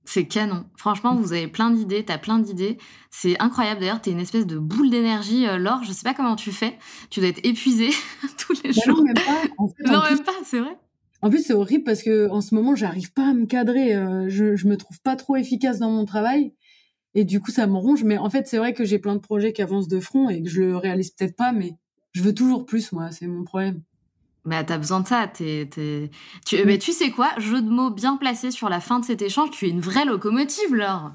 C'est 0.05 0.25
canon. 0.25 0.65
Franchement, 0.75 1.15
vous 1.15 1.31
avez 1.31 1.47
plein 1.47 1.71
d'idées, 1.71 2.03
t'as 2.03 2.17
plein 2.17 2.39
d'idées. 2.39 2.77
C'est 3.09 3.39
incroyable. 3.39 3.79
D'ailleurs, 3.79 4.01
t'es 4.01 4.11
une 4.11 4.19
espèce 4.19 4.45
de 4.45 4.57
boule 4.57 4.89
d'énergie, 4.89 5.47
euh, 5.47 5.57
Laure. 5.57 5.83
Je 5.83 5.93
sais 5.93 6.03
pas 6.03 6.13
comment 6.13 6.35
tu 6.35 6.51
fais. 6.51 6.77
Tu 7.09 7.21
dois 7.21 7.29
être 7.29 7.39
épuisée 7.43 7.91
tous 8.37 8.53
les 8.63 8.71
bah 8.71 8.81
jours. 8.85 8.97
Non, 8.97 9.03
même 9.03 9.13
pas. 9.13 9.63
non, 9.91 10.01
même 10.03 10.23
pas, 10.23 10.33
c'est 10.43 10.59
vrai. 10.59 10.77
En 11.21 11.29
plus, 11.29 11.45
c'est 11.45 11.53
horrible 11.53 11.85
parce 11.85 12.03
que 12.03 12.29
en 12.29 12.41
ce 12.41 12.53
moment, 12.53 12.75
j'arrive 12.75 13.13
pas 13.13 13.29
à 13.29 13.33
me 13.33 13.45
cadrer. 13.45 13.95
Euh, 13.95 14.25
je, 14.27 14.57
je 14.57 14.67
me 14.67 14.75
trouve 14.75 14.99
pas 15.01 15.15
trop 15.15 15.37
efficace 15.37 15.79
dans 15.79 15.89
mon 15.89 16.05
travail. 16.05 16.53
Et 17.15 17.23
du 17.23 17.39
coup, 17.39 17.51
ça 17.51 17.65
me 17.65 17.77
ronge. 17.77 18.03
Mais 18.03 18.17
en 18.17 18.29
fait, 18.29 18.47
c'est 18.47 18.57
vrai 18.57 18.73
que 18.73 18.83
j'ai 18.83 18.99
plein 18.99 19.15
de 19.15 19.21
projets 19.21 19.53
qui 19.53 19.61
avancent 19.61 19.87
de 19.87 20.01
front 20.01 20.29
et 20.29 20.43
que 20.43 20.49
je 20.49 20.61
le 20.61 20.75
réalise 20.75 21.11
peut-être 21.11 21.37
pas, 21.37 21.53
mais 21.53 21.75
je 22.11 22.21
veux 22.21 22.33
toujours 22.33 22.65
plus, 22.65 22.91
moi. 22.91 23.11
C'est 23.11 23.27
mon 23.27 23.43
problème. 23.45 23.81
Mais 24.45 24.63
t'as 24.65 24.77
besoin 24.77 24.99
de 24.99 25.07
ça. 25.07 25.27
Tu, 25.27 25.67
mais 26.65 26.77
tu 26.77 26.91
sais 26.91 27.11
quoi? 27.11 27.31
Jeu 27.37 27.61
de 27.61 27.69
mots 27.69 27.89
bien 27.89 28.17
placé 28.17 28.51
sur 28.51 28.69
la 28.69 28.81
fin 28.81 28.99
de 28.99 29.05
cet 29.05 29.21
échange. 29.21 29.51
Tu 29.51 29.67
es 29.67 29.69
une 29.69 29.79
vraie 29.79 30.05
locomotive, 30.05 30.75
Laure. 30.75 31.11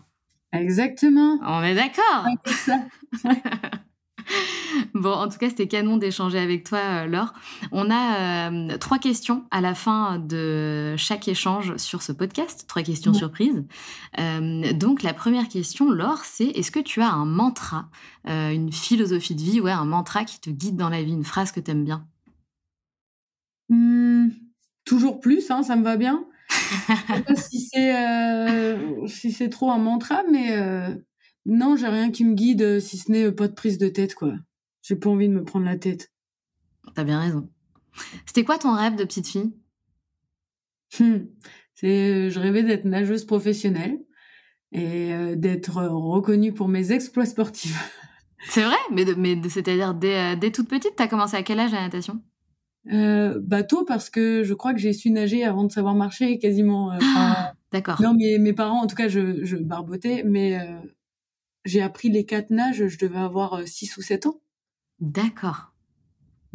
Exactement. 0.52 1.38
On 1.42 1.62
est 1.62 1.74
d'accord. 1.74 2.24
bon, 4.94 5.12
en 5.12 5.28
tout 5.28 5.36
cas, 5.36 5.50
c'était 5.50 5.68
canon 5.68 5.98
d'échanger 5.98 6.38
avec 6.38 6.64
toi, 6.64 6.78
euh, 6.78 7.06
Laure. 7.06 7.34
On 7.70 7.90
a 7.90 8.50
euh, 8.50 8.78
trois 8.78 8.98
questions 8.98 9.44
à 9.50 9.60
la 9.60 9.74
fin 9.74 10.18
de 10.18 10.94
chaque 10.96 11.28
échange 11.28 11.76
sur 11.76 12.00
ce 12.00 12.12
podcast, 12.12 12.64
trois 12.66 12.82
questions 12.82 13.12
surprises. 13.12 13.62
Euh, 14.18 14.72
donc, 14.72 15.02
la 15.02 15.12
première 15.12 15.48
question, 15.48 15.90
Laure, 15.90 16.24
c'est 16.24 16.46
est-ce 16.46 16.70
que 16.70 16.80
tu 16.80 17.02
as 17.02 17.10
un 17.10 17.26
mantra, 17.26 17.90
une 18.26 18.72
philosophie 18.72 19.34
de 19.34 19.42
vie, 19.42 19.60
ouais, 19.60 19.70
un 19.70 19.84
mantra 19.84 20.24
qui 20.24 20.40
te 20.40 20.50
guide 20.50 20.76
dans 20.76 20.88
la 20.88 21.02
vie, 21.02 21.12
une 21.12 21.24
phrase 21.24 21.52
que 21.52 21.60
tu 21.60 21.70
aimes 21.70 21.84
bien 21.84 22.06
Mmh, 23.68 24.28
toujours 24.84 25.20
plus, 25.20 25.50
hein, 25.50 25.62
ça 25.62 25.76
me 25.76 25.82
va 25.82 25.96
bien. 25.96 26.26
sais 26.48 27.22
pas 27.22 27.36
si 27.36 27.60
c'est 27.72 27.96
euh, 27.96 29.06
si 29.06 29.32
c'est 29.32 29.50
trop 29.50 29.70
un 29.70 29.78
mantra, 29.78 30.22
mais 30.30 30.56
euh, 30.56 30.94
non, 31.46 31.76
j'ai 31.76 31.88
rien 31.88 32.10
qui 32.10 32.24
me 32.24 32.34
guide 32.34 32.80
si 32.80 32.98
ce 32.98 33.10
n'est 33.10 33.30
pas 33.32 33.48
de 33.48 33.54
prise 33.54 33.78
de 33.78 33.88
tête, 33.88 34.14
quoi. 34.14 34.32
J'ai 34.82 34.96
pas 34.96 35.10
envie 35.10 35.28
de 35.28 35.34
me 35.34 35.44
prendre 35.44 35.66
la 35.66 35.76
tête. 35.76 36.12
T'as 36.94 37.04
bien 37.04 37.20
raison. 37.20 37.50
C'était 38.26 38.44
quoi 38.44 38.58
ton 38.58 38.74
rêve 38.74 38.96
de 38.96 39.04
petite 39.04 39.28
fille? 39.28 39.52
Hmm. 40.98 41.26
C'est, 41.74 42.30
je 42.30 42.40
rêvais 42.40 42.62
d'être 42.62 42.86
nageuse 42.86 43.24
professionnelle 43.24 43.98
et 44.72 45.36
d'être 45.36 45.82
reconnue 45.84 46.52
pour 46.52 46.68
mes 46.68 46.92
exploits 46.92 47.26
sportifs. 47.26 47.78
C'est 48.48 48.62
vrai, 48.62 48.76
mais, 48.92 49.04
mais 49.16 49.36
c'est-à-dire 49.48 49.94
dès, 49.94 50.36
dès 50.36 50.50
toute 50.50 50.68
petite, 50.68 50.94
t'as 50.96 51.08
commencé 51.08 51.36
à 51.36 51.42
quel 51.42 51.60
âge 51.60 51.72
la 51.72 51.82
natation? 51.82 52.22
Euh, 52.92 53.38
bateau 53.40 53.84
parce 53.84 54.10
que 54.10 54.42
je 54.42 54.54
crois 54.54 54.72
que 54.72 54.80
j'ai 54.80 54.92
su 54.92 55.10
nager 55.10 55.44
avant 55.44 55.64
de 55.64 55.72
savoir 55.72 55.94
marcher 55.94 56.38
quasiment. 56.38 56.92
Euh, 56.92 56.98
ah, 57.16 57.54
D'accord. 57.72 58.00
Non, 58.00 58.14
mais 58.14 58.38
mes 58.38 58.52
parents, 58.52 58.82
en 58.82 58.86
tout 58.86 58.96
cas, 58.96 59.08
je, 59.08 59.44
je 59.44 59.56
barbotais, 59.56 60.22
mais 60.24 60.58
euh, 60.58 60.78
j'ai 61.64 61.82
appris 61.82 62.08
les 62.08 62.24
quatre 62.24 62.50
nages, 62.50 62.86
je 62.86 62.98
devais 62.98 63.18
avoir 63.18 63.60
6 63.66 63.96
ou 63.98 64.02
7 64.02 64.26
ans. 64.26 64.40
D'accord. 65.00 65.74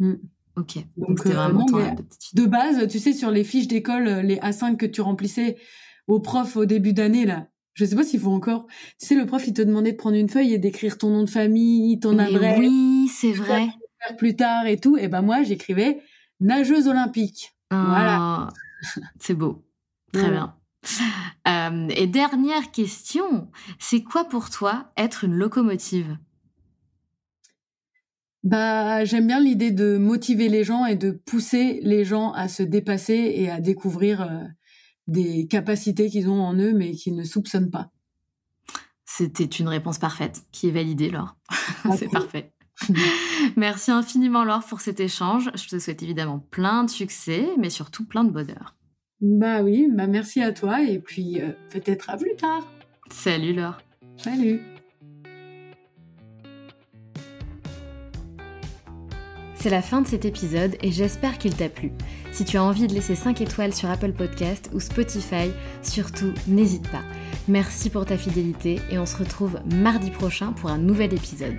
Mm. 0.00 0.14
Ok. 0.56 0.78
Donc, 0.96 1.18
c'était 1.18 1.34
vraiment 1.34 1.66
ton 1.66 1.78
de, 1.78 2.42
de 2.42 2.46
base, 2.46 2.88
tu 2.88 2.98
sais, 2.98 3.12
sur 3.12 3.30
les 3.30 3.44
fiches 3.44 3.68
d'école, 3.68 4.04
les 4.04 4.36
A5 4.36 4.76
que 4.76 4.86
tu 4.86 5.00
remplissais 5.00 5.56
au 6.06 6.20
prof 6.20 6.56
au 6.56 6.64
début 6.64 6.92
d'année, 6.92 7.26
là, 7.26 7.48
je 7.74 7.84
sais 7.84 7.96
pas 7.96 8.04
s'il 8.04 8.20
faut 8.20 8.30
encore. 8.30 8.66
Tu 9.00 9.06
sais, 9.06 9.14
le 9.14 9.26
prof, 9.26 9.46
il 9.46 9.52
te 9.52 9.62
demandait 9.62 9.92
de 9.92 9.96
prendre 9.96 10.16
une 10.16 10.28
feuille 10.28 10.54
et 10.54 10.58
d'écrire 10.58 10.96
ton 10.96 11.10
nom 11.10 11.24
de 11.24 11.30
famille, 11.30 11.98
ton 11.98 12.18
adresse. 12.18 12.58
Oui, 12.58 13.10
c'est 13.12 13.32
vrai. 13.32 13.68
Plus 14.18 14.36
tard 14.36 14.66
et 14.66 14.78
tout. 14.78 14.96
Et 14.96 15.08
ben 15.08 15.22
moi, 15.22 15.42
j'écrivais 15.42 16.00
nageuse 16.44 16.86
olympique. 16.86 17.56
voilà. 17.70 18.16
Ah, 18.20 18.48
c'est 19.18 19.34
beau. 19.34 19.64
Très 20.12 20.30
bien. 20.30 20.54
Euh, 21.48 21.88
et 21.96 22.06
dernière 22.06 22.70
question, 22.70 23.50
c'est 23.78 24.02
quoi 24.02 24.24
pour 24.24 24.50
toi 24.50 24.92
être 24.96 25.24
une 25.24 25.34
locomotive? 25.34 26.16
Bah, 28.42 29.04
j'aime 29.04 29.26
bien 29.26 29.40
l'idée 29.40 29.70
de 29.70 29.96
motiver 29.96 30.48
les 30.48 30.64
gens 30.64 30.84
et 30.84 30.96
de 30.96 31.10
pousser 31.10 31.80
les 31.82 32.04
gens 32.04 32.32
à 32.32 32.48
se 32.48 32.62
dépasser 32.62 33.32
et 33.36 33.50
à 33.50 33.60
découvrir 33.60 34.22
euh, 34.22 34.44
des 35.06 35.46
capacités 35.46 36.10
qu'ils 36.10 36.28
ont 36.28 36.42
en 36.42 36.54
eux 36.54 36.74
mais 36.74 36.92
qu'ils 36.92 37.16
ne 37.16 37.24
soupçonnent 37.24 37.70
pas. 37.70 37.90
C'était 39.06 39.44
une 39.44 39.68
réponse 39.68 39.98
parfaite 39.98 40.42
qui 40.50 40.68
est 40.68 40.72
validée, 40.72 41.10
Laure. 41.10 41.36
c'est 41.98 42.10
parfait. 42.10 42.53
Merci 43.56 43.90
infiniment 43.90 44.44
Laure 44.44 44.64
pour 44.64 44.80
cet 44.80 45.00
échange. 45.00 45.50
Je 45.54 45.68
te 45.68 45.78
souhaite 45.78 46.02
évidemment 46.02 46.38
plein 46.50 46.84
de 46.84 46.90
succès, 46.90 47.48
mais 47.58 47.70
surtout 47.70 48.04
plein 48.04 48.24
de 48.24 48.30
bonheur. 48.30 48.74
Bah 49.20 49.62
oui, 49.62 49.88
bah 49.90 50.06
merci 50.06 50.42
à 50.42 50.52
toi 50.52 50.82
et 50.82 50.98
puis 50.98 51.40
euh, 51.40 51.52
peut-être 51.70 52.10
à 52.10 52.16
plus 52.16 52.34
tard. 52.36 52.66
Salut 53.10 53.54
Laure. 53.54 53.78
Salut. 54.16 54.60
C'est 59.54 59.70
la 59.70 59.80
fin 59.80 60.02
de 60.02 60.06
cet 60.06 60.26
épisode 60.26 60.76
et 60.82 60.90
j'espère 60.90 61.38
qu'il 61.38 61.56
t'a 61.56 61.70
plu. 61.70 61.92
Si 62.34 62.44
tu 62.44 62.56
as 62.56 62.64
envie 62.64 62.88
de 62.88 62.92
laisser 62.92 63.14
5 63.14 63.40
étoiles 63.42 63.72
sur 63.72 63.88
Apple 63.88 64.10
Podcast 64.10 64.68
ou 64.74 64.80
Spotify, 64.80 65.52
surtout 65.82 66.34
n'hésite 66.48 66.90
pas. 66.90 67.04
Merci 67.46 67.90
pour 67.90 68.06
ta 68.06 68.16
fidélité 68.16 68.80
et 68.90 68.98
on 68.98 69.06
se 69.06 69.16
retrouve 69.16 69.60
mardi 69.72 70.10
prochain 70.10 70.52
pour 70.52 70.68
un 70.68 70.78
nouvel 70.78 71.14
épisode. 71.14 71.54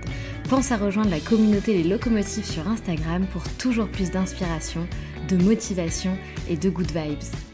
Pense 0.50 0.72
à 0.72 0.76
rejoindre 0.76 1.08
la 1.08 1.20
communauté 1.20 1.82
Les 1.82 1.88
Locomotives 1.88 2.44
sur 2.44 2.68
Instagram 2.68 3.24
pour 3.32 3.42
toujours 3.56 3.88
plus 3.88 4.10
d'inspiration, 4.10 4.86
de 5.30 5.42
motivation 5.42 6.14
et 6.46 6.58
de 6.58 6.68
good 6.68 6.92
vibes. 6.92 7.45